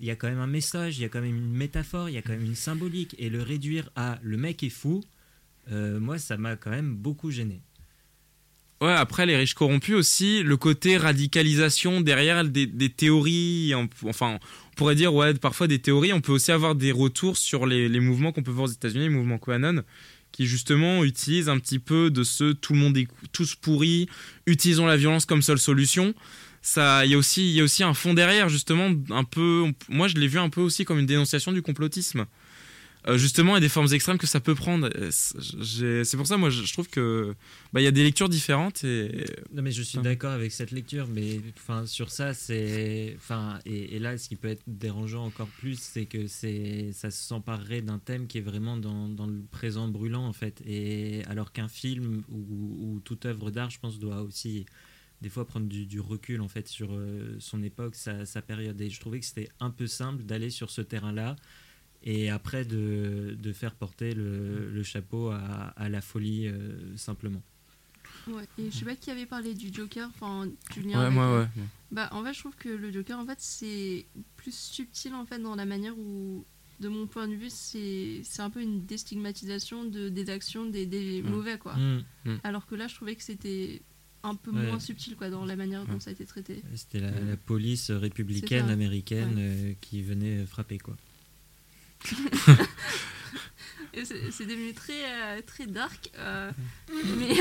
il 0.00 0.06
y 0.06 0.10
a 0.10 0.16
quand 0.16 0.28
même 0.28 0.40
un 0.40 0.46
message, 0.46 0.98
il 0.98 1.02
y 1.02 1.04
a 1.04 1.08
quand 1.08 1.20
même 1.20 1.36
une 1.36 1.52
métaphore, 1.52 2.08
il 2.08 2.14
y 2.14 2.18
a 2.18 2.22
quand 2.22 2.32
même 2.32 2.44
une 2.44 2.56
symbolique. 2.56 3.14
Et 3.18 3.30
le 3.30 3.42
réduire 3.42 3.90
à 3.94 4.18
le 4.22 4.36
mec 4.36 4.62
est 4.62 4.68
fou, 4.68 5.02
euh, 5.70 6.00
moi, 6.00 6.18
ça 6.18 6.36
m'a 6.36 6.56
quand 6.56 6.70
même 6.70 6.94
beaucoup 6.94 7.30
gêné. 7.30 7.62
Ouais, 8.80 8.92
après, 8.92 9.26
les 9.26 9.36
riches 9.36 9.54
corrompus 9.54 9.94
aussi, 9.94 10.42
le 10.42 10.56
côté 10.56 10.96
radicalisation 10.96 12.00
derrière 12.00 12.44
des, 12.44 12.90
théories, 12.90 13.72
enfin, 14.04 14.40
on 14.72 14.74
pourrait 14.74 14.96
dire, 14.96 15.14
ouais, 15.14 15.34
parfois 15.34 15.68
des 15.68 15.78
théories, 15.78 16.12
on 16.12 16.20
peut 16.20 16.32
aussi 16.32 16.50
avoir 16.50 16.74
des 16.74 16.90
retours 16.90 17.36
sur 17.36 17.64
les, 17.64 17.88
les 17.88 18.00
mouvements 18.00 18.32
qu'on 18.32 18.42
peut 18.42 18.50
voir 18.50 18.68
aux 18.68 18.72
États-Unis, 18.72 19.04
les 19.04 19.08
mouvements 19.08 19.38
QAnon 19.38 19.84
qui 20.32 20.46
justement 20.46 21.04
utilise 21.04 21.48
un 21.48 21.58
petit 21.58 21.78
peu 21.78 22.10
de 22.10 22.24
ce 22.24 22.52
tout 22.52 22.72
le 22.72 22.78
monde 22.78 22.96
est 22.96 23.06
tous 23.32 23.54
pourris, 23.54 24.08
utilisons 24.46 24.86
la 24.86 24.96
violence 24.96 25.26
comme 25.26 25.42
seule 25.42 25.58
solution. 25.58 26.14
Ça, 26.62 27.04
il 27.04 27.10
y 27.10 27.14
a 27.14 27.18
aussi, 27.18 27.52
y 27.52 27.60
a 27.60 27.64
aussi 27.64 27.82
un 27.82 27.94
fond 27.94 28.14
derrière 28.14 28.48
justement 28.48 28.90
un 29.10 29.24
peu. 29.24 29.64
Moi, 29.88 30.08
je 30.08 30.14
l'ai 30.14 30.28
vu 30.28 30.38
un 30.38 30.48
peu 30.48 30.60
aussi 30.60 30.84
comme 30.84 30.98
une 30.98 31.06
dénonciation 31.06 31.52
du 31.52 31.60
complotisme. 31.60 32.26
Euh, 33.08 33.18
justement 33.18 33.56
et 33.56 33.60
des 33.60 33.68
formes 33.68 33.92
extrêmes 33.92 34.18
que 34.18 34.26
ça 34.26 34.40
peut 34.40 34.54
prendre. 34.54 34.88
Euh, 34.96 35.10
c'est- 35.10 36.16
pour 36.16 36.26
ça, 36.26 36.36
moi, 36.36 36.50
je 36.50 36.72
trouve 36.72 36.88
que 36.88 37.34
bah, 37.72 37.80
il 37.80 37.84
y 37.84 37.86
a 37.86 37.90
des 37.90 38.02
lectures 38.04 38.28
différentes 38.28 38.84
et 38.84 39.24
Non, 39.52 39.62
mais 39.62 39.72
je 39.72 39.82
suis 39.82 39.98
d'accord 39.98 40.32
avec 40.32 40.52
cette 40.52 40.70
lecture, 40.70 41.06
mais 41.08 41.40
enfin 41.56 41.86
sur 41.86 42.10
ça, 42.10 42.34
c'est 42.34 43.14
enfin 43.16 43.58
et, 43.66 43.96
et 43.96 43.98
là, 43.98 44.16
ce 44.18 44.28
qui 44.28 44.36
peut 44.36 44.48
être 44.48 44.62
dérangeant 44.66 45.24
encore 45.24 45.48
plus, 45.48 45.78
c'est 45.80 46.06
que 46.06 46.26
c'est 46.26 46.90
ça 46.92 47.10
s'emparerait 47.10 47.82
d'un 47.82 47.98
thème 47.98 48.26
qui 48.26 48.38
est 48.38 48.42
vraiment 48.42 48.76
dans, 48.76 49.08
dans 49.08 49.26
le 49.26 49.42
présent 49.50 49.88
brûlant 49.88 50.26
en 50.26 50.32
fait. 50.32 50.62
Et 50.66 51.24
alors 51.26 51.52
qu'un 51.52 51.68
film 51.68 52.22
ou, 52.30 52.36
ou 52.94 53.00
toute 53.00 53.26
œuvre 53.26 53.50
d'art, 53.50 53.70
je 53.70 53.78
pense, 53.80 53.98
doit 53.98 54.22
aussi 54.22 54.64
des 55.20 55.28
fois 55.28 55.46
prendre 55.46 55.66
du, 55.66 55.86
du 55.86 56.00
recul 56.00 56.40
en 56.40 56.48
fait 56.48 56.66
sur 56.66 56.88
euh, 56.92 57.36
son 57.38 57.62
époque, 57.62 57.94
sa, 57.94 58.26
sa 58.26 58.42
période. 58.42 58.80
Et 58.80 58.90
je 58.90 58.98
trouvais 59.00 59.20
que 59.20 59.26
c'était 59.26 59.48
un 59.60 59.70
peu 59.70 59.86
simple 59.86 60.24
d'aller 60.24 60.50
sur 60.50 60.70
ce 60.70 60.80
terrain-là. 60.82 61.36
Et 62.04 62.30
après 62.30 62.64
de, 62.64 63.36
de 63.40 63.52
faire 63.52 63.74
porter 63.74 64.14
le, 64.14 64.70
le 64.70 64.82
chapeau 64.82 65.28
à, 65.30 65.38
à 65.76 65.88
la 65.88 66.00
folie 66.00 66.48
euh, 66.48 66.96
simplement. 66.96 67.42
Ouais, 68.28 68.44
et 68.58 68.70
je 68.70 68.76
sais 68.78 68.84
pas 68.84 68.94
qui 68.94 69.10
avait 69.10 69.26
parlé 69.26 69.54
du 69.54 69.72
Joker, 69.72 70.08
enfin 70.14 70.48
Julien. 70.72 71.00
Ouais, 71.04 71.10
moi, 71.10 71.40
ouais. 71.40 71.46
Bah 71.90 72.08
en 72.12 72.22
fait 72.24 72.32
je 72.34 72.38
trouve 72.40 72.54
que 72.56 72.68
le 72.68 72.92
Joker 72.92 73.18
en 73.18 73.26
fait 73.26 73.38
c'est 73.40 74.06
plus 74.36 74.54
subtil 74.54 75.12
en 75.14 75.24
fait 75.26 75.38
dans 75.40 75.54
la 75.56 75.64
manière 75.66 75.96
où 75.98 76.44
de 76.80 76.88
mon 76.88 77.06
point 77.06 77.28
de 77.28 77.34
vue 77.34 77.50
c'est 77.50 78.20
c'est 78.24 78.42
un 78.42 78.50
peu 78.50 78.60
une 78.62 78.84
déstigmatisation 78.84 79.84
de, 79.84 80.08
des 80.08 80.30
actions 80.30 80.66
des, 80.66 80.86
des 80.86 81.22
Mm. 81.22 81.30
mauvais 81.30 81.58
quoi. 81.58 81.74
Mm. 81.76 82.04
Mm. 82.24 82.36
Alors 82.44 82.66
que 82.66 82.74
là 82.76 82.86
je 82.88 82.94
trouvais 82.94 83.14
que 83.16 83.22
c'était 83.22 83.82
un 84.24 84.34
peu 84.36 84.50
Ouais. 84.52 84.66
moins 84.66 84.78
subtil 84.80 85.16
quoi 85.16 85.28
dans 85.30 85.44
la 85.44 85.56
manière 85.56 85.84
dont 85.86 85.94
Ouais. 85.94 86.00
ça 86.00 86.10
a 86.10 86.12
été 86.12 86.24
traité. 86.26 86.62
C'était 86.76 87.00
la, 87.00 87.10
la 87.10 87.36
police 87.36 87.90
républicaine 87.90 88.68
américaine 88.70 89.34
euh, 89.38 89.72
qui 89.80 90.02
venait 90.02 90.44
frapper 90.46 90.78
quoi. 90.78 90.96
C'est 94.04 94.46
devenu 94.46 94.72
très 94.72 95.04
euh, 95.04 95.40
très 95.46 95.66
dark 95.66 96.08
euh, 96.18 96.50
mais 97.18 97.38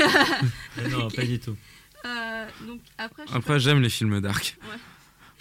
Euh, 0.78 0.88
non, 0.90 1.04
Ok. 1.06 1.16
pas 1.16 1.24
du 1.24 1.38
tout. 1.40 1.56
Euh, 2.04 2.46
donc 2.66 2.80
après 2.98 3.22
Après, 3.28 3.40
pas- 3.40 3.58
j'aime 3.58 3.80
les 3.80 3.88
films 3.88 4.20
dark. 4.20 4.56
Ouais. 4.62 4.76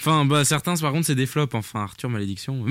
Enfin, 0.04 0.26
bah, 0.26 0.44
certains, 0.46 0.76
par 0.78 0.92
contre, 0.92 1.06
c'est 1.06 1.16
des 1.16 1.28
flops. 1.28 1.54
Enfin, 1.54 1.82
Arthur 1.84 2.10
Malédiction. 2.10 2.66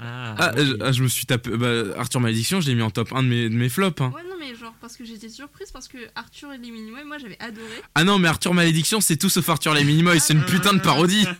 Ah, 0.00 0.34
ah, 0.38 0.52
oui. 0.56 0.66
je, 0.66 0.76
ah, 0.80 0.90
je 0.92 1.02
me 1.02 1.08
suis 1.08 1.26
tapé. 1.26 1.50
Bah, 1.56 1.84
Arthur 1.96 2.20
Malédiction, 2.20 2.60
je 2.60 2.66
l'ai 2.68 2.74
mis 2.74 2.82
en 2.82 2.90
top 2.90 3.12
1 3.12 3.22
de 3.22 3.28
mes, 3.28 3.48
de 3.48 3.54
mes 3.54 3.68
flops. 3.68 4.00
hein. 4.00 4.12
Ouais 4.14 4.22
non 4.28 4.36
mais 4.40 4.54
genre 4.56 4.74
parce 4.80 4.96
que 4.96 5.04
j'étais 5.04 5.28
surprise 5.28 5.70
parce 5.70 5.86
que 5.86 5.98
Arthur 6.16 6.52
et 6.52 6.58
les 6.58 6.70
Minimoys 6.72 7.04
moi 7.04 7.18
j'avais 7.18 7.36
adoré. 7.40 7.66
Ah 7.94 8.02
non, 8.02 8.18
mais 8.18 8.26
Arthur 8.28 8.52
Malédiction, 8.54 9.00
c'est 9.00 9.16
tout 9.16 9.28
sauf 9.28 9.48
Arthur 9.48 9.74
les 9.74 9.84
Minimoys. 9.84 10.18
C'est 10.18 10.32
une 10.32 10.44
putain 10.44 10.72
de 10.72 10.80
parodie. 10.80 11.24
Ah. 11.28 11.36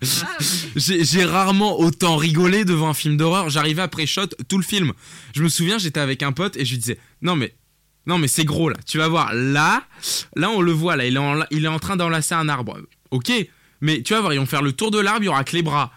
J'ai 0.77 1.05
j'ai 1.05 1.25
rarement 1.25 1.81
autant 1.81 2.17
rigolé 2.17 2.65
devant 2.65 2.89
un 2.91 2.95
film 2.95 3.17
d'horreur. 3.17 3.51
J'arrivais 3.51 3.83
après 3.83 4.07
shot 4.07 4.29
tout 4.49 4.59
le 4.59 4.65
film. 4.65 4.93
Je 5.35 5.43
me 5.43 5.49
souviens, 5.49 5.79
j'étais 5.79 6.01
avec 6.01 6.23
un 6.23 6.31
pote 6.33 6.57
et 6.57 6.65
je 6.65 6.71
lui 6.73 6.79
disais 6.79 6.99
Non, 7.23 7.35
mais. 7.35 7.55
Non, 8.07 8.19
mais 8.19 8.29
c'est 8.29 8.45
gros 8.45 8.69
là. 8.69 8.77
Tu 8.87 8.99
vas 8.99 9.09
voir. 9.09 9.33
Là, 9.35 9.83
là, 10.37 10.51
on 10.51 10.61
le 10.61 10.73
voit. 10.73 10.97
Là, 10.97 11.07
il 11.07 11.15
est 11.17 11.19
en, 11.19 11.41
il 11.51 11.65
est 11.65 11.69
en 11.69 11.79
train 11.79 11.97
d'enlacer 11.97 12.35
un 12.35 12.49
arbre. 12.49 12.79
Ok. 13.11 13.33
Mais 13.83 14.03
tu 14.03 14.15
vas 14.15 14.21
voir, 14.21 14.33
ils 14.33 14.39
vont 14.39 14.47
faire 14.47 14.63
le 14.63 14.73
tour 14.73 14.91
de 14.91 14.99
l'arbre. 14.99 15.23
Il 15.23 15.27
y 15.27 15.29
aura 15.29 15.45
que 15.45 15.55
les 15.55 15.63
bras. 15.63 15.93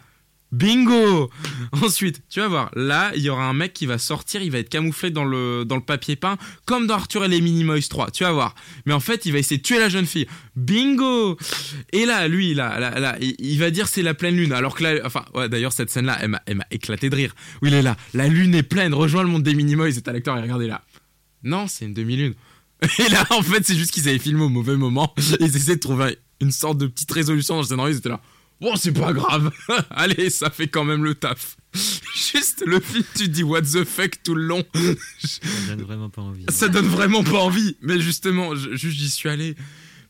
Bingo 0.51 1.29
Ensuite, 1.83 2.21
tu 2.29 2.39
vas 2.39 2.47
voir, 2.47 2.71
là, 2.75 3.11
il 3.15 3.21
y 3.21 3.29
aura 3.29 3.45
un 3.45 3.53
mec 3.53 3.73
qui 3.73 3.85
va 3.85 3.97
sortir, 3.97 4.41
il 4.41 4.51
va 4.51 4.59
être 4.59 4.69
camouflé 4.69 5.09
dans 5.09 5.25
le, 5.25 5.65
dans 5.65 5.75
le 5.75 5.81
papier 5.81 6.15
peint, 6.15 6.37
comme 6.65 6.87
dans 6.87 6.93
Arthur 6.95 7.25
et 7.25 7.27
les 7.27 7.41
Minimoys 7.41 7.87
3, 7.89 8.11
tu 8.11 8.23
vas 8.23 8.31
voir. 8.31 8.55
Mais 8.85 8.93
en 8.93 8.99
fait, 8.99 9.25
il 9.25 9.33
va 9.33 9.39
essayer 9.39 9.57
de 9.57 9.63
tuer 9.63 9.79
la 9.79 9.89
jeune 9.89 10.05
fille. 10.05 10.27
Bingo 10.55 11.37
Et 11.91 12.05
là, 12.05 12.27
lui, 12.27 12.53
là, 12.53 12.79
là, 12.79 12.99
là, 12.99 13.17
il, 13.19 13.59
va 13.59 13.69
dire 13.71 13.87
c'est 13.87 14.01
la 14.01 14.13
pleine 14.13 14.35
lune, 14.35 14.53
alors 14.53 14.75
que 14.75 14.83
là, 14.83 15.01
enfin, 15.03 15.25
ouais, 15.33 15.49
d'ailleurs, 15.49 15.73
cette 15.73 15.89
scène-là, 15.89 16.19
elle 16.21 16.55
m'a, 16.55 16.65
éclaté 16.71 17.09
de 17.09 17.15
rire. 17.15 17.35
Où 17.61 17.65
il 17.65 17.73
est 17.73 17.81
là, 17.81 17.97
la 18.13 18.27
lune 18.27 18.55
est 18.55 18.63
pleine, 18.63 18.93
rejoins 18.93 19.23
le 19.23 19.29
monde 19.29 19.43
des 19.43 19.55
Minimoys, 19.55 19.97
et 19.97 20.01
t'as 20.01 20.13
l'acteur, 20.13 20.37
il 20.37 20.41
regardait 20.41 20.67
là. 20.67 20.83
Non, 21.43 21.67
c'est 21.67 21.85
une 21.85 21.93
demi-lune. 21.93 22.33
Et 22.99 23.09
là, 23.09 23.25
en 23.29 23.41
fait, 23.41 23.65
c'est 23.65 23.75
juste 23.75 23.91
qu'ils 23.91 24.07
avaient 24.09 24.19
filmé 24.19 24.43
au 24.43 24.49
mauvais 24.49 24.75
moment, 24.75 25.13
et 25.17 25.21
ils 25.39 25.55
essaient 25.55 25.75
de 25.75 25.79
trouver 25.79 26.17
une 26.45 26.51
sorte 26.51 26.77
de 26.77 26.87
petite 26.87 27.11
résolution 27.11 27.55
dans 27.55 27.61
le 27.61 27.67
scénario, 27.67 27.93
ils 27.93 27.97
étaient 27.97 28.09
là. 28.09 28.21
Bon, 28.61 28.75
c'est 28.77 28.93
pas 28.93 29.11
grave. 29.11 29.51
Allez, 29.89 30.29
ça 30.29 30.49
fait 30.49 30.67
quand 30.67 30.85
même 30.85 31.03
le 31.03 31.13
taf. 31.13 31.57
Juste 31.73 32.63
le 32.65 32.79
film, 32.79 33.03
tu 33.15 33.25
te 33.25 33.29
dis 33.29 33.43
what 33.43 33.63
the 33.63 33.83
fuck 33.83 34.23
tout 34.23 34.35
le 34.35 34.45
long. 34.45 34.63
Ça 35.23 35.75
donne 35.75 35.81
vraiment 35.81 36.09
pas 36.09 36.21
envie. 36.21 36.45
Ça 36.49 36.69
donne 36.69 36.87
vraiment 36.87 37.23
pas 37.23 37.39
envie. 37.39 37.75
Mais 37.81 37.99
justement, 37.99 38.55
juste 38.55 38.97
j'y 38.97 39.09
suis 39.09 39.27
allé 39.27 39.55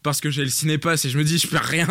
parce 0.03 0.21
que 0.21 0.29
j'ai 0.29 0.43
le 0.43 0.49
cinépass 0.49 1.05
et 1.05 1.09
je 1.09 1.17
me 1.17 1.23
dis 1.23 1.39
je 1.39 1.47
perds 1.47 1.65
rien. 1.65 1.87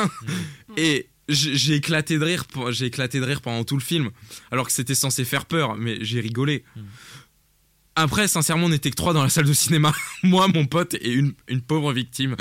Et 0.76 1.08
j'ai 1.28 1.74
éclaté 1.74 2.18
de 2.18 2.24
rire. 2.24 2.44
J'ai 2.70 2.86
éclaté 2.86 3.18
de 3.18 3.24
rire 3.24 3.40
pendant 3.40 3.64
tout 3.64 3.76
le 3.76 3.82
film, 3.82 4.10
alors 4.52 4.66
que 4.66 4.72
c'était 4.72 4.94
censé 4.94 5.24
faire 5.24 5.46
peur, 5.46 5.76
mais 5.76 5.98
j'ai 6.02 6.20
rigolé. 6.20 6.64
Après, 7.96 8.26
sincèrement, 8.28 8.66
on 8.66 8.72
était 8.72 8.90
que 8.90 8.96
trois 8.96 9.12
dans 9.12 9.22
la 9.22 9.28
salle 9.28 9.46
de 9.46 9.52
cinéma. 9.52 9.92
Moi, 10.22 10.48
mon 10.48 10.66
pote 10.66 10.94
et 10.94 11.12
une, 11.12 11.34
une 11.48 11.62
pauvre 11.62 11.92
victime. 11.92 12.36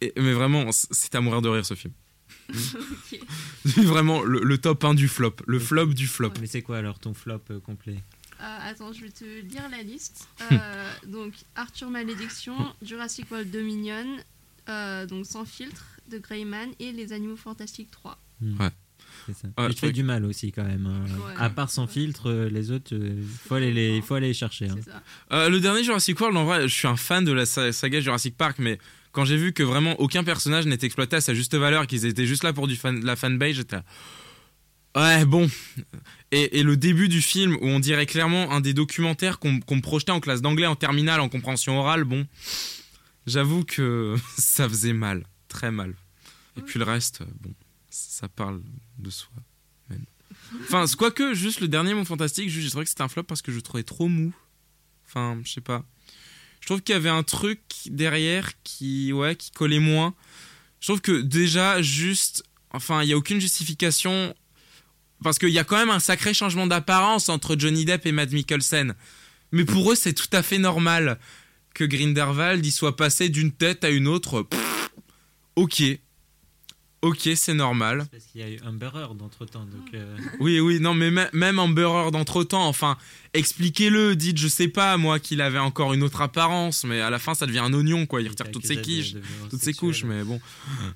Et- 0.00 0.12
mais 0.16 0.32
vraiment, 0.32 0.70
c'était 0.72 1.16
à 1.18 1.20
mourir 1.20 1.42
de 1.42 1.48
rire 1.48 1.64
ce 1.66 1.74
film. 1.74 1.92
Ok. 2.54 3.20
Vraiment 3.84 4.22
le, 4.22 4.40
le 4.42 4.58
top 4.58 4.84
1 4.84 4.94
du 4.94 5.08
flop, 5.08 5.36
le 5.46 5.58
flop 5.58 5.86
du 5.86 6.06
flop. 6.06 6.32
Mais 6.40 6.46
c'est 6.46 6.62
quoi 6.62 6.78
alors 6.78 6.98
ton 6.98 7.14
flop 7.14 7.40
euh, 7.50 7.58
complet? 7.60 7.96
Euh, 8.40 8.58
attends, 8.62 8.92
je 8.92 9.00
vais 9.02 9.10
te 9.10 9.24
lire 9.24 9.68
la 9.70 9.82
liste. 9.82 10.28
Euh, 10.52 10.90
donc, 11.06 11.32
Arthur 11.56 11.90
Malédiction, 11.90 12.54
Jurassic 12.82 13.28
World 13.30 13.50
Dominion, 13.50 14.06
euh, 14.68 15.06
donc 15.06 15.26
Sans 15.26 15.44
filtre, 15.44 15.84
de 16.10 16.18
Greyman 16.18 16.70
et 16.78 16.92
Les 16.92 17.12
Animaux 17.12 17.36
Fantastiques 17.36 17.90
3. 17.90 18.16
Hmm. 18.40 18.60
Ouais. 18.60 18.70
C'est 19.26 19.34
ça. 19.36 19.48
Ouais, 19.58 19.70
je 19.72 19.86
du 19.88 20.02
mal 20.04 20.24
aussi 20.24 20.52
quand 20.52 20.62
même. 20.64 20.86
hein. 20.86 21.04
Ouais. 21.26 21.34
À 21.38 21.48
part 21.50 21.70
sans 21.70 21.86
filtre, 21.86 22.30
les 22.52 22.70
autres, 22.70 22.94
il 22.94 23.24
faut 23.48 23.54
aller 23.54 23.72
les, 23.72 24.00
faut 24.02 24.14
aller 24.14 24.28
les 24.28 24.34
chercher. 24.34 24.68
hein. 24.68 24.74
C'est 24.76 24.90
ça. 24.90 25.02
Euh, 25.32 25.48
le 25.48 25.58
dernier 25.58 25.82
Jurassic 25.82 26.20
World, 26.20 26.36
en 26.36 26.44
vrai, 26.44 26.68
je 26.68 26.74
suis 26.74 26.86
un 26.86 26.96
fan 26.96 27.24
de 27.24 27.32
la 27.32 27.46
sa- 27.46 27.72
saga 27.72 28.00
Jurassic 28.00 28.36
Park, 28.36 28.58
mais 28.60 28.78
quand 29.16 29.24
j'ai 29.24 29.38
vu 29.38 29.54
que 29.54 29.62
vraiment 29.62 29.98
aucun 29.98 30.22
personnage 30.24 30.66
n'est 30.66 30.78
exploité 30.82 31.16
à 31.16 31.22
sa 31.22 31.32
juste 31.32 31.54
valeur, 31.54 31.86
qu'ils 31.86 32.04
étaient 32.04 32.26
juste 32.26 32.44
là 32.44 32.52
pour 32.52 32.66
du 32.66 32.76
fan, 32.76 33.02
la 33.02 33.16
fanbase, 33.16 33.54
j'étais 33.54 33.78
Ouais, 34.94 35.24
bon. 35.24 35.48
Et, 36.32 36.62
le 36.62 36.76
début 36.76 37.08
du 37.08 37.22
film, 37.22 37.56
où 37.62 37.66
on 37.66 37.80
dirait 37.80 38.04
clairement 38.04 38.52
un 38.52 38.60
des 38.60 38.74
documentaires 38.74 39.38
qu'on 39.38 39.80
projetait 39.80 40.12
en 40.12 40.20
classe 40.20 40.42
d'anglais 40.42 40.66
en 40.66 40.76
terminale, 40.76 41.20
en 41.20 41.30
compréhension 41.30 41.78
orale, 41.78 42.04
bon. 42.04 42.26
J'avoue 43.26 43.64
que 43.64 44.16
ça 44.36 44.68
faisait 44.68 44.92
mal, 44.92 45.24
très 45.48 45.70
mal. 45.70 45.94
Et 46.58 46.60
puis 46.60 46.78
le 46.78 46.84
reste, 46.84 47.22
bon, 47.40 47.54
ça 47.88 48.28
parle 48.28 48.60
de 48.98 49.08
soi. 49.08 49.32
même. 49.88 50.04
Enfin, 50.64 50.84
quoique, 50.98 51.32
juste 51.32 51.60
le 51.60 51.68
dernier 51.68 51.94
Mon 51.94 52.04
Fantastique, 52.04 52.50
j'ai 52.50 52.68
trouvé 52.68 52.84
que 52.84 52.90
c'était 52.90 53.02
un 53.02 53.08
flop 53.08 53.22
parce 53.22 53.40
que 53.40 53.50
je 53.50 53.56
le 53.56 53.62
trouvais 53.62 53.82
trop 53.82 54.08
mou. 54.08 54.34
Enfin, 55.06 55.40
je 55.42 55.52
sais 55.52 55.62
pas. 55.62 55.86
Je 56.66 56.72
trouve 56.72 56.82
qu'il 56.82 56.94
y 56.94 56.96
avait 56.96 57.08
un 57.08 57.22
truc 57.22 57.60
derrière 57.86 58.50
qui, 58.64 59.12
ouais, 59.12 59.36
qui 59.36 59.52
collait 59.52 59.78
moins. 59.78 60.14
Je 60.80 60.88
trouve 60.88 61.00
que 61.00 61.20
déjà, 61.20 61.80
juste, 61.80 62.42
enfin, 62.72 63.04
il 63.04 63.08
y 63.08 63.12
a 63.12 63.16
aucune 63.16 63.40
justification 63.40 64.34
parce 65.22 65.38
qu'il 65.38 65.50
y 65.50 65.60
a 65.60 65.64
quand 65.64 65.76
même 65.76 65.90
un 65.90 66.00
sacré 66.00 66.34
changement 66.34 66.66
d'apparence 66.66 67.28
entre 67.28 67.54
Johnny 67.56 67.84
Depp 67.84 68.04
et 68.06 68.10
Matt 68.10 68.32
Mikkelsen. 68.32 68.96
Mais 69.52 69.64
pour 69.64 69.92
eux, 69.92 69.94
c'est 69.94 70.12
tout 70.12 70.26
à 70.32 70.42
fait 70.42 70.58
normal 70.58 71.20
que 71.72 71.84
Grindelwald 71.84 72.66
y 72.66 72.72
soit 72.72 72.96
passé 72.96 73.28
d'une 73.28 73.52
tête 73.52 73.84
à 73.84 73.90
une 73.90 74.08
autre. 74.08 74.48
Ok. 75.54 75.84
Ok, 77.02 77.28
c'est 77.36 77.54
normal. 77.54 78.06
Parce 78.10 78.24
qu'il 78.24 78.40
y 78.40 78.44
a 78.44 78.48
eu 78.50 78.58
Amber 78.64 78.90
Heard 78.94 79.20
entre 79.22 79.44
temps. 79.44 79.64
Donc, 79.66 79.94
euh, 79.94 80.16
Oui, 80.40 80.58
oui, 80.60 80.80
non, 80.80 80.94
mais 80.94 81.10
mê- 81.10 81.28
même 81.32 81.58
Amber 81.58 81.82
Heard 81.82 82.12
d'entre-temps, 82.12 82.66
enfin, 82.66 82.96
expliquez-le, 83.34 84.16
dites, 84.16 84.38
je 84.38 84.48
sais 84.48 84.68
pas, 84.68 84.96
moi, 84.96 85.20
qu'il 85.20 85.40
avait 85.40 85.58
encore 85.58 85.92
une 85.94 86.02
autre 86.02 86.20
apparence, 86.22 86.84
mais 86.84 87.00
à 87.00 87.10
la 87.10 87.18
fin, 87.18 87.34
ça 87.34 87.46
devient 87.46 87.58
un 87.60 87.72
oignon, 87.74 88.06
quoi, 88.06 88.22
il 88.22 88.28
retire 88.28 88.50
toutes 88.50 88.66
ses 88.66 88.76
de- 88.76 88.80
quiches, 88.80 89.12
de 89.14 89.20
toutes 89.50 89.60
ses 89.60 89.74
couches, 89.74 90.04
mais 90.04 90.24
bon. 90.24 90.40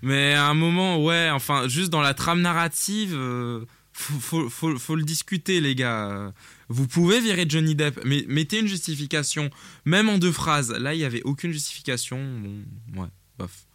Mais 0.03 0.33
à 0.35 0.47
un 0.47 0.55
moment, 0.55 1.03
ouais, 1.05 1.29
enfin, 1.33 1.69
juste 1.69 1.91
dans 1.91 2.01
la 2.01 2.15
trame 2.15 2.41
narrative, 2.41 3.13
euh, 3.15 3.65
faut, 3.93 4.19
faut, 4.21 4.49
faut- 4.49 4.79
faut 4.79 4.97
le 4.97 5.05
discuter, 5.05 5.61
les 5.61 5.75
gars. 5.75 6.33
Vous 6.69 6.87
pouvez 6.87 7.21
virer 7.21 7.45
Johnny 7.49 7.75
Depp, 7.75 8.01
mais 8.05 8.25
mettez 8.29 8.61
une 8.61 8.69
justification, 8.69 9.51
même 9.85 10.09
en 10.09 10.19
deux 10.19 10.33
phrases. 10.33 10.71
Là, 10.73 10.95
il 10.95 11.01
y 11.01 11.05
avait 11.05 11.23
aucune 11.25 11.53
justification, 11.53 12.19
bon, 12.41 13.03
ouais, 13.03 13.09
bof. 13.39 13.67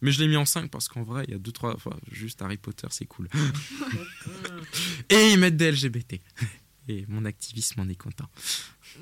Mais 0.00 0.12
je 0.12 0.20
l'ai 0.20 0.28
mis 0.28 0.36
en 0.36 0.44
5 0.44 0.70
parce 0.70 0.88
qu'en 0.88 1.02
vrai, 1.02 1.24
il 1.26 1.32
y 1.32 1.34
a 1.34 1.38
deux, 1.38 1.52
trois 1.52 1.76
fois, 1.76 1.96
juste 2.12 2.40
Harry 2.42 2.56
Potter, 2.56 2.86
c'est 2.90 3.06
cool. 3.06 3.28
Et 5.10 5.32
ils 5.32 5.38
mettent 5.38 5.56
des 5.56 5.72
LGBT. 5.72 6.20
Et 6.90 7.04
mon 7.08 7.24
activisme 7.26 7.80
en 7.80 7.88
est 7.88 7.94
content. 7.96 8.28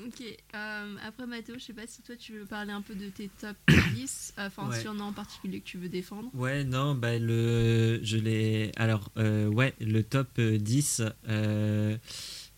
Ok, 0.05 0.21
euh, 0.53 0.95
après 1.07 1.25
Mathéo, 1.25 1.55
je 1.57 1.63
sais 1.63 1.73
pas 1.73 1.87
si 1.87 2.01
toi 2.01 2.15
tu 2.17 2.33
veux 2.33 2.45
parler 2.45 2.71
un 2.71 2.81
peu 2.81 2.93
de 2.95 3.07
tes 3.09 3.29
top 3.39 3.55
10, 3.93 4.33
enfin 4.37 4.67
Ouais. 4.67 4.75
s'il 4.77 4.85
y 4.85 4.89
en 4.89 4.99
a 4.99 5.03
en 5.03 5.13
particulier 5.13 5.61
que 5.61 5.65
tu 5.65 5.77
veux 5.77 5.87
défendre. 5.87 6.29
Ouais, 6.33 6.63
non, 6.65 6.93
bah 6.95 7.17
le, 7.17 7.99
je 8.03 8.17
l'ai. 8.17 8.71
Alors, 8.75 9.09
euh, 9.17 9.47
ouais, 9.47 9.73
le 9.79 10.03
top 10.03 10.27
euh, 10.39 10.57
10. 10.57 11.01
euh, 11.29 11.97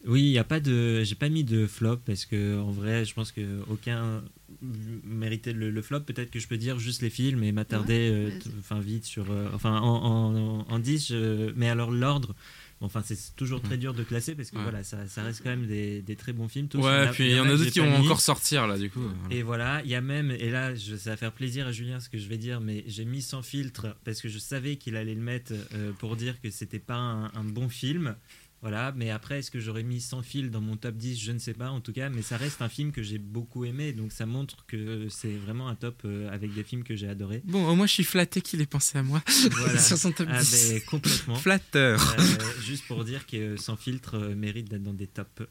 oui, 0.05 0.21
il 0.23 0.31
y 0.31 0.39
a 0.39 0.43
pas 0.43 0.59
de. 0.59 1.03
J'ai 1.03 1.15
pas 1.15 1.29
mis 1.29 1.43
de 1.43 1.67
flop 1.67 1.97
parce 1.97 2.25
que 2.25 2.57
en 2.59 2.71
vrai, 2.71 3.05
je 3.05 3.13
pense 3.13 3.31
que 3.31 3.61
aucun 3.69 4.23
méritait 4.61 5.53
le, 5.53 5.69
le 5.69 5.81
flop. 5.81 6.01
Peut-être 6.01 6.31
que 6.31 6.39
je 6.39 6.47
peux 6.47 6.57
dire 6.57 6.79
juste 6.79 7.01
les 7.01 7.09
films 7.09 7.43
et 7.43 7.51
m'attarder, 7.51 8.09
Ouais, 8.09 8.39
euh, 8.71 8.79
vite 8.81 9.05
sur. 9.05 9.31
euh, 9.31 9.49
enfin, 9.53 9.79
en, 9.79 10.65
en, 10.65 10.65
en 10.69 10.79
10. 10.79 11.07
je- 11.09 11.51
mais 11.55 11.69
alors 11.69 11.91
l'ordre. 11.91 12.35
enfin, 12.81 13.01
c'est 13.05 13.35
toujours 13.35 13.61
très 13.61 13.77
dur 13.77 13.93
de 13.93 14.03
classer 14.03 14.35
parce 14.35 14.51
que 14.51 14.55
Ouais. 14.57 14.63
voilà, 14.63 14.83
ça, 14.83 15.05
ça 15.07 15.21
reste 15.23 15.41
quand 15.43 15.49
même 15.49 15.67
des, 15.67 16.01
des 16.01 16.15
très 16.15 16.31
bons 16.31 16.47
films. 16.47 16.67
Tous, 16.69 16.77
Ouais, 16.79 16.89
a- 16.89 17.07
puis 17.11 17.25
il 17.29 17.35
y 17.35 17.39
en 17.39 17.45
a 17.45 17.55
d'autres 17.57 17.71
qui 17.71 17.79
vont 17.79 17.93
encore 17.97 18.21
sortir 18.21 18.67
là, 18.67 18.77
du 18.77 18.89
coup. 18.89 19.01
voilà. 19.01 19.35
Et 19.35 19.43
voilà, 19.43 19.81
il 19.83 19.89
y 19.89 19.95
a 19.95 20.01
même, 20.01 20.31
et 20.31 20.49
là, 20.49 20.73
je- 20.75 20.95
ça 20.95 21.09
va 21.11 21.17
faire 21.17 21.33
plaisir 21.33 21.67
à 21.67 21.71
Julien 21.73 21.99
ce 21.99 22.07
que 22.09 22.17
je 22.17 22.27
vais 22.29 22.37
dire, 22.37 22.61
mais 22.61 22.83
j'ai 22.87 23.03
mis 23.05 23.21
sans 23.21 23.41
filtre 23.41 23.97
parce 24.05 24.21
que 24.21 24.29
je 24.29 24.39
savais 24.39 24.77
qu'il 24.77 24.95
allait 24.95 25.15
le 25.15 25.21
mettre 25.21 25.51
euh, 25.73 25.91
pour 25.99 26.15
dire 26.15 26.39
que 26.41 26.49
c'était 26.51 26.79
pas 26.79 26.95
un, 26.97 27.25
un 27.33 27.43
bon 27.43 27.67
film. 27.69 28.15
Voilà, 28.61 28.93
mais 28.95 29.09
après, 29.09 29.39
est-ce 29.39 29.51
que 29.51 29.59
j'aurais 29.61 29.83
mis 29.83 30.01
sans 30.01 30.21
fil 30.21 30.51
dans 30.51 30.59
mon 30.59 30.75
top 30.75 30.95
10 30.97 31.17
Je 31.17 31.31
ne 31.31 31.39
sais 31.39 31.53
pas, 31.53 31.69
en 31.69 31.79
tout 31.79 31.93
cas, 31.93 32.09
mais 32.09 32.21
ça 32.21 32.35
reste 32.35 32.61
un 32.61 32.67
film 32.67 32.91
que 32.91 33.01
j'ai 33.01 33.17
beaucoup 33.17 33.63
aimé, 33.63 33.93
donc 33.93 34.11
ça 34.11 34.25
montre 34.25 34.65
que 34.67 35.07
c'est 35.09 35.31
vraiment 35.37 35.69
un 35.69 35.75
top 35.75 36.01
euh, 36.03 36.29
avec 36.29 36.53
des 36.53 36.63
films 36.63 36.83
que 36.83 36.93
j'ai 36.95 37.07
adorés. 37.07 37.41
Bon, 37.45 37.65
au 37.69 37.75
moins 37.75 37.87
je 37.87 37.93
suis 37.93 38.03
flatté 38.03 38.41
qu'il 38.41 38.59
ait 38.59 38.65
pensé 38.65 38.97
à 38.97 39.03
moi 39.03 39.23
Voilà. 39.51 39.79
sur 39.79 39.97
son 39.97 40.11
top 40.11 40.27
Ah 40.29 40.39
10. 40.41 40.71
ben, 40.73 40.81
complètement. 40.89 41.35
Flatteur. 41.35 42.15
Euh, 42.19 42.23
juste 42.61 42.85
pour 42.85 43.05
dire 43.05 43.25
que 43.25 43.55
Sans 43.55 43.77
filtre 43.77 44.15
euh, 44.17 44.35
mérite 44.35 44.69
d'être 44.69 44.83
dans 44.83 44.93
des 44.93 45.07
tops 45.07 45.41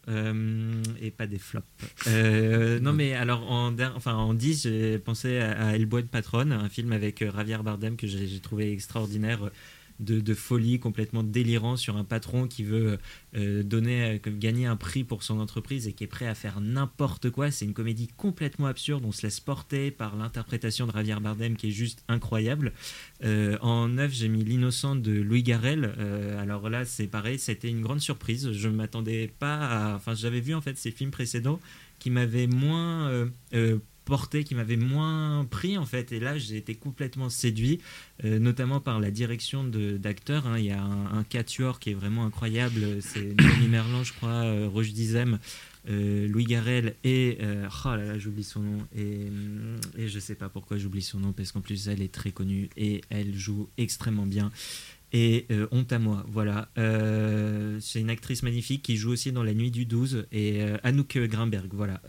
et 1.01 1.11
pas 1.11 1.27
des 1.27 1.39
flops. 1.39 1.67
Non 2.83 2.93
mais 2.93 3.15
alors 3.15 3.51
en, 3.51 3.75
enfin, 3.97 4.15
en 4.15 4.35
10 4.35 4.63
j'ai 4.65 4.99
pensé 4.99 5.39
à, 5.39 5.69
à 5.69 5.73
El 5.77 5.87
Buen 5.87 6.07
Patron, 6.09 6.51
un 6.51 6.69
film 6.69 6.93
avec 6.93 7.25
Javier 7.25 7.59
Bardem 7.65 7.97
que 7.97 8.07
j'ai 8.07 8.39
trouvé 8.41 8.71
extraordinaire. 8.73 9.51
De, 10.01 10.35
folie 10.35 10.79
complètement 10.79 11.25
délirant 11.25 11.77
sur 11.77 11.97
un 11.97 12.05
patron 12.05 12.47
qui 12.47 12.63
veut 12.63 12.99
euh, 13.37 13.63
donner 13.65 14.21
euh, 14.25 14.31
gagner 14.31 14.67
un 14.67 14.77
prix 14.77 15.03
pour 15.03 15.25
son 15.25 15.41
entreprise 15.41 15.89
et 15.89 15.93
qui 15.93 16.05
est 16.05 16.09
prêt 16.09 16.27
à 16.29 16.35
faire 16.35 16.61
n'importe 16.61 17.31
quoi 17.31 17.51
c'est 17.51 17.65
une 17.65 17.73
comédie 17.73 18.09
complètement 18.17 18.67
absurde 18.67 19.05
on 19.05 19.11
se 19.11 19.23
laisse 19.23 19.41
porter 19.41 19.91
par 19.91 20.17
l'interprétation 20.17 20.87
de 20.87 20.93
Javier 20.93 21.17
Bardem 21.21 21.57
qui 21.57 21.69
est 21.69 21.73
juste 21.73 22.05
incroyable 22.07 22.73
euh, 23.25 23.59
en 23.61 23.89
9, 23.89 24.13
j'ai 24.13 24.29
mis 24.29 24.45
L'innocent 24.45 24.95
de 24.95 25.13
Louis 25.13 25.43
Garrel. 25.43 25.93
Alors 26.39 26.71
là, 26.71 26.85
c'est 26.85 27.09
pareil, 27.09 27.39
c'était 27.39 27.69
une 27.69 27.81
grande 27.81 28.01
surprise. 28.01 28.53
Je 28.53 28.69
ne 28.69 28.75
m'attendais 28.75 29.33
pas 29.39 29.57
à. 29.57 29.97
Enfin, 29.97 30.15
j'avais 30.15 30.41
vu 30.41 30.55
en 30.55 30.61
fait 30.61 30.79
ces 30.79 30.93
films 30.93 31.11
précédents 31.11 31.59
qui 31.99 32.11
m'avaient 32.11 32.47
moins 32.47 33.29
porté, 34.09 34.43
qui 34.43 34.55
m'avaient 34.55 34.79
moins 34.79 35.45
pris 35.45 35.77
en 35.77 35.85
fait. 35.85 36.13
Et 36.13 36.19
là, 36.19 36.39
j'ai 36.39 36.57
été 36.57 36.75
complètement 36.75 37.29
séduit, 37.29 37.79
euh, 38.25 38.39
notamment 38.39 38.81
par 38.81 39.01
la 39.01 39.11
direction 39.11 39.63
d'acteurs. 39.65 40.47
hein. 40.47 40.59
Il 40.59 40.65
y 40.65 40.73
a 40.73 40.83
un, 40.83 41.19
un 41.19 41.25
qui 41.79 41.91
est 41.91 41.95
vraiment 41.95 42.25
incroyable. 42.25 43.03
C'est 43.03 43.35
Denis 43.37 43.69
Merlan, 43.69 44.03
je 44.03 44.15
crois, 44.15 44.31
euh, 44.45 44.67
Roche 44.67 44.93
Dizem. 44.93 45.39
euh, 45.91 46.27
Louis 46.29 46.45
Garrel 46.45 46.97
et 47.05 47.39
euh, 47.41 47.67
oh 47.85 47.89
là 47.97 48.19
j'oublie 48.19 48.45
son 48.45 48.61
nom 48.61 48.79
et, 48.97 49.29
et 49.97 50.09
je 50.09 50.19
sais 50.19 50.35
pas 50.35 50.49
pourquoi 50.49 50.77
j'oublie 50.77 51.01
son 51.03 51.19
nom 51.21 51.33
parce 51.33 51.53
qu'en 51.53 51.61
plus 51.63 51.89
elle 51.89 52.03
est 52.03 52.13
très 52.13 52.31
connue 52.31 52.69
et 52.77 53.01
elle 53.09 53.35
joue 53.35 53.69
extrêmement 53.79 54.27
bien 54.27 54.51
et 55.13 55.47
euh, 55.51 55.67
honte 55.71 55.93
à 55.93 55.99
moi 55.99 56.25
voilà. 56.29 56.69
Euh, 56.79 57.79
c'est 57.81 58.01
une 58.01 58.11
actrice 58.11 58.43
magnifique 58.43 58.83
qui 58.83 58.97
joue 58.97 59.11
aussi 59.13 59.33
dans 59.33 59.43
La 59.43 59.55
Nuit 59.55 59.71
du 59.71 59.87
12 59.87 60.27
et 60.33 60.63
euh, 60.63 60.77
Anouk 60.83 61.19
Grimberg 61.19 61.69
voilà. 61.73 62.01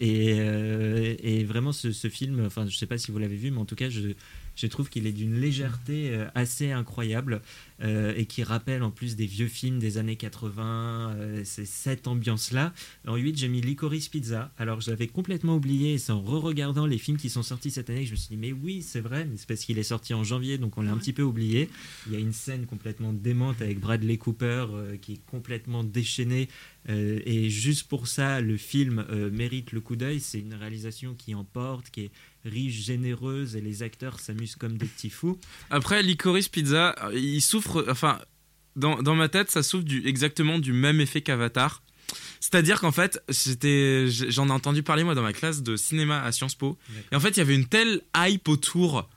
Et, 0.00 1.44
vraiment 1.44 1.72
ce, 1.72 1.92
ce 1.92 2.08
film 2.08 2.44
enfin 2.46 2.66
je 2.66 2.76
sais 2.76 2.86
pas 2.86 2.98
si 2.98 3.10
vous 3.10 3.18
l'avez 3.18 3.36
vu 3.36 3.50
mais 3.50 3.58
en 3.58 3.64
tout 3.64 3.74
cas 3.74 3.90
je 3.90 4.14
je 4.56 4.66
trouve 4.66 4.88
qu'il 4.88 5.06
est 5.06 5.12
d'une 5.12 5.38
légèreté 5.38 6.10
euh, 6.10 6.28
assez 6.34 6.72
incroyable 6.72 7.42
euh, 7.82 8.14
et 8.16 8.26
qui 8.26 8.44
rappelle 8.44 8.82
en 8.82 8.90
plus 8.90 9.16
des 9.16 9.26
vieux 9.26 9.48
films 9.48 9.80
des 9.80 9.98
années 9.98 10.14
80. 10.14 11.14
euh, 11.16 11.42
c'est 11.44 11.66
cette 11.66 12.06
ambiance-là. 12.06 12.72
En 13.08 13.16
8, 13.16 13.36
j'ai 13.36 13.48
mis 13.48 13.60
Licorice 13.60 14.08
Pizza. 14.08 14.52
Alors, 14.56 14.80
je 14.80 14.90
l'avais 14.90 15.08
complètement 15.08 15.56
oublié. 15.56 15.98
C'est 15.98 16.12
en 16.12 16.22
re-regardant 16.22 16.86
les 16.86 16.98
films 16.98 17.16
qui 17.16 17.28
sont 17.28 17.42
sortis 17.42 17.72
cette 17.72 17.90
année 17.90 18.02
que 18.02 18.06
je 18.06 18.12
me 18.12 18.16
suis 18.16 18.28
dit, 18.28 18.36
mais 18.36 18.52
oui, 18.52 18.82
c'est 18.82 19.00
vrai, 19.00 19.24
mais 19.24 19.36
c'est 19.36 19.48
parce 19.48 19.64
qu'il 19.64 19.78
est 19.78 19.82
sorti 19.82 20.14
en 20.14 20.22
janvier, 20.22 20.58
donc 20.58 20.78
on 20.78 20.82
l'a 20.82 20.92
un 20.92 20.96
petit 20.96 21.12
peu 21.12 21.22
oublié. 21.22 21.68
Il 22.06 22.12
y 22.12 22.16
a 22.16 22.20
une 22.20 22.32
scène 22.32 22.66
complètement 22.66 23.12
démente 23.12 23.60
avec 23.60 23.80
Bradley 23.80 24.16
Cooper 24.16 24.66
euh, 24.70 24.96
qui 24.96 25.14
est 25.14 25.26
complètement 25.26 25.82
déchaîné. 25.82 26.48
et 26.88 27.48
juste 27.48 27.88
pour 27.88 28.06
ça, 28.08 28.40
le 28.40 28.56
film 28.56 29.06
mérite 29.32 29.72
le 29.72 29.80
coup 29.80 29.96
d'œil. 29.96 30.20
C'est 30.20 30.40
une 30.40 30.54
réalisation 30.54 31.14
qui 31.14 31.34
emporte, 31.34 31.90
qui 31.90 32.02
est 32.02 32.10
riche, 32.44 32.84
généreuse, 32.84 33.56
et 33.56 33.60
les 33.60 33.82
acteurs 33.82 34.20
s'amusent 34.20 34.56
comme 34.56 34.76
des 34.76 34.86
petits 34.86 35.10
fous. 35.10 35.38
Après, 35.70 36.02
Licorice 36.02 36.48
Pizza, 36.48 36.94
euh, 37.04 37.18
il 37.18 37.40
souffre. 37.40 37.84
Enfin, 37.88 38.20
dans, 38.76 39.02
dans 39.02 39.14
ma 39.14 39.28
tête, 39.28 39.50
ça 39.50 39.62
souffre 39.62 39.84
du, 39.84 40.06
exactement 40.06 40.58
du 40.58 40.72
même 40.72 41.00
effet 41.00 41.20
qu'Avatar. 41.20 41.82
C'est-à-dire 42.40 42.80
qu'en 42.80 42.92
fait, 42.92 43.22
j'en 43.30 44.48
ai 44.48 44.50
entendu 44.50 44.82
parler 44.82 45.04
moi 45.04 45.14
dans 45.14 45.22
ma 45.22 45.32
classe 45.32 45.62
de 45.62 45.76
cinéma 45.76 46.22
à 46.22 46.32
Sciences 46.32 46.56
Po. 46.56 46.78
Et 47.10 47.16
en 47.16 47.20
fait, 47.20 47.30
il 47.30 47.38
y 47.38 47.40
avait 47.40 47.54
une 47.54 47.66
telle 47.66 48.02
hype 48.16 48.48
autour 48.48 49.08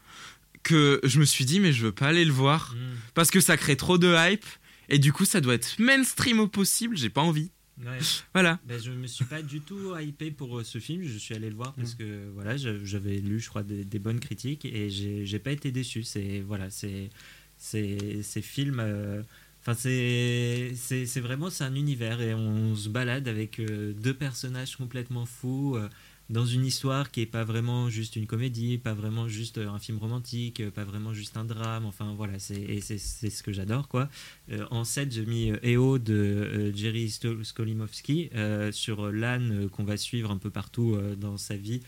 que 0.63 1.01
je 1.03 1.19
me 1.19 1.26
suis 1.26 1.45
dit, 1.45 1.59
mais 1.59 1.73
je 1.73 1.84
veux 1.84 1.91
pas 1.91 2.07
aller 2.07 2.23
le 2.23 2.32
voir. 2.32 2.76
Parce 3.13 3.32
que 3.32 3.41
ça 3.41 3.57
crée 3.57 3.76
trop 3.76 3.97
de 3.97 4.15
hype. 4.15 4.45
Et 4.88 4.99
du 4.99 5.11
coup, 5.11 5.26
ça 5.26 5.41
doit 5.41 5.55
être 5.55 5.78
mainstream 5.80 6.39
au 6.39 6.47
possible. 6.47 6.95
J'ai 6.95 7.09
pas 7.09 7.21
envie. 7.21 7.51
Ouais. 7.78 7.99
Voilà. 8.34 8.59
Ben, 8.65 8.80
je 8.82 8.91
me 8.91 9.05
suis 9.07 9.26
pas 9.26 9.41
du 9.41 9.59
tout 9.61 9.97
hypé 9.97 10.32
pour 10.32 10.59
euh, 10.59 10.63
ce 10.63 10.80
film. 10.80 11.03
Je 11.03 11.17
suis 11.17 11.36
allé 11.36 11.49
le 11.49 11.55
voir 11.55 11.73
parce 11.73 11.93
que 11.93 12.30
voilà, 12.34 12.55
j'avais 12.57 13.17
lu, 13.17 13.39
je 13.39 13.49
crois, 13.49 13.63
des, 13.63 13.84
des 13.84 13.99
bonnes 13.99 14.19
critiques 14.19 14.65
et 14.65 14.89
j'ai 14.89 15.39
pas 15.39 15.51
été 15.51 15.71
déçu. 15.71 16.03
C'est 16.03 16.39
voilà, 16.39 16.69
c'est 16.69 17.09
c'est 17.57 18.21
ces 18.23 18.41
films. 18.41 18.80
euh, 18.80 19.21
Enfin, 19.67 19.73
c'est 19.73 21.19
vraiment 21.21 21.49
c'est 21.49 21.63
un 21.63 21.73
univers 21.73 22.21
et 22.21 22.36
on 22.36 22.76
se 22.76 22.88
balade 22.88 23.28
avec 23.28 23.59
euh, 23.59 23.93
deux 23.93 24.13
personnages 24.13 24.76
complètement 24.78 25.26
fous. 25.26 25.76
Dans 26.30 26.45
une 26.45 26.65
histoire 26.65 27.11
qui 27.11 27.21
est 27.21 27.26
pas 27.28 27.43
vraiment 27.43 27.89
juste 27.89 28.15
une 28.15 28.26
comédie, 28.26 28.78
pas 28.78 28.93
vraiment 28.93 29.28
juste 29.28 29.59
euh, 29.59 29.69
un 29.69 29.80
film 29.80 29.97
romantique, 29.99 30.59
euh, 30.59 30.71
pas 30.71 30.84
vraiment 30.84 31.13
juste 31.13 31.38
un 31.38 31.45
drame, 31.45 31.86
enfin 31.86 32.13
voilà, 32.17 32.39
c'est 32.39 32.80
c'est 32.82 32.97
ce 32.97 33.43
que 33.43 33.53
j'adore 33.53 33.88
quoi. 33.88 34.09
Euh, 34.51 34.65
en 34.71 34.84
7, 34.84 35.11
j'ai 35.11 35.26
mis 35.26 35.51
EO 35.63 35.99
de 35.99 36.71
Jerry 36.76 37.09
Skolimowski 37.43 38.30
sur 38.71 39.11
l'âne 39.11 39.69
qu'on 39.69 39.84
va 39.84 39.97
suivre 39.97 40.32
un 40.32 40.38
peu 40.38 40.49
partout 40.49 40.97
dans 41.17 41.38
sa 41.38 41.55
vie. 41.55 41.82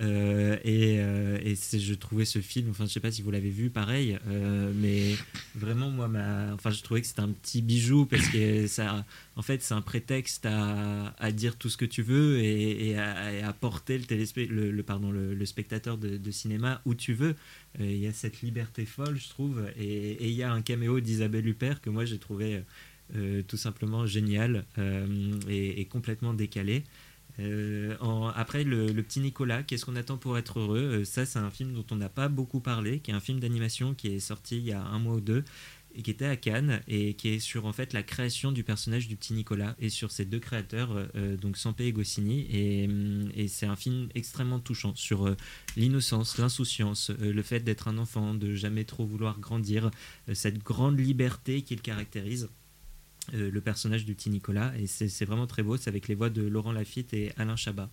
Euh, 0.00 0.56
et 0.64 0.98
euh, 0.98 1.38
je 1.54 1.94
trouvais 1.94 2.24
ce 2.24 2.40
film, 2.40 2.70
enfin 2.70 2.84
je 2.86 2.90
sais 2.90 3.00
pas 3.00 3.12
si 3.12 3.22
vous 3.22 3.30
l'avez 3.30 3.50
vu, 3.50 3.70
pareil, 3.70 4.18
euh, 4.26 4.72
mais 4.74 5.14
vraiment 5.54 5.88
moi, 5.88 6.10
enfin 6.52 6.70
je 6.70 6.82
trouvais 6.82 7.00
que 7.00 7.06
c'était 7.06 7.20
un 7.20 7.30
petit 7.30 7.62
bijou 7.62 8.04
parce 8.04 8.26
que 8.28 8.66
ça, 8.66 9.04
en 9.36 9.42
fait, 9.42 9.62
c'est 9.62 9.74
un 9.74 9.82
prétexte 9.82 10.46
à, 10.46 11.32
dire 11.32 11.56
tout 11.56 11.68
ce 11.68 11.76
que 11.76 11.84
tu 11.84 12.02
veux 12.02 12.40
et, 12.40 12.96
à, 12.98 13.52
porter 13.52 13.98
le, 13.98 15.44
spectateur 15.46 15.96
de, 15.96 16.30
cinéma 16.30 16.80
où 16.84 16.94
tu 16.94 17.14
veux. 17.14 17.36
Il 17.78 17.98
y 17.98 18.06
a 18.06 18.12
cette 18.12 18.42
liberté 18.42 18.84
folle, 18.86 19.16
je 19.16 19.28
trouve, 19.28 19.64
et 19.76 20.28
il 20.28 20.34
y 20.34 20.42
a 20.42 20.52
un 20.52 20.62
caméo 20.62 21.00
d'Isabelle 21.00 21.46
Huppert 21.46 21.80
que 21.80 21.90
moi 21.90 22.04
j'ai 22.04 22.18
trouvé 22.18 22.62
tout 23.46 23.56
simplement 23.56 24.06
génial 24.06 24.64
et 25.48 25.84
complètement 25.86 26.34
décalé. 26.34 26.84
Euh, 27.40 27.96
après, 28.34 28.64
le, 28.64 28.92
petit 29.02 29.20
Nicolas, 29.20 29.62
qu'est-ce 29.62 29.84
qu'on 29.84 29.96
attend 29.96 30.16
pour 30.16 30.38
être 30.38 30.60
heureux 30.60 31.00
Euh, 31.00 31.04
Ça, 31.04 31.26
c'est 31.26 31.38
un 31.38 31.50
film 31.50 31.72
dont 31.74 31.84
on 31.90 31.96
n'a 31.96 32.08
pas 32.08 32.28
beaucoup 32.28 32.60
parlé, 32.60 33.00
qui 33.00 33.10
est 33.10 33.14
un 33.14 33.20
film 33.20 33.40
d'animation 33.40 33.94
qui 33.94 34.08
est 34.08 34.20
sorti 34.20 34.58
il 34.58 34.64
y 34.64 34.72
a 34.72 34.82
un 34.82 34.98
mois 34.98 35.14
ou 35.16 35.20
deux 35.20 35.44
et 35.96 36.02
qui 36.02 36.10
était 36.10 36.26
à 36.26 36.34
Cannes 36.34 36.80
et 36.88 37.14
qui 37.14 37.28
est 37.28 37.38
sur 37.38 37.66
en 37.66 37.72
fait 37.72 37.92
la 37.92 38.02
création 38.02 38.50
du 38.50 38.64
personnage 38.64 39.06
du 39.06 39.14
petit 39.14 39.32
Nicolas 39.32 39.76
et 39.78 39.90
sur 39.90 40.10
ces 40.10 40.24
deux 40.24 40.40
créateurs, 40.40 40.90
euh, 41.14 41.36
donc 41.36 41.56
Sampé 41.56 41.84
et 41.84 41.92
Goscinny. 41.92 42.48
Et, 42.50 42.86
hum, 42.88 43.30
et 43.34 43.46
c'est 43.46 43.66
un 43.66 43.76
film 43.76 44.08
extrêmement 44.14 44.58
touchant 44.58 44.94
sur 44.96 45.36
l'innocence, 45.76 46.38
l'insouciance, 46.38 47.10
le 47.10 47.42
fait 47.42 47.60
d'être 47.60 47.86
un 47.86 47.98
enfant, 47.98 48.34
de 48.34 48.54
jamais 48.54 48.84
trop 48.84 49.06
vouloir 49.06 49.38
grandir, 49.38 49.90
cette 50.32 50.58
grande 50.64 50.98
liberté 50.98 51.62
qui 51.62 51.76
le 51.76 51.80
caractérise 51.80 52.48
euh, 53.32 53.50
le 53.50 53.60
personnage 53.60 54.04
du 54.04 54.14
petit 54.14 54.30
Nicolas. 54.30 54.72
Et 54.78 54.86
c'est 54.86 55.24
vraiment 55.24 55.46
très 55.46 55.62
beau. 55.62 55.76
C'est 55.76 55.88
avec 55.88 56.08
les 56.08 56.14
voix 56.14 56.30
de 56.30 56.42
Laurent 56.42 56.72
Lafitte 56.72 57.14
et 57.14 57.32
Alain 57.36 57.56
Chabat. 57.56 57.88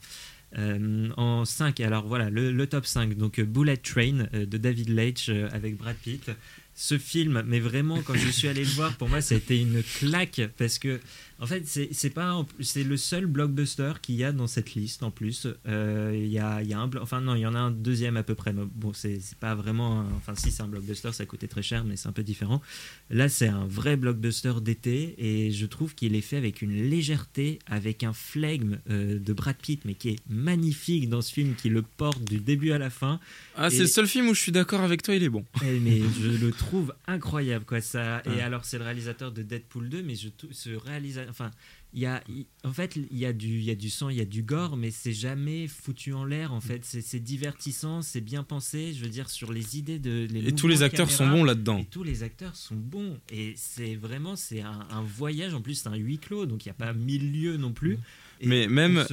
Euh, 0.58 1.10
en 1.16 1.46
5, 1.46 1.80
alors 1.80 2.08
voilà, 2.08 2.30
le, 2.30 2.68
top 2.68 2.86
5. 2.86 3.16
Donc 3.16 3.40
euh, 3.40 3.46
Bullet 3.46 3.78
Train 3.78 4.28
de 4.34 4.58
David 4.58 4.90
Leitch 4.90 5.30
avec 5.30 5.78
Brad 5.78 5.96
Pitt. 5.96 6.32
Ce 6.74 6.98
film, 6.98 7.44
mais 7.46 7.60
vraiment, 7.60 8.02
quand 8.02 8.16
je 8.16 8.30
suis 8.30 8.48
allé 8.48 8.64
le 8.64 8.72
voir, 8.72 8.96
pour 8.98 9.10
moi, 9.10 9.22
ça 9.22 9.36
a 9.36 9.38
été 9.38 9.60
une 9.60 9.84
claque 9.84 10.42
parce 10.58 10.80
que, 10.80 11.00
en 11.42 11.48
fait, 11.48 11.64
c'est 11.66 12.10
pas, 12.12 12.46
c'est 12.60 12.84
le 12.84 12.96
seul 12.98 13.26
blockbuster 13.26 13.94
qu'il 14.02 14.16
y 14.16 14.24
a 14.24 14.32
dans 14.32 14.48
cette 14.48 14.76
liste 14.76 15.02
en 15.04 15.10
plus. 15.12 15.48
Euh, 15.68 16.12
Il 16.16 16.28
y 16.32 16.40
a, 16.40 16.62
y 16.62 16.72
a 16.74 16.80
un, 16.80 16.90
enfin 17.02 17.20
non, 17.20 17.34
il 17.36 17.42
y 17.42 17.46
en 17.48 17.56
a 17.56 17.60
un 17.60 17.72
deuxième 17.72 18.16
à 18.16 18.24
peu 18.24 18.36
près. 18.36 18.54
mais 18.54 18.62
Bon, 18.76 18.94
c'est 18.94 19.20
pas 19.40 19.56
vraiment, 19.56 20.02
un- 20.02 20.12
enfin 20.18 20.36
si 20.36 20.52
c'est 20.52 20.62
un 20.62 20.68
blockbuster, 20.68 21.12
ça 21.14 21.26
coûtait 21.26 21.48
très 21.48 21.64
cher, 21.64 21.84
mais 21.84 21.96
c'est 21.98 22.08
un 22.08 22.12
peu 22.12 22.24
différent. 22.24 22.62
Là, 23.10 23.28
c'est 23.28 23.48
un 23.48 23.66
vrai 23.66 23.98
blockbuster 23.98 24.54
d'été 24.62 25.16
et 25.18 25.52
je 25.52 25.66
trouve 25.66 25.96
qu'il 25.96 26.16
est 26.16 26.22
fait 26.22 26.38
avec 26.38 26.62
une 26.62 26.74
légèreté, 26.90 27.60
avec 27.66 28.04
un 28.04 28.14
flegme 28.14 28.78
euh, 28.90 29.18
de 29.20 29.34
Brad 29.34 29.56
Pitt, 29.58 29.84
mais 29.86 29.96
qui 29.96 30.10
est 30.10 30.20
magnifique 30.30 31.10
dans 31.10 31.22
ce 31.22 31.34
film, 31.34 31.56
qui 31.56 31.70
le 31.70 31.82
porte 31.82 32.24
du 32.24 32.38
début 32.38 32.72
à 32.72 32.78
la 32.78 32.90
fin. 32.90 33.20
Ah, 33.56 33.70
c'est 33.70 33.80
le 33.80 33.88
seul 33.88 34.08
film 34.08 34.28
où 34.30 34.34
je 34.36 34.40
suis 34.42 34.52
d'accord 34.52 34.82
avec 34.82 35.02
toi, 35.02 35.16
il 35.16 35.24
est 35.24 35.30
bon. 35.30 35.44
eh, 35.64 35.80
mais 35.80 36.02
je 36.22 36.28
le 36.46 36.52
trouve 36.52 36.94
incroyable 37.08 37.66
quoi 37.66 37.82
ça. 37.82 38.22
Et 38.26 38.30
Ouais. 38.30 38.42
alors 38.42 38.64
c'est 38.66 38.78
le 38.78 38.84
réalisateur 38.84 39.32
de 39.32 39.42
Deadpool 39.42 39.90
2, 39.90 40.04
mais 40.04 40.16
je 40.16 40.30
ce 40.52 40.70
réalisateur, 40.70 41.31
enfin 41.32 41.50
il 41.94 42.02
y 42.02 42.06
a, 42.06 42.24
en 42.64 42.72
fait 42.72 42.96
il 42.96 43.18
y 43.18 43.26
a 43.26 43.34
du, 43.34 43.48
il 43.48 43.64
y 43.64 43.72
a 43.72 43.76
du 43.76 43.90
sang, 43.90 44.10
il 44.10 44.18
y 44.18 44.22
a 44.22 44.26
du 44.26 44.44
gore, 44.44 44.78
mais 44.78 44.92
c'est 44.92 45.14
jamais 45.14 45.68
foutu 45.68 46.14
en 46.14 46.24
l'air 46.24 46.54
en 46.54 46.62
fait. 46.62 46.86
C'est 46.86 47.20
divertissant, 47.20 48.02
c'est 48.02 48.22
bien 48.22 48.44
pensé. 48.44 48.94
Je 48.94 49.02
veux 49.02 49.10
dire 49.10 49.30
sur 49.30 49.52
les 49.52 49.78
idées 49.78 50.00
de. 50.00 50.28
les 50.30 50.50
Et 50.50 50.52
tous 50.54 50.68
les 50.68 50.84
acteurs 50.84 51.10
sont 51.10 51.28
bons 51.28 51.44
là-dedans. 51.44 51.84
Tous 51.90 52.04
les 52.04 52.24
acteurs 52.24 52.56
sont 52.56 52.76
bons 52.76 53.18
et 53.32 53.54
c'est 53.58 53.96
vraiment 53.96 54.36
c'est 54.36 54.62
un, 54.62 54.88
un 54.90 55.02
voyage 55.02 55.54
en 55.54 55.62
plus 55.62 55.76
c'est 55.76 55.90
un 55.90 55.96
huis 55.96 56.20
clos 56.20 56.46
donc 56.46 56.66
il 56.66 56.70
n'y 56.70 56.72
a 56.72 56.76
pas 56.76 56.94
mille 56.94 57.32
lieux 57.32 57.58
non 57.58 57.72
plus. 57.72 57.98
Et 58.42 58.48
Mais 58.48 58.68
même, 58.68 59.06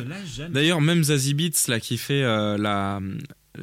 d'ailleurs, 0.50 0.80
même 0.80 1.04
Zazie 1.04 1.34
Beats 1.34 1.68
là 1.68 1.80
qui 1.80 1.98
fait 1.98 2.22
euh, 2.22 2.56
la, 2.56 3.00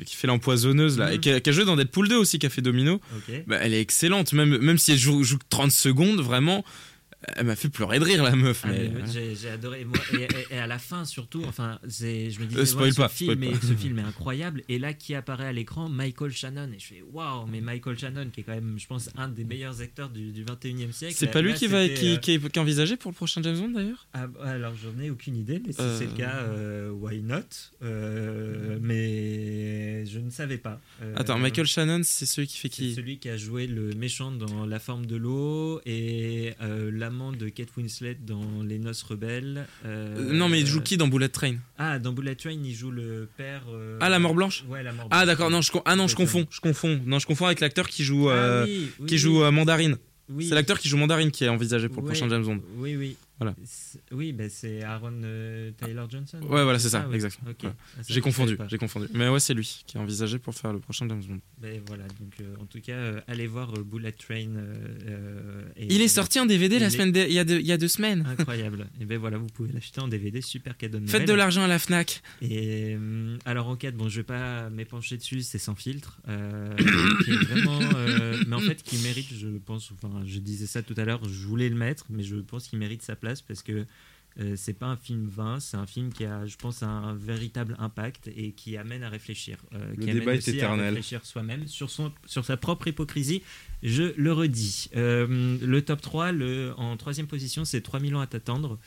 qui 0.05 0.15
fait 0.15 0.27
l'empoisonneuse 0.27 0.97
là, 0.97 1.13
et 1.13 1.19
qui 1.19 1.31
a, 1.31 1.39
qui 1.39 1.49
a 1.49 1.53
joué 1.53 1.65
dans 1.65 1.75
Deadpool 1.75 2.07
2 2.07 2.17
aussi, 2.17 2.37
qui 2.39 2.45
a 2.45 2.49
fait 2.49 2.61
Domino. 2.61 3.01
Ok. 3.15 3.43
Bah, 3.47 3.57
elle 3.61 3.73
est 3.73 3.81
excellente, 3.81 4.33
même 4.33 4.57
même 4.57 4.77
si 4.77 4.91
elle 4.91 4.97
joue, 4.97 5.23
joue 5.23 5.37
que 5.37 5.45
30 5.49 5.71
secondes, 5.71 6.21
vraiment, 6.21 6.63
elle 7.35 7.45
m'a 7.45 7.55
fait 7.55 7.69
pleurer 7.69 7.99
de 7.99 8.03
rire 8.05 8.23
la 8.23 8.35
meuf. 8.35 8.61
Ah, 8.63 8.69
mais, 8.71 8.87
voilà. 8.87 9.05
j'ai, 9.05 9.49
adoré 9.49 9.85
moi, 9.85 9.97
et, 10.13 10.23
et- 10.23 10.55
et 10.55 10.57
à 10.57 10.67
la 10.67 10.79
fin 10.79 11.05
surtout 11.05 11.43
enfin 11.47 11.79
je 11.83 12.39
me 12.39 12.45
disais 12.45 12.59
Euh, 12.75 12.79
ouais, 12.81 12.91
ce 12.91 12.97
pas, 12.97 13.09
film 13.09 13.43
est, 13.43 13.55
ce 13.65 13.73
film 13.77 13.99
est 13.99 14.03
incroyable 14.03 14.63
et 14.69 14.79
là 14.79 14.93
qui 14.93 15.15
apparaît 15.15 15.47
à 15.47 15.53
l'écran? 15.53 15.89
Michael 15.89 16.31
Shannon 16.31 16.69
et 16.75 16.79
je 16.79 16.85
fais 16.87 17.03
waouh 17.11 17.45
mais 17.47 17.61
Michael 17.61 17.97
Shannon 17.97 18.29
qui 18.31 18.41
est 18.41 18.43
quand 18.43 18.53
même 18.55 18.75
je 18.77 18.87
pense 18.87 19.09
un 19.17 19.27
des 19.29 19.43
meilleurs 19.43 19.81
acteurs 19.81 20.09
du, 20.09 20.31
du 20.31 20.43
21e 20.45 20.91
siècle 20.91 21.15
C'est 21.17 21.27
pas 21.31 21.41
lui 21.41 21.51
Là, 21.51 21.57
qui, 21.57 21.67
va, 21.67 21.87
qui, 21.87 21.91
euh, 21.91 21.95
qui, 22.17 22.31
est, 22.33 22.39
qui 22.39 22.59
est 22.59 22.61
envisagé 22.61 22.97
pour 22.97 23.11
le 23.11 23.15
prochain 23.15 23.41
James 23.43 23.57
Bond 23.57 23.69
d'ailleurs? 23.69 24.07
Ah, 24.13 24.27
alors 24.43 24.73
j'en 24.75 24.99
ai 25.01 25.09
aucune 25.09 25.35
idée, 25.37 25.61
mais 25.65 25.71
si 25.73 25.81
Euh. 25.81 25.97
c'est 25.97 26.05
le 26.05 26.11
cas, 26.13 26.37
euh, 26.43 26.89
why 26.91 27.21
not? 27.21 27.39
Euh, 27.83 28.77
Mais 28.81 30.05
je 30.05 30.19
ne 30.19 30.29
savais 30.29 30.57
pas. 30.57 30.79
Euh, 31.01 31.13
Attends, 31.15 31.37
Michael 31.37 31.65
Shannon, 31.65 32.01
c'est 32.03 32.25
celui 32.25 32.47
qui 32.47 32.57
fait 32.57 32.67
c'est 32.71 32.83
qui? 32.83 32.93
celui 32.95 33.17
qui 33.19 33.29
a 33.29 33.37
joué 33.37 33.67
le 33.67 33.93
méchant 33.93 34.31
dans 34.31 34.65
La 34.65 34.79
forme 34.79 35.05
de 35.05 35.15
l'eau 35.15 35.81
et 35.85 36.53
euh, 36.61 36.89
de 37.15 37.49
Kate 37.49 37.69
Winslet 37.77 38.17
dans 38.19 38.61
Les 38.63 38.77
Noces 38.77 39.03
rebelles. 39.03 39.65
euh, 39.85 40.33
Non, 40.33 40.49
mais 40.49 40.59
il 40.59 40.67
joue 40.67 40.81
qui 40.81 40.97
dans 40.97 41.07
Bullet 41.07 41.29
Train 41.29 41.55
Ah, 41.77 41.97
dans 41.99 42.11
Bullet 42.11 42.35
Train, 42.35 42.51
il 42.51 42.73
joue 42.75 42.91
le 42.91 43.29
père. 43.37 43.63
euh, 43.73 43.97
Ah, 44.01 44.09
la 44.09 44.19
mort 44.19 44.33
blanche 44.33 44.65
Ouais, 44.67 44.83
la 44.83 44.91
mort 44.91 45.07
Ah, 45.11 45.25
d'accord, 45.25 45.49
non, 45.49 45.61
je, 45.61 45.71
ah, 45.85 45.95
non, 45.95 46.07
je 46.07 46.15
confonds, 46.15 46.45
je 46.49 46.59
confonds. 46.59 47.01
Non, 47.05 47.19
je 47.19 47.25
confonds 47.25 47.45
avec 47.45 47.59
l'acteur 47.61 47.87
qui 47.87 48.03
joue, 48.03 48.29
Ah 48.29 48.33
euh, 48.33 48.65
oui, 48.65 48.89
oui, 48.99 49.05
qui 49.07 49.17
joue 49.17 49.49
Mandarine. 49.51 49.97
Oui. 50.29 50.47
C'est 50.47 50.55
l'acteur 50.55 50.79
qui 50.79 50.89
joue 50.89 50.97
Mandarine 50.97 51.31
qui 51.31 51.43
est 51.45 51.49
envisagé 51.49 51.87
pour 51.87 52.01
le 52.01 52.07
prochain 52.07 52.27
James 52.29 52.43
Bond. 52.43 52.59
Oui, 52.77 52.95
oui. 52.95 53.15
Voilà. 53.39 53.53
Oui, 54.11 54.31
ben 54.31 54.49
c'est 54.49 54.81
Aaron 54.83 55.11
euh, 55.23 55.71
Taylor 55.77 56.09
Johnson. 56.09 56.39
Ouais, 56.43 56.63
voilà, 56.63 56.79
c'est 56.79 56.89
ça, 56.89 57.05
Ah 57.09 57.13
exactement. 57.13 57.51
Voilà. 57.59 57.75
Ah, 57.97 58.01
J'ai 58.07 58.21
confondu, 58.21 58.57
j'ai 58.69 58.77
confondu. 58.77 59.07
Mais 59.13 59.27
ouais, 59.27 59.39
c'est 59.41 59.53
lui 59.53 59.83
qui 59.85 59.97
est 59.97 59.99
envisagé 59.99 60.39
pour 60.39 60.55
faire 60.55 60.71
le 60.71 60.79
prochain 60.79 61.05
James 61.09 61.21
Bond. 61.27 61.39
Ben 61.61 61.81
voilà, 61.87 62.05
donc 62.19 62.33
euh, 62.39 62.55
en 62.61 62.65
tout 62.65 62.79
cas, 62.79 62.93
euh, 62.93 63.21
allez 63.27 63.47
voir 63.47 63.73
Bullet 63.73 64.13
Train. 64.13 64.55
et- 65.75 65.93
Il 65.93 66.01
est 66.01 66.07
sorti 66.07 66.39
en 66.39 66.45
DVD 66.45 66.79
la 66.79 66.87
est 66.87 66.89
semaine 66.91 67.11
de- 67.11 67.25
il 67.27 67.33
y, 67.33 67.39
a 67.39 67.43
deux- 67.43 67.59
il 67.59 67.65
y 67.65 67.71
a 67.71 67.77
deux 67.77 67.87
semaines. 67.89 68.25
Incroyable. 68.25 68.87
Et 69.01 69.05
ben 69.05 69.17
voilà, 69.17 69.37
vous 69.37 69.47
pouvez 69.47 69.71
l'acheter 69.73 69.99
en 70.01 70.07
DVD, 70.07 70.41
super 70.41 70.77
cadeau 70.77 70.99
de 70.99 71.03
Noël. 71.03 71.09
Faites 71.11 71.27
de 71.27 71.33
l'argent 71.33 71.63
à 71.63 71.67
la 71.67 71.79
Fnac. 71.79 72.21
Et 72.41 72.97
alors 73.45 73.67
en 73.67 73.75
4, 73.75 73.95
bon, 73.95 74.07
je 74.07 74.17
vais 74.17 74.23
pas 74.23 74.69
m'épancher 74.69 75.17
dessus, 75.17 75.41
c'est 75.41 75.57
sans 75.57 75.75
filtre, 75.75 76.19
qui 76.27 77.31
est 77.31 77.35
vraiment, 77.35 77.79
mais 78.47 78.55
en 78.55 78.59
fait 78.59 78.81
qui 78.81 78.97
mérite, 78.99 79.27
je 79.37 79.47
pense, 79.57 79.91
enfin, 79.91 80.23
je 80.25 80.39
disais 80.39 80.67
ça 80.67 80.81
tout 80.81 80.93
à 80.97 81.03
l'heure, 81.05 81.21
je 81.27 81.45
voulais 81.45 81.67
le 81.69 81.75
mettre, 81.75 82.05
mais 82.09 82.23
je 82.23 82.35
pense 82.37 82.67
qu'il 82.67 82.79
mérite 82.79 83.01
sa 83.01 83.15
place 83.15 83.24
parce 83.47 83.61
que 83.63 83.85
euh, 84.37 84.53
c'est 84.57 84.73
pas 84.73 84.87
un 84.87 84.97
film 84.97 85.29
vain, 85.29 85.61
c'est 85.61 85.77
un 85.77 85.85
film 85.85 86.11
qui 86.11 86.25
a, 86.25 86.45
je 86.45 86.57
pense, 86.57 86.83
un 86.83 87.13
véritable 87.15 87.75
impact 87.79 88.27
et 88.35 88.51
qui 88.51 88.75
amène 88.75 89.01
à 89.03 89.09
réfléchir. 89.09 89.57
euh, 89.73 89.91
Le 89.91 89.95
qui 89.95 90.09
amène 90.09 90.19
débat 90.19 90.33
est 90.33 90.37
aussi 90.39 90.49
à 90.49 90.53
éternel. 90.55 90.87
réfléchir 90.87 91.25
soi-même 91.25 91.67
sur, 91.67 91.89
son, 91.89 92.11
sur 92.25 92.43
sa 92.43 92.57
propre 92.57 92.87
hypocrisie. 92.89 93.43
Je 93.81 94.13
le 94.17 94.33
redis. 94.33 94.89
Euh, 94.97 95.57
le 95.61 95.81
top 95.81 96.01
3, 96.01 96.33
le, 96.33 96.73
en 96.75 96.97
troisième 96.97 97.27
position, 97.27 97.63
c'est 97.63 97.79
3000 97.79 98.13
ans 98.15 98.19
à 98.21 98.27
t'attendre. 98.27 98.77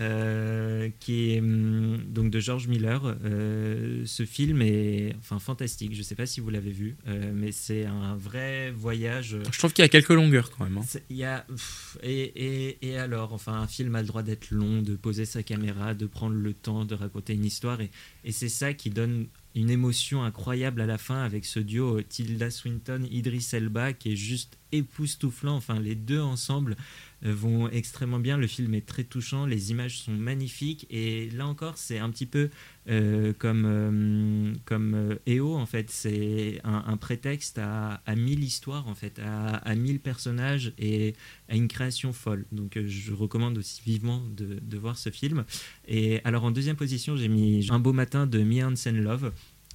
Euh, 0.00 0.88
qui 1.00 1.32
est 1.32 1.40
hum, 1.40 1.98
donc 2.08 2.30
de 2.30 2.40
George 2.40 2.68
Miller. 2.68 3.16
Euh, 3.24 4.02
ce 4.06 4.24
film 4.24 4.62
est 4.62 5.14
enfin 5.18 5.38
fantastique. 5.38 5.94
Je 5.94 6.02
sais 6.02 6.14
pas 6.14 6.26
si 6.26 6.40
vous 6.40 6.50
l'avez 6.50 6.70
vu, 6.70 6.96
euh, 7.08 7.32
mais 7.34 7.52
c'est 7.52 7.84
un 7.84 8.16
vrai 8.16 8.70
voyage. 8.70 9.36
Je 9.52 9.58
trouve 9.58 9.72
qu'il 9.72 9.82
y 9.82 9.86
a 9.86 9.88
quelques 9.88 10.08
longueurs 10.10 10.50
quand 10.50 10.64
même. 10.64 10.78
hein. 10.78 11.00
Il 11.10 11.16
y 11.16 11.24
a 11.24 11.40
pff, 11.48 11.98
et, 12.02 12.22
et, 12.22 12.88
et 12.88 12.96
alors 12.98 13.32
enfin 13.32 13.54
un 13.60 13.66
film 13.66 13.94
a 13.94 14.00
le 14.00 14.06
droit 14.08 14.22
d'être 14.22 14.50
long, 14.50 14.82
de 14.82 14.96
poser 14.96 15.24
sa 15.24 15.42
caméra, 15.42 15.94
de 15.94 16.06
prendre 16.06 16.34
le 16.36 16.52
temps 16.54 16.84
de 16.84 16.94
raconter 16.94 17.34
une 17.34 17.44
histoire 17.44 17.80
et, 17.80 17.90
et 18.24 18.32
c'est 18.32 18.48
ça 18.48 18.72
qui 18.74 18.90
donne 18.90 19.26
une 19.54 19.70
émotion 19.70 20.22
incroyable 20.22 20.80
à 20.80 20.86
la 20.86 20.96
fin 20.96 21.22
avec 21.24 21.44
ce 21.44 21.58
duo 21.58 22.00
Tilda 22.02 22.50
Swinton 22.50 23.04
Idris 23.10 23.48
Elba 23.52 23.92
qui 23.92 24.12
est 24.12 24.16
juste 24.16 24.56
époustouflant 24.70 25.56
enfin 25.56 25.80
les 25.80 25.96
deux 25.96 26.20
ensemble 26.20 26.76
vont 27.22 27.68
extrêmement 27.68 28.18
bien. 28.18 28.36
Le 28.36 28.46
film 28.46 28.74
est 28.74 28.86
très 28.86 29.04
touchant 29.04 29.46
les 29.46 29.70
images 29.70 29.98
sont 29.98 30.12
magnifiques 30.12 30.86
et 30.90 31.28
là 31.30 31.46
encore 31.46 31.76
c'est 31.76 31.98
un 31.98 32.10
petit 32.10 32.26
peu 32.26 32.50
euh, 32.88 33.32
comme 33.38 33.64
euh, 33.66 34.54
comme 34.64 34.94
euh, 34.94 35.16
EO 35.28 35.54
en 35.54 35.66
fait. 35.66 35.90
C'est 35.90 36.60
un, 36.64 36.96
prétexte 36.96 37.58
à, 37.58 38.00
mille 38.16 38.42
histoires 38.42 38.88
en 38.88 38.94
fait 38.94 39.18
à, 39.18 39.56
à 39.56 39.74
mille 39.74 40.00
personnages 40.00 40.72
et 40.78 41.14
à 41.48 41.56
une 41.56 41.68
création 41.68 42.12
folle. 42.12 42.46
Donc 42.52 42.76
euh, 42.76 42.84
je 42.86 43.12
recommande 43.12 43.58
aussi 43.58 43.82
vivement 43.84 44.22
de, 44.30 44.78
voir 44.78 44.96
ce 44.96 45.10
film. 45.10 45.44
Et 45.86 46.20
alors 46.24 46.44
en 46.44 46.50
deuxième 46.50 46.76
position 46.76 47.16
j'ai 47.16 47.28
mis 47.28 47.68
Un 47.70 47.78
beau 47.78 47.92
matin 47.92 48.26
de 48.26 48.42
Me 48.42 48.64
Hansen 48.64 48.98
Love 49.02 49.32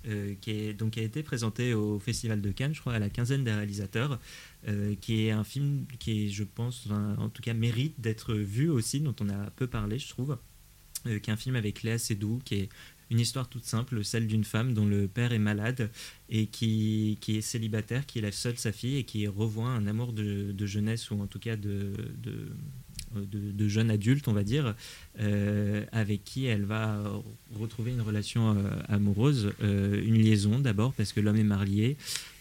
euh, 0.07 0.35
qui, 0.39 0.73
donc, 0.73 0.97
a 0.97 1.01
été 1.01 1.23
présenté 1.23 1.73
au 1.73 1.99
Festival 1.99 2.41
de 2.41 2.51
Cannes, 2.51 2.73
je 2.73 2.81
crois, 2.81 2.93
à 2.93 2.99
la 2.99 3.09
quinzaine 3.09 3.43
des 3.43 3.53
réalisateurs, 3.53 4.19
euh, 4.67 4.95
qui 5.01 5.25
est 5.25 5.31
un 5.31 5.43
film 5.43 5.85
qui, 5.99 6.31
je 6.31 6.43
pense, 6.43 6.87
en 6.91 7.29
tout 7.29 7.41
cas, 7.41 7.53
mérite 7.53 7.99
d'être 7.99 8.33
vu 8.35 8.69
aussi, 8.69 8.99
dont 8.99 9.15
on 9.21 9.29
a 9.29 9.49
peu 9.51 9.67
parlé, 9.67 9.97
je 9.99 10.09
trouve, 10.09 10.37
euh, 11.07 11.19
qui 11.19 11.29
est 11.29 11.33
un 11.33 11.37
film 11.37 11.55
avec 11.55 11.83
Léa 11.83 11.97
Seydoux, 11.97 12.39
qui 12.43 12.55
est 12.55 12.69
une 13.09 13.19
histoire 13.19 13.47
toute 13.47 13.65
simple, 13.65 14.03
celle 14.03 14.27
d'une 14.27 14.43
femme 14.43 14.73
dont 14.73 14.85
le 14.85 15.07
père 15.07 15.31
est 15.31 15.39
malade 15.39 15.91
et 16.29 16.47
qui, 16.47 17.19
est 17.27 17.41
célibataire, 17.41 18.05
qui 18.05 18.19
la 18.21 18.31
seule 18.31 18.57
sa 18.57 18.71
fille 18.71 18.97
et 18.97 19.03
qui 19.03 19.27
revoit 19.27 19.69
un 19.69 19.85
amour 19.85 20.13
de, 20.13 20.65
jeunesse 20.65 21.11
ou 21.11 21.21
en 21.21 21.27
tout 21.27 21.39
cas 21.39 21.55
de, 21.55 21.93
de, 23.15 23.51
de 23.51 23.67
jeune 23.67 23.89
adulte, 23.89 24.27
on 24.27 24.33
va 24.33 24.43
dire, 24.43 24.75
euh, 25.19 25.83
avec 25.91 26.23
qui 26.23 26.45
elle 26.45 26.65
va 26.65 27.01
retrouver 27.59 27.91
une 27.91 28.01
relation 28.01 28.51
euh, 28.51 28.69
amoureuse, 28.87 29.53
euh, 29.63 30.01
une 30.03 30.15
liaison 30.15 30.59
d'abord 30.59 30.93
parce 30.93 31.13
que 31.13 31.19
l'homme 31.19 31.37
est 31.37 31.43
marié, 31.43 31.97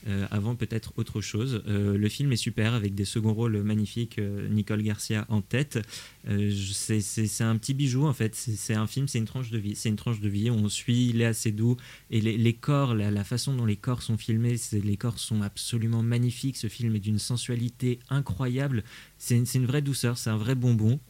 euh, 0.06 0.26
avant 0.30 0.54
peut-être 0.54 0.92
autre 0.96 1.22
chose. 1.22 1.62
Euh, 1.66 1.96
le 1.96 2.08
film 2.10 2.30
est 2.32 2.36
super 2.36 2.74
avec 2.74 2.94
des 2.94 3.06
seconds 3.06 3.32
rôles 3.32 3.62
magnifiques, 3.62 4.18
euh, 4.18 4.48
Nicole 4.48 4.82
Garcia 4.82 5.24
en 5.30 5.40
tête. 5.40 5.78
C'est- 6.26 7.40
un 7.40 7.56
petit 7.56 7.74
bijou 7.74 8.06
en 8.06 8.12
fait. 8.12 8.34
C'est 8.34 8.74
un 8.74 8.86
film, 8.86 9.08
c'est 9.08 9.18
une 9.18 9.24
tranche 9.24 9.50
de 9.50 9.58
vie. 9.58 9.74
C'est 9.74 9.88
une 9.88 9.96
tranche 9.96 10.20
de 10.20 10.28
vie. 10.28 10.50
On 10.50 10.68
suit 10.68 11.12
Léa 11.12 11.32
Seydoux 11.32 11.76
et 12.10 12.20
les, 12.20 12.52
corps, 12.54 12.94
la, 12.94 13.24
façon 13.24 13.54
dont 13.54 13.66
les 13.66 13.76
corps 13.76 14.02
sont 14.02 14.16
filmés, 14.16 14.56
les 14.72 14.96
corps 14.96 15.18
sont 15.18 15.42
absolument 15.42 16.02
magnifiques. 16.02 16.56
Ce 16.56 16.68
film 16.68 16.94
est 16.96 17.00
d'une 17.00 17.18
sensualité 17.18 17.98
incroyable. 18.08 18.84
C'est 19.18 19.36
une, 19.36 19.66
vraie 19.66 19.82
douceur, 19.82 20.18
c'est 20.18 20.30
un 20.30 20.36
vrai 20.36 20.54
bonbon. 20.54 21.00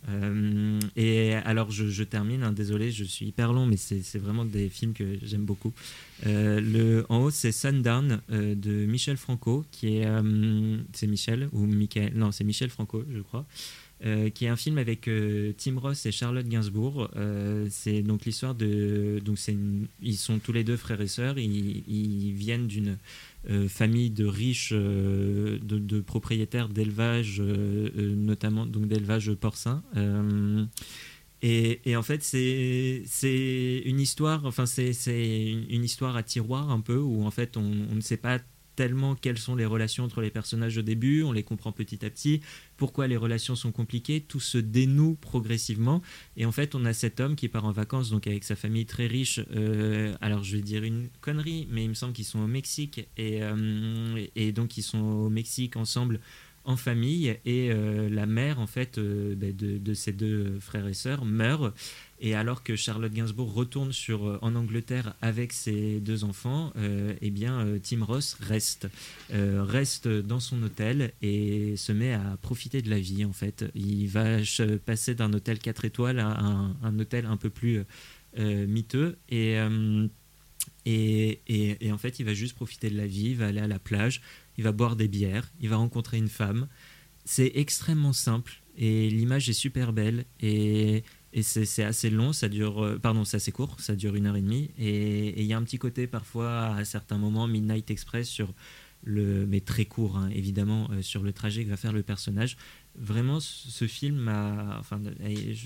Et 0.97 1.35
alors 1.35 1.71
je, 1.71 2.03
termine, 2.05 2.43
hein, 2.43 2.53
désolé, 2.53 2.91
je 2.91 3.05
suis 3.05 3.27
hyper 3.27 3.53
long, 3.53 3.67
mais 3.67 3.77
c'est 3.77 4.19
vraiment 4.19 4.45
des 4.45 4.69
films 4.69 4.93
que 4.95 5.19
j'aime 5.23 5.45
beaucoup. 5.45 5.73
Euh, 6.27 6.61
le, 6.61 7.05
en 7.09 7.19
haut, 7.25 7.31
c'est 7.31 7.53
Sundown 7.53 8.21
euh, 8.31 8.55
de 8.55 8.87
Michel 8.87 9.17
Franco, 9.17 9.65
qui 9.71 9.97
est. 9.99 10.07
euh, 10.07 10.79
c'est 10.93 11.07
Michel 11.07 11.49
ou 11.53 11.67
Michael? 11.67 12.13
Non, 12.15 12.33
c'est 12.33 12.45
Michel 12.45 12.71
Franco, 12.71 13.05
je 13.15 13.21
crois. 13.21 13.47
euh, 14.07 14.29
qui 14.31 14.45
est 14.45 14.49
un 14.49 14.57
film 14.57 14.79
avec 14.79 15.07
euh, 15.09 15.53
Tim 15.57 15.79
Ross 15.79 16.05
et 16.07 16.13
Charlotte 16.13 16.47
Gainsbourg. 16.49 17.11
C'est 17.71 18.03
donc 18.03 18.25
l'histoire 18.25 18.55
de. 18.55 19.21
Donc 19.25 19.39
une- 19.49 19.87
ils 20.03 20.17
sont 20.17 20.39
tous 20.39 20.53
les 20.53 20.65
deux 20.65 20.77
frères 20.77 21.01
et 21.01 21.07
sœurs. 21.07 21.39
Ils, 21.39 21.83
ils 21.89 22.33
viennent 22.33 22.67
d'une 22.67 22.97
famille 23.69 24.09
de 24.11 24.25
riches, 24.25 24.73
de, 24.73 25.59
de 25.61 26.01
propriétaires 26.01 26.69
d'élevage, 26.71 27.41
notamment 27.41 28.65
donc 28.67 28.89
d'élevage 28.89 29.33
porcin. 29.35 29.83
Et, 31.47 31.95
en 31.95 32.03
fait, 32.03 32.23
c'est 32.23 33.83
une 33.85 34.01
histoire, 34.01 34.47
enfin, 34.47 34.65
c'est 34.65 34.95
une, 35.69 35.85
histoire 35.85 36.17
à 36.17 36.23
tiroir 36.23 36.71
un 36.71 36.81
peu, 36.81 36.97
où 36.97 37.27
en 37.27 37.31
fait, 37.31 37.59
on, 37.59 37.61
ne 37.95 38.01
sait 38.01 38.17
pas 38.17 38.39
tellement 38.77 39.15
quelles 39.15 39.37
sont 39.37 39.55
les 39.55 39.67
relations 39.67 40.05
entre 40.05 40.23
les 40.23 40.31
personnages 40.31 40.79
au 40.79 40.83
début, 40.83 41.23
on 41.23 41.33
les 41.33 41.43
comprend 41.43 41.71
petit 41.71 42.03
à 42.07 42.09
petit, 42.09 42.41
pourquoi 42.79 43.09
les 43.09 43.19
relations 43.19 43.57
sont 43.57 43.73
compliquées, 43.73 44.23
tout 44.23 44.41
se 44.41 44.57
dénoue 44.57 45.17
progressivement. 45.21 46.01
Et 46.39 46.47
en 46.47 46.51
fait, 46.51 46.75
on 46.75 46.87
a 46.87 46.95
cet 46.95 47.21
homme 47.21 47.37
qui 47.37 47.49
part 47.49 47.67
en 47.67 47.73
vacances, 47.73 48.09
donc 48.09 48.27
avec 48.27 48.43
sa 48.43 48.57
famille 48.57 48.87
très 48.87 49.07
riche. 49.07 49.39
euh, 49.55 50.17
alors, 50.23 50.45
je 50.45 50.57
vais 50.57 50.63
dire 50.63 50.83
une 50.83 51.11
connerie, 51.21 51.69
mais 51.71 51.85
il 51.85 51.91
me 51.91 51.95
semble 51.95 52.15
qu'ils 52.15 52.25
sont 52.25 52.41
au 52.41 52.47
Mexique. 52.47 53.07
Et, 53.19 53.43
euh, 53.43 54.27
et 54.35 54.53
donc, 54.53 54.79
ils 54.79 54.83
sont 54.83 54.99
au 54.99 55.29
Mexique 55.29 55.77
ensemble 55.77 56.21
en 56.65 56.77
famille 56.77 57.29
et 57.45 57.71
euh, 57.71 58.09
la 58.09 58.27
mère 58.27 58.59
en 58.59 58.67
fait 58.67 58.99
euh, 58.99 59.35
bah, 59.37 59.53
de, 59.53 59.79
de 59.79 59.95
ses 59.95 60.13
deux 60.13 60.59
frères 60.61 60.89
et 60.89 60.95
sœurs 60.95 61.25
meurt 61.25 61.75
et 62.21 62.35
alors 62.35 62.63
que 62.63 62.75
Charlotte 62.75 63.13
Gainsbourg 63.13 63.53
retourne 63.53 63.93
sur, 63.93 64.27
euh, 64.27 64.39
en 64.41 64.55
Angleterre 64.55 65.15
avec 65.21 65.53
ses 65.53 66.01
deux 66.01 66.25
enfants, 66.25 66.73
eh 67.21 67.31
bien 67.31 67.67
Tim 67.83 68.05
Ross 68.05 68.37
reste, 68.41 68.89
reste 69.31 70.09
dans 70.09 70.41
son 70.41 70.63
hôtel 70.63 71.13
et 71.23 71.77
se 71.77 71.93
met 71.93 72.13
à 72.13 72.39
profiter 72.41 72.83
de 72.83 72.91
la 72.91 72.99
vie 72.99 73.25
en 73.25 73.33
fait. 73.33 73.65
Il 73.75 74.07
va 74.09 74.39
passer 74.85 75.15
d'un 75.15 75.33
hôtel 75.33 75.59
4 75.59 75.85
étoiles 75.85 76.19
à 76.21 76.39
un, 76.39 76.99
hôtel 76.99 77.27
un 77.27 77.37
peu 77.37 77.51
plus 77.51 77.83
miteux 78.37 79.17
et, 79.29 79.57
et, 80.87 81.41
et, 81.47 81.87
et 81.87 81.93
en 81.93 81.99
fait 81.99 82.19
il 82.21 82.27
va 82.27 82.35
juste 82.35 82.55
profiter 82.55 82.91
de 82.91 82.97
la 82.97 83.07
vie, 83.07 83.31
il 83.31 83.37
va 83.37 83.47
aller 83.47 83.61
à 83.61 83.69
la 83.69 83.79
plage, 83.79 84.23
il 84.57 84.65
va 84.65 84.73
boire 84.73 84.97
des 84.97 85.09
bières, 85.09 85.51
il 85.61 85.69
va 85.69 85.77
rencontrer 85.77 86.19
une 86.19 86.29
femme. 86.29 86.69
C'est 87.25 87.53
extrêmement 87.55 88.13
simple 88.13 88.61
et 88.77 89.09
l'image 89.09 89.49
est 89.49 89.55
super 89.55 89.93
belle 89.93 90.25
et, 90.41 91.05
et 91.33 91.43
c'est 91.43 91.83
assez 91.85 92.11
long, 92.11 92.33
ça 92.33 92.49
dure, 92.49 92.83
euh, 92.85 92.99
pardon, 92.99 93.25
c'est 93.25 93.37
assez 93.39 93.53
court, 93.53 93.77
ça 93.81 93.97
dure 93.97 94.15
une 94.15 94.27
heure 94.27 94.37
et 94.37 94.43
demie 94.43 94.71
et 94.79 95.41
il 95.41 95.47
y 95.47 95.53
a 95.53 95.57
un 95.57 95.63
petit 95.63 95.79
côté 95.79 96.07
parfois 96.07 96.75
à 96.77 96.85
certains 96.85 97.19
moments 97.19 97.47
Midnight 97.47 97.91
Express 97.91 98.29
sur 98.29 98.53
le, 99.07 99.47
mais 99.47 99.61
très 99.61 99.85
court 99.85 100.17
hein, 100.17 100.29
évidemment 100.33 100.89
euh, 100.91 101.03
sur 101.03 101.23
le 101.23 101.33
trajet 101.33 101.65
que 101.65 101.71
va 101.71 101.77
faire 101.77 101.93
le 101.93 102.03
personnage. 102.03 102.57
Vraiment, 102.97 103.41
ce 103.41 103.87
film, 103.89 104.17
m'a- 104.17 104.77
enfin, 104.79 105.01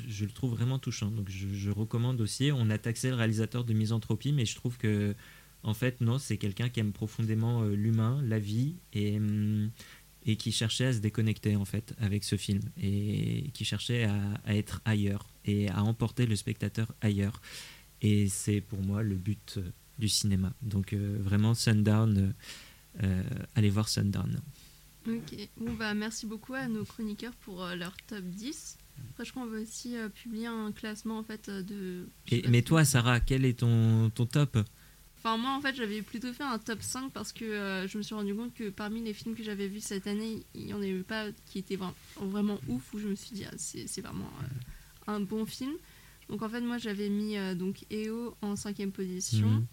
je 0.09 0.24
le 0.24 0.30
trouve 0.30 0.53
vraiment 0.53 0.78
touchant. 0.78 1.11
Donc, 1.11 1.28
je, 1.28 1.47
je 1.53 1.70
recommande 1.70 2.22
aussi. 2.22 2.51
On 2.55 2.70
a 2.70 2.78
taxé 2.78 3.11
le 3.11 3.16
réalisateur 3.16 3.64
de 3.64 3.74
misanthropie, 3.74 4.32
mais 4.32 4.47
je 4.47 4.55
trouve 4.57 4.78
que, 4.78 5.14
en 5.62 5.74
fait, 5.74 6.00
non, 6.00 6.18
c'est 6.18 6.36
quelqu'un 6.38 6.68
qui 6.68 6.80
aime 6.80 6.92
profondément 6.92 7.62
euh, 7.62 7.74
l'humain, 7.74 8.20
la 8.24 8.38
vie, 8.38 8.76
et, 8.92 9.16
hum, 9.16 9.70
et 10.24 10.36
qui 10.36 10.52
cherchait 10.52 10.86
à 10.86 10.92
se 10.92 10.98
déconnecter, 10.98 11.56
en 11.56 11.64
fait, 11.64 11.94
avec 11.98 12.24
ce 12.24 12.36
film, 12.36 12.61
et 12.80 13.50
qui 13.54 13.64
cherchait 13.64 14.04
à, 14.04 14.16
à 14.44 14.54
être 14.54 14.80
ailleurs, 14.84 15.26
et 15.44 15.68
à 15.70 15.82
emporter 15.82 16.26
le 16.26 16.36
spectateur 16.36 16.92
ailleurs. 17.00 17.40
Et 18.02 18.28
c'est 18.28 18.61
pour 18.61 18.80
moi 18.80 19.02
le 19.02 19.16
but 19.16 19.54
euh, 19.59 19.62
du 19.98 20.09
cinéma. 20.09 20.52
Donc, 20.62 20.92
euh, 20.92 21.18
vraiment, 21.20 21.54
Sundown, 21.54 22.34
euh, 23.02 23.22
allez 23.54 23.70
voir 23.70 23.88
Sundown. 23.88 24.40
Ok, 25.06 25.48
bon 25.56 25.72
bah 25.74 25.94
merci 25.94 26.26
beaucoup 26.26 26.54
à 26.54 26.68
nos 26.68 26.84
chroniqueurs 26.84 27.34
pour 27.36 27.64
euh, 27.64 27.74
leur 27.74 27.96
top 28.09 28.24
10. 28.24 28.76
Après, 29.11 29.24
je 29.24 29.30
crois 29.30 29.44
qu'on 29.44 29.50
va 29.50 29.61
aussi 29.61 29.94
publier 30.12 30.46
un 30.46 30.72
classement 30.72 31.18
en 31.18 31.22
fait 31.22 31.48
de. 31.48 32.09
Et, 32.30 32.46
mais 32.48 32.62
toi, 32.62 32.84
Sarah, 32.84 33.20
quel 33.20 33.44
est 33.44 33.61
ton, 33.61 34.11
ton 34.11 34.26
top? 34.26 34.59
Enfin, 35.19 35.37
moi 35.37 35.51
en 35.57 35.61
fait, 35.61 35.75
j'avais 35.75 36.01
plutôt 36.03 36.33
fait 36.33 36.45
un 36.45 36.59
top 36.59 36.81
5 36.83 37.12
parce 37.12 37.33
que 37.33 37.45
euh, 37.45 37.89
je 37.89 37.99
me 37.99 38.03
suis 38.03 38.14
rendu 38.14 38.35
compte 38.35 38.55
que 38.55 38.71
parmi 38.71 39.03
les 39.03 39.12
films 39.12 39.35
que 39.35 39.43
j'avais 39.43 39.66
vus 39.69 39.81
cette 39.81 40.07
année, 40.07 40.43
il 40.55 40.66
n'y 40.66 40.73
en 40.75 40.79
avait 40.81 41.03
pas 41.03 41.27
qui 41.47 41.59
étaient 41.59 41.77
vra- 41.77 41.93
vraiment 42.21 42.59
ouf 42.69 42.95
où 42.95 42.99
je 42.99 43.09
me 43.09 43.14
suis 43.16 43.33
dit, 43.35 43.45
ah, 43.45 43.55
c'est 43.57 43.87
c'est 43.89 44.01
vraiment 44.01 44.31
euh, 44.43 45.12
un 45.12 45.21
bon 45.21 45.45
film. 45.45 45.73
Donc 46.29 46.43
en 46.43 46.49
fait, 46.49 46.61
moi 46.61 46.79
j'avais 46.79 47.09
mis 47.09 47.37
euh, 47.37 47.55
donc 47.55 47.85
EO 47.91 48.37
en 48.43 48.55
cinquième 48.55 48.93
position. 48.93 49.49
Mhm. 49.49 49.66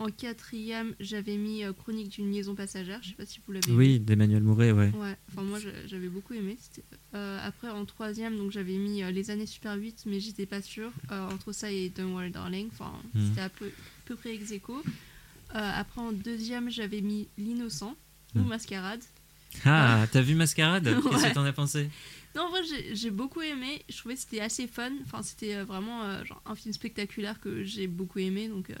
En 0.00 0.06
quatrième, 0.10 0.94
j'avais 1.00 1.36
mis 1.36 1.62
euh, 1.64 1.72
Chronique 1.72 2.08
d'une 2.08 2.32
liaison 2.32 2.54
passagère. 2.54 2.98
Je 3.02 3.10
sais 3.10 3.14
pas 3.14 3.26
si 3.26 3.40
vous 3.46 3.52
l'avez 3.52 3.70
vu. 3.70 3.76
Oui, 3.76 4.00
d'Emmanuel 4.00 4.42
Mouret, 4.42 4.72
ouais. 4.72 4.90
Ouais, 4.96 5.16
enfin 5.28 5.42
moi 5.42 5.60
j'a- 5.60 5.86
j'avais 5.86 6.08
beaucoup 6.08 6.32
aimé. 6.34 6.56
Euh, 7.14 7.38
après 7.46 7.68
en 7.68 7.84
troisième, 7.84 8.36
donc 8.36 8.50
j'avais 8.50 8.78
mis 8.78 9.02
euh, 9.02 9.10
Les 9.10 9.30
années 9.30 9.46
Super 9.46 9.74
8, 9.76 10.04
mais 10.06 10.18
j'étais 10.18 10.46
pas 10.46 10.62
sûre. 10.62 10.90
Euh, 11.12 11.28
entre 11.28 11.52
ça 11.52 11.70
et 11.70 11.88
Don't 11.90 12.12
Worry 12.14 12.30
Darling, 12.30 12.68
enfin 12.72 12.92
Mhm. 13.14 13.28
c'était 13.28 13.40
à 13.42 13.48
peu, 13.50 13.70
peu 14.06 14.16
près 14.16 14.34
ex 14.34 14.50
aequo. 14.50 14.82
Euh, 15.54 15.70
après 15.74 16.00
en 16.00 16.12
deuxième, 16.12 16.70
j'avais 16.70 17.02
mis 17.02 17.28
L'innocent 17.38 17.94
ou 18.34 18.38
Mhm. 18.40 18.46
Mascarade. 18.48 19.02
Ah, 19.66 20.06
t'as 20.10 20.22
vu 20.22 20.34
Mascarade? 20.34 20.84
Qu'est-ce 21.22 21.28
que 21.28 21.34
t'en 21.34 21.44
as 21.44 21.52
pensé? 21.52 21.90
Non, 22.34 22.44
en 22.44 22.48
vrai, 22.50 22.60
j'ai- 22.94 23.10
beaucoup 23.10 23.42
aimé. 23.42 23.82
Je 23.90 23.98
trouvais 23.98 24.14
que 24.14 24.20
c'était 24.22 24.40
assez 24.40 24.66
fun. 24.66 24.90
Enfin, 25.04 25.22
c'était 25.22 25.62
vraiment 25.62 26.24
genre, 26.24 26.40
un 26.46 26.54
film 26.54 26.72
spectaculaire 26.72 27.38
que 27.38 27.62
j'ai 27.62 27.86
beaucoup 27.86 28.18
aimé. 28.20 28.48
Donc, 28.48 28.72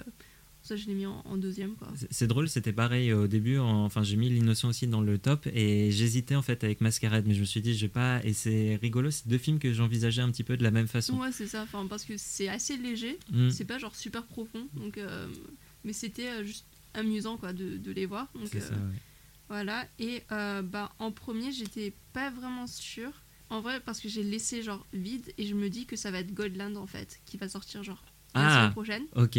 ça, 0.62 0.76
je 0.76 0.86
l'ai 0.86 0.94
mis 0.94 1.06
en, 1.06 1.20
en 1.24 1.36
deuxième. 1.36 1.74
Quoi. 1.74 1.88
C'est- 2.10 2.26
drôle, 2.26 2.48
c'était 2.48 2.72
pareil 2.72 3.12
au 3.12 3.26
début. 3.26 3.58
en- 3.58 3.84
Enfin, 3.84 4.02
j'ai 4.02 4.16
mis 4.16 4.28
l'innocent 4.30 4.68
aussi 4.68 4.86
dans 4.86 5.00
le 5.00 5.18
top 5.18 5.46
et 5.52 5.90
j'hésitais 5.90 6.34
en 6.36 6.42
fait 6.42 6.62
avec 6.64 6.80
Mascarade, 6.80 7.24
mais 7.26 7.34
je 7.34 7.40
me 7.40 7.44
suis 7.44 7.60
dit, 7.60 7.74
je 7.76 7.86
vais 7.86 7.92
pas. 7.92 8.20
Et 8.24 8.32
c'est 8.32 8.76
rigolo, 8.80 9.10
c'est 9.10 9.26
deux 9.28 9.38
films 9.38 9.58
que 9.58 9.72
j'envisageais 9.72 10.22
un 10.22 10.30
petit 10.30 10.44
peu 10.44 10.56
de 10.56 10.62
la 10.62 10.70
même 10.70 10.86
façon. 10.88 11.18
Ouais, 11.18 11.32
c'est 11.32 11.46
ça. 11.48 11.62
Enfin, 11.62 11.86
parce 11.88 12.04
que 12.04 12.14
c'est 12.16 12.48
assez 12.48 12.76
léger. 12.76 13.18
Mm. 13.32 13.50
C'est 13.50 13.64
pas 13.64 13.78
genre 13.78 13.96
super 13.96 14.24
profond. 14.26 14.66
Donc, 14.74 14.98
euh, 14.98 15.26
mais 15.84 15.92
c'était 15.92 16.28
euh, 16.28 16.44
juste 16.44 16.66
amusant 16.94 17.36
quoi, 17.36 17.52
de, 17.52 17.76
de 17.76 17.90
les 17.92 18.06
voir. 18.06 18.28
Donc, 18.34 18.48
C'est 18.52 18.60
ça, 18.60 18.74
euh, 18.74 18.76
ouais. 18.76 18.96
Voilà. 19.48 19.86
Et 19.98 20.22
euh, 20.32 20.62
bah, 20.62 20.92
en 20.98 21.10
premier, 21.12 21.52
j'étais 21.52 21.92
pas 22.12 22.30
vraiment 22.30 22.66
sûre. 22.66 23.12
En 23.50 23.60
vrai, 23.60 23.80
parce 23.84 24.00
que 24.00 24.08
j'ai 24.08 24.22
laissé 24.22 24.62
genre 24.62 24.86
vide 24.94 25.30
et 25.36 25.44
je 25.46 25.54
me 25.54 25.68
dis 25.68 25.84
que 25.84 25.94
ça 25.96 26.10
va 26.10 26.20
être 26.20 26.32
Godland 26.32 26.74
en 26.76 26.86
fait, 26.86 27.20
qui 27.26 27.36
va 27.36 27.48
sortir 27.50 27.82
genre 27.82 28.02
la 28.34 28.46
Ah, 28.46 28.54
semaine 28.60 28.72
prochaine. 28.72 29.02
ok. 29.14 29.38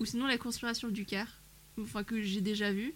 Ou 0.00 0.04
sinon 0.06 0.26
la 0.26 0.38
conspiration 0.38 0.88
du 0.88 1.04
Caire, 1.04 1.42
enfin 1.80 2.02
que 2.02 2.20
j'ai 2.22 2.40
déjà 2.40 2.72
vu. 2.72 2.94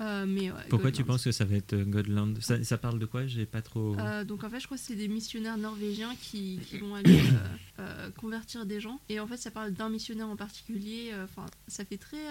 Euh, 0.00 0.24
mais 0.26 0.50
ouais, 0.50 0.60
Pourquoi 0.70 0.90
tu 0.90 1.04
penses 1.04 1.24
que 1.24 1.32
ça 1.32 1.44
va 1.44 1.56
être 1.56 1.74
euh, 1.74 1.84
Godland 1.84 2.40
ça, 2.40 2.62
ça 2.64 2.78
parle 2.78 2.98
de 2.98 3.04
quoi? 3.04 3.26
J'ai 3.26 3.44
pas 3.44 3.60
trop. 3.60 3.94
Euh, 3.98 4.24
donc 4.24 4.44
en 4.44 4.48
fait, 4.48 4.58
je 4.58 4.64
crois 4.64 4.78
que 4.78 4.82
c'est 4.82 4.96
des 4.96 5.08
missionnaires 5.08 5.58
norvégiens 5.58 6.14
qui, 6.22 6.58
qui 6.66 6.78
vont 6.78 6.94
aller 6.94 7.20
euh, 7.78 8.10
convertir 8.12 8.64
des 8.64 8.80
gens. 8.80 8.98
Et 9.10 9.20
en 9.20 9.26
fait, 9.26 9.36
ça 9.36 9.50
parle 9.50 9.72
d'un 9.72 9.90
missionnaire 9.90 10.28
en 10.28 10.36
particulier. 10.36 11.12
Enfin, 11.22 11.44
ça 11.68 11.84
fait 11.84 11.98
très. 11.98 12.24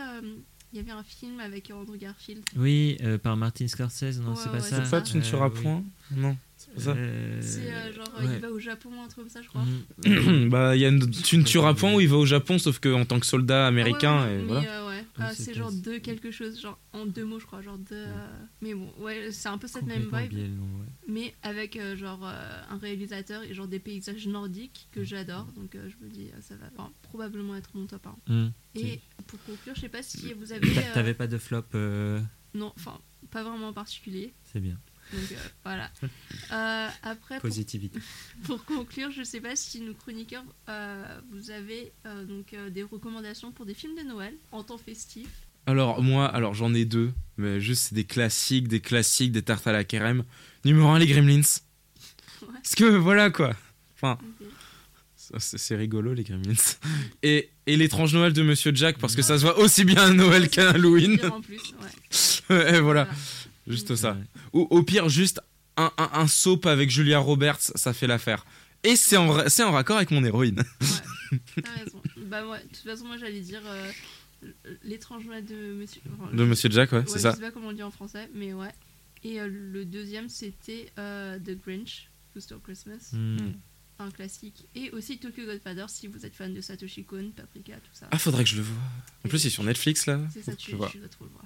Euh, 0.70 0.74
Il 0.74 0.78
y 0.78 0.80
avait 0.80 0.92
un 0.92 1.04
film 1.04 1.40
avec 1.40 1.72
Andrew 1.72 1.98
Garfield. 1.98 2.44
Oui, 2.56 2.98
euh, 3.04 3.18
par 3.18 3.36
Martin 3.38 3.68
Scorsese, 3.68 4.20
non, 4.22 4.32
Ouais, 4.32 4.36
c'est 4.38 4.46
pas 4.50 4.54
ouais, 4.56 4.60
ça. 4.62 4.84
c'est 4.84 4.90
ça. 4.90 5.02
Tu 5.02 5.18
ne 5.18 5.22
Euh, 5.22 5.26
tueras 5.26 5.50
oui. 5.54 5.62
point 5.62 5.84
Non, 6.12 6.38
c'est 6.58 6.74
pas 6.76 6.82
ça. 6.82 6.92
Euh, 6.92 7.40
C'est 7.42 7.72
euh, 7.72 7.94
genre, 7.94 8.06
ouais. 8.20 8.26
il 8.36 8.40
va 8.40 8.50
au 8.50 8.60
Japon, 8.60 8.90
un 9.04 9.08
truc 9.08 9.26
comme 9.26 9.30
ça, 9.30 9.42
je 9.42 9.48
crois. 9.48 9.62
Mhm. 10.06 10.50
bah, 10.50 10.76
il 10.76 10.82
y 10.82 10.86
a 10.86 10.90
une, 10.90 11.10
tu 11.10 11.38
ne 11.38 11.44
tueras 11.44 11.74
point 11.74 11.94
où 11.94 12.00
il 12.02 12.08
va 12.08 12.18
au 12.18 12.26
Japon, 12.26 12.58
sauf 12.60 12.80
qu'en 12.80 13.06
tant 13.06 13.20
que 13.20 13.26
soldat 13.26 13.68
américain. 13.68 14.18
Ah 14.22 14.26
ouais, 14.26 14.30
ouais, 14.30 14.36
et 14.36 14.42
mais, 14.42 14.48
voilà. 14.48 14.86
Ah, 15.22 15.34
c'est 15.36 15.54
genre 15.54 15.72
de 15.72 15.98
quelque 15.98 16.32
chose, 16.32 16.60
genre 16.62 16.80
en 16.94 17.06
deux 17.06 17.26
mots, 17.26 17.40
je 17.40 17.46
crois. 17.46 17.62
Genre 17.62 17.78
de. 17.78 17.86
euh, 17.92 18.28
Mais 18.62 18.74
bon, 18.74 18.92
ouais, 19.00 19.32
c'est 19.32 19.50
un 19.50 19.58
peu 19.58 19.68
cette 19.68 19.86
même 19.86 20.04
vibe. 20.04 20.34
ouais. 20.34 20.86
mais 21.08 21.34
avec 21.44 21.76
euh, 21.76 21.96
genre 21.96 22.22
euh, 22.24 22.62
un 22.70 22.78
réalisateur 22.78 23.44
et 23.44 23.54
genre 23.54 23.68
des 23.68 23.80
paysages 23.80 24.28
nordiques 24.28 24.88
que 24.92 25.04
j'adore 25.04 25.46
donc 25.54 25.72
je 25.76 26.04
me 26.06 26.10
dis 26.10 26.30
ça 26.42 26.56
va 26.56 26.68
enfin, 26.78 26.92
probablement 27.02 27.56
être 27.56 27.72
mon 27.76 27.86
top 27.88 28.06
1 28.08 28.16
Mhm. 28.34 28.52
et 28.76 29.02
pour 29.28 29.42
conclure 29.44 29.74
je 29.76 29.82
sais 29.82 29.90
pas 29.90 30.04
si 30.04 30.34
vous 30.34 30.52
avez 30.52 30.72
T'a- 30.74 30.82
euh, 30.82 30.94
T'avais 30.94 31.14
pas 31.16 31.28
de 31.28 31.38
flop 31.38 31.64
non 32.54 32.72
enfin 32.76 33.00
pas 33.32 33.44
vraiment 33.44 33.70
en 33.70 33.74
particulier 33.74 34.34
C'est 34.44 34.60
bien. 34.60 34.78
Donc 35.14 35.32
euh, 35.32 35.36
voilà 35.64 35.90
Euh, 36.52 36.88
après 37.04 37.40
Positivité. 37.40 38.00
pour 38.44 38.66
conclure 38.66 39.12
je 39.12 39.22
sais 39.24 39.40
pas 39.40 39.56
si 39.56 39.82
nos 39.82 39.94
chroniqueurs 39.94 40.44
euh, 40.68 41.20
vous 41.32 41.52
avez 41.52 41.92
donc 42.28 42.56
des 42.72 42.82
recommandations 42.84 43.52
pour 43.52 43.66
des 43.68 43.76
films 43.76 43.96
de 43.96 44.02
Noël 44.02 44.34
en 44.52 44.64
temps 44.64 44.80
festif 44.80 45.28
Alors, 45.68 46.02
moi, 46.02 46.26
alors 46.26 46.56
j'en 46.56 46.74
ai 46.74 46.86
deux, 46.86 47.12
mais 47.38 47.62
juste 47.62 47.90
c'est 47.90 47.96
des 47.96 48.04
classiques, 48.06 48.68
des 48.68 48.80
classiques, 48.80 49.32
des 49.32 49.44
tartes 49.44 49.68
à 49.68 49.72
la 49.72 49.84
crème. 49.84 50.24
Numéro 50.66 50.88
1, 50.90 50.98
les 51.00 51.06
Gremlins. 51.08 51.42
Parce 52.54 52.74
que 52.76 52.86
voilà 52.86 53.30
quoi. 53.30 53.54
Enfin, 53.96 54.18
c'est 55.38 55.76
rigolo, 55.76 56.14
les 56.16 56.24
Gremlins. 56.24 56.54
Et, 57.22 57.52
et 57.68 57.78
l'étrange 57.78 58.14
Noël 58.16 58.34
de 58.34 58.42
Monsieur 58.42 58.72
Jack, 58.74 58.98
parce 58.98 59.16
que 59.16 59.22
ça 59.22 59.38
se 59.38 59.44
voit 59.44 59.60
aussi 59.60 59.86
bien 59.86 60.02
à 60.02 60.10
Noël 60.10 60.50
qu'à 60.54 60.72
Halloween. 60.72 61.20
en 61.32 61.42
plus 61.42 61.62
ouais. 62.50 62.76
et 62.76 62.80
voilà, 62.80 63.08
juste 63.68 63.96
ça. 63.96 64.18
Ou 64.54 64.68
au 64.70 64.84
pire, 64.84 65.10
juste 65.10 65.42
un, 65.78 65.92
un, 65.98 66.10
un 66.14 66.28
soap 66.28 66.66
avec 66.66 66.90
Julia 66.90 67.20
Roberts, 67.20 67.60
ça 67.76 67.94
fait 67.94 68.08
l'affaire. 68.08 68.46
Et 68.84 68.96
c'est 68.96 69.18
en, 69.18 69.48
c'est 69.50 69.64
en 69.64 69.72
raccord 69.72 69.98
avec 69.98 70.12
mon 70.12 70.24
héroïne. 70.24 70.64
T'as 71.64 71.72
raison. 71.84 72.02
Bah 72.28 72.48
ouais, 72.48 72.60
de 72.64 72.68
toute 72.68 72.78
façon, 72.86 73.06
moi 73.06 73.18
j'allais 73.18 73.42
dire 73.42 73.62
euh, 73.66 73.92
l'étrange 74.84 75.26
Noël 75.26 75.46
de 75.46 75.74
Monsieur. 75.74 76.02
enfin, 76.20 76.34
De 76.34 76.44
Monsieur 76.46 76.70
Jack, 76.70 76.92
ouais, 76.92 77.04
c'est 77.08 77.16
je 77.16 77.20
ça. 77.20 77.34
sais 77.34 77.42
pas 77.42 77.52
comment 77.52 77.70
on 77.70 77.74
dit 77.74 77.84
en 77.84 77.92
français, 77.92 78.30
mais 78.34 78.54
ouais. 78.54 78.72
Et 79.24 79.42
euh, 79.42 79.48
le 79.52 79.84
deuxième, 79.86 80.30
c'était 80.30 80.92
euh, 80.98 81.38
The 81.40 81.58
Grinch, 81.62 82.10
Who 82.36 82.40
Stole 82.42 82.62
Christmas. 82.62 83.10
Mm. 83.14 83.38
Un 84.02 84.12
classique. 84.12 84.66
Et 84.76 84.92
aussi 84.92 85.18
Tokyo 85.18 85.44
Godfather, 85.46 85.86
si 85.90 86.08
vous 86.08 86.26
êtes 86.26 86.34
fan 86.34 86.54
de 86.54 86.62
Satoshi 86.62 87.04
Kon, 87.04 87.32
Paprika, 87.36 87.74
tout 87.76 87.90
ça. 87.92 88.08
Ah, 88.12 88.18
faudrait 88.18 88.46
que 88.46 88.50
je 88.50 88.56
le 88.56 88.62
voie. 88.62 88.82
En 89.26 89.28
plus, 89.28 89.44
il 89.44 89.48
est 89.48 89.50
sur 89.50 89.64
Netflix 89.66 90.06
là. 90.06 90.22
C'est 90.34 90.42
ça, 90.42 90.56
tu, 90.56 90.72
je 90.72 90.76
vois. 90.78 90.88
tu 90.90 91.00
dois 91.00 91.10
trop 91.10 91.26
le 91.26 91.32
voir. 91.32 91.44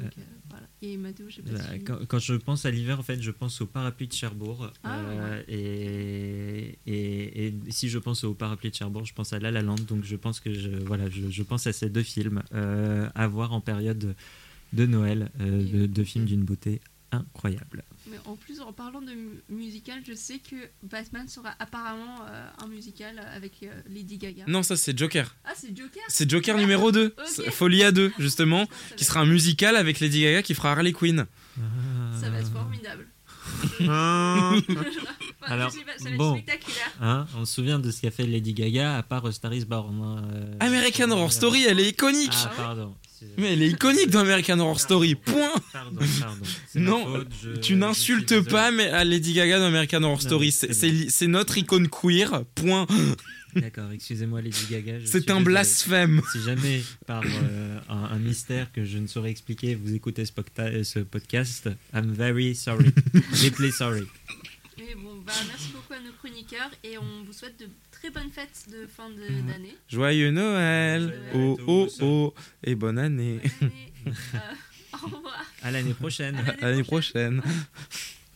Donc, 0.00 0.12
euh, 0.18 0.22
voilà. 0.50 0.66
Et 0.82 0.96
Mathéo, 0.96 1.26
je 1.28 1.36
sais 1.36 1.42
pas 1.42 1.52
Bah, 1.52 1.60
si. 1.74 1.84
quand, 1.84 1.98
quand 2.06 2.18
je 2.18 2.34
pense 2.34 2.64
à 2.66 2.70
l'hiver, 2.70 2.98
en 3.00 3.02
fait, 3.02 3.20
je 3.20 3.30
pense 3.30 3.60
au 3.60 3.66
parapluie 3.66 4.08
de 4.08 4.12
Cherbourg. 4.12 4.70
Ah. 4.84 4.98
Euh, 4.98 5.42
et, 5.48 6.78
et, 6.86 7.46
et 7.46 7.54
si 7.70 7.88
je 7.88 7.98
pense 7.98 8.24
au 8.24 8.34
parapluie 8.34 8.70
de 8.70 8.74
Cherbourg, 8.74 9.04
je 9.04 9.14
pense 9.14 9.32
à 9.32 9.38
La 9.38 9.50
La 9.50 9.62
Land. 9.62 9.76
Donc 9.88 10.04
je 10.04 10.16
pense 10.16 10.40
que 10.40 10.52
je, 10.52 10.70
voilà, 10.70 11.08
je, 11.10 11.28
je 11.30 11.42
pense 11.42 11.66
à 11.66 11.72
ces 11.72 11.88
deux 11.90 12.02
films 12.02 12.42
euh, 12.54 13.08
à 13.14 13.26
voir 13.26 13.52
en 13.52 13.60
période 13.60 14.14
de 14.72 14.86
Noël, 14.86 15.30
de- 15.38 15.86
deux 15.86 16.04
films 16.04 16.24
d'une 16.24 16.42
beauté 16.44 16.80
incroyable. 17.12 17.84
Mais 18.08 18.18
en 18.26 18.36
plus, 18.36 18.60
en 18.60 18.72
parlant 18.72 19.00
de 19.02 19.12
mu- 19.12 19.40
musical, 19.48 20.00
je 20.06 20.14
sais 20.14 20.38
que 20.38 20.54
Batman 20.82 21.26
sera 21.28 21.54
apparemment 21.58 22.18
euh, 22.28 22.48
un 22.62 22.68
musical 22.68 23.18
avec 23.34 23.54
euh, 23.64 23.68
Lady 23.88 24.16
Gaga. 24.18 24.44
Non, 24.46 24.62
ça 24.62 24.76
c'est 24.76 24.96
Joker. 24.96 25.34
Ah, 25.44 25.52
c'est 25.56 25.76
Joker? 25.76 26.02
C'est 26.08 26.30
Joker 26.30 26.56
numéro 26.56 26.92
2, 26.92 27.14
Ok. 27.18 27.50
Folia 27.50 27.90
2, 27.92 28.12
justement, 28.18 28.66
qui 28.96 29.04
sera 29.04 29.20
un 29.20 29.26
musical 29.26 29.74
avec 29.76 29.98
Lady 30.00 30.22
Gaga 30.22 30.42
qui 30.42 30.54
fera 30.54 30.72
Harley 30.72 30.92
Quinn. 30.92 31.26
Ça 32.20 32.30
va 32.30 32.38
être 32.38 32.52
formidable. 32.52 33.08
Enfin, 33.80 34.60
Alors, 35.42 35.72
bon, 36.16 36.34
spectaculaire. 36.34 36.92
hein, 37.00 37.26
on 37.36 37.44
se 37.44 37.54
souvient 37.54 37.78
de 37.78 37.90
ce 37.90 38.00
qu'a 38.00 38.10
fait 38.10 38.26
Lady 38.26 38.52
Gaga 38.54 38.96
à 38.98 39.02
part 39.02 39.32
Star 39.32 39.52
is 39.54 39.64
Born. 39.64 40.00
hein, 40.02 40.22
euh, 40.34 40.54
American 40.60 41.10
Horror 41.10 41.32
Story, 41.32 41.64
elle 41.64 41.78
est 41.80 41.90
iconique. 41.90 42.32
Ah, 42.34 42.52
pardon. 42.56 42.94
Mais 43.38 43.52
elle 43.52 43.62
est 43.62 43.68
iconique 43.70 44.10
dans 44.10 44.20
American 44.20 44.58
Horror 44.58 44.80
Story. 44.80 45.14
Point. 45.14 45.52
Pardon, 45.72 46.00
pardon. 46.20 46.44
Non, 46.74 47.04
faute, 47.04 47.28
je- 47.42 47.60
tu 47.60 47.74
n'insultes 47.76 48.40
pas 48.48 48.70
mais 48.70 48.88
à 48.88 49.04
Lady 49.04 49.32
Gaga 49.32 49.58
dans 49.58 49.66
American 49.66 50.02
Horror 50.02 50.18
Non, 50.18 50.20
Story. 50.20 50.52
C'est- 50.52 51.26
notre 51.26 51.56
icône 51.58 51.88
queer. 51.88 52.44
Point. 52.54 52.86
D'accord, 53.54 53.90
excusez-moi 53.92 54.42
Lady 54.42 54.66
Gaga. 54.70 54.98
C'est 55.06 55.30
un 55.30 55.40
blasphème. 55.40 56.20
Si 56.32 56.42
jamais, 56.42 56.82
par 57.06 57.22
euh, 57.24 57.78
un, 57.88 58.04
un 58.04 58.18
mystère 58.18 58.70
que 58.72 58.84
je 58.84 58.98
ne 58.98 59.06
saurais 59.06 59.30
expliquer, 59.30 59.74
vous 59.74 59.94
écoutez 59.94 60.24
ce, 60.26 60.32
ce 60.82 60.98
podcast, 60.98 61.70
I'm 61.94 62.12
very 62.12 62.54
sorry. 62.54 62.90
Deeply 63.40 63.72
sorry. 63.72 64.02
Mais 64.78 64.94
bon, 64.94 65.14
bah, 65.26 65.32
merci 65.48 65.68
beaucoup 65.72 65.94
à 65.94 66.00
nos 66.00 66.12
chroniqueurs 66.18 66.70
et 66.84 66.98
on 66.98 67.24
vous 67.24 67.32
souhaite 67.32 67.58
de 67.58 67.66
très 68.00 68.10
bonnes 68.10 68.30
fêtes 68.30 68.66
de 68.70 68.86
fin 68.86 69.08
de- 69.10 69.50
d'année. 69.50 69.76
Joyeux 69.88 70.30
Noël. 70.30 71.14
Oh 71.34 71.58
oh 71.66 71.88
oh. 72.00 72.34
Et 72.64 72.74
bonne 72.74 72.98
année. 72.98 73.40
Euh, 73.62 74.06
au 74.94 75.06
revoir. 75.06 75.44
À 75.62 75.70
l'année 75.70 75.94
prochaine. 75.94 76.36
À 76.60 76.68
l'année 76.70 76.84
prochaine. 76.84 77.42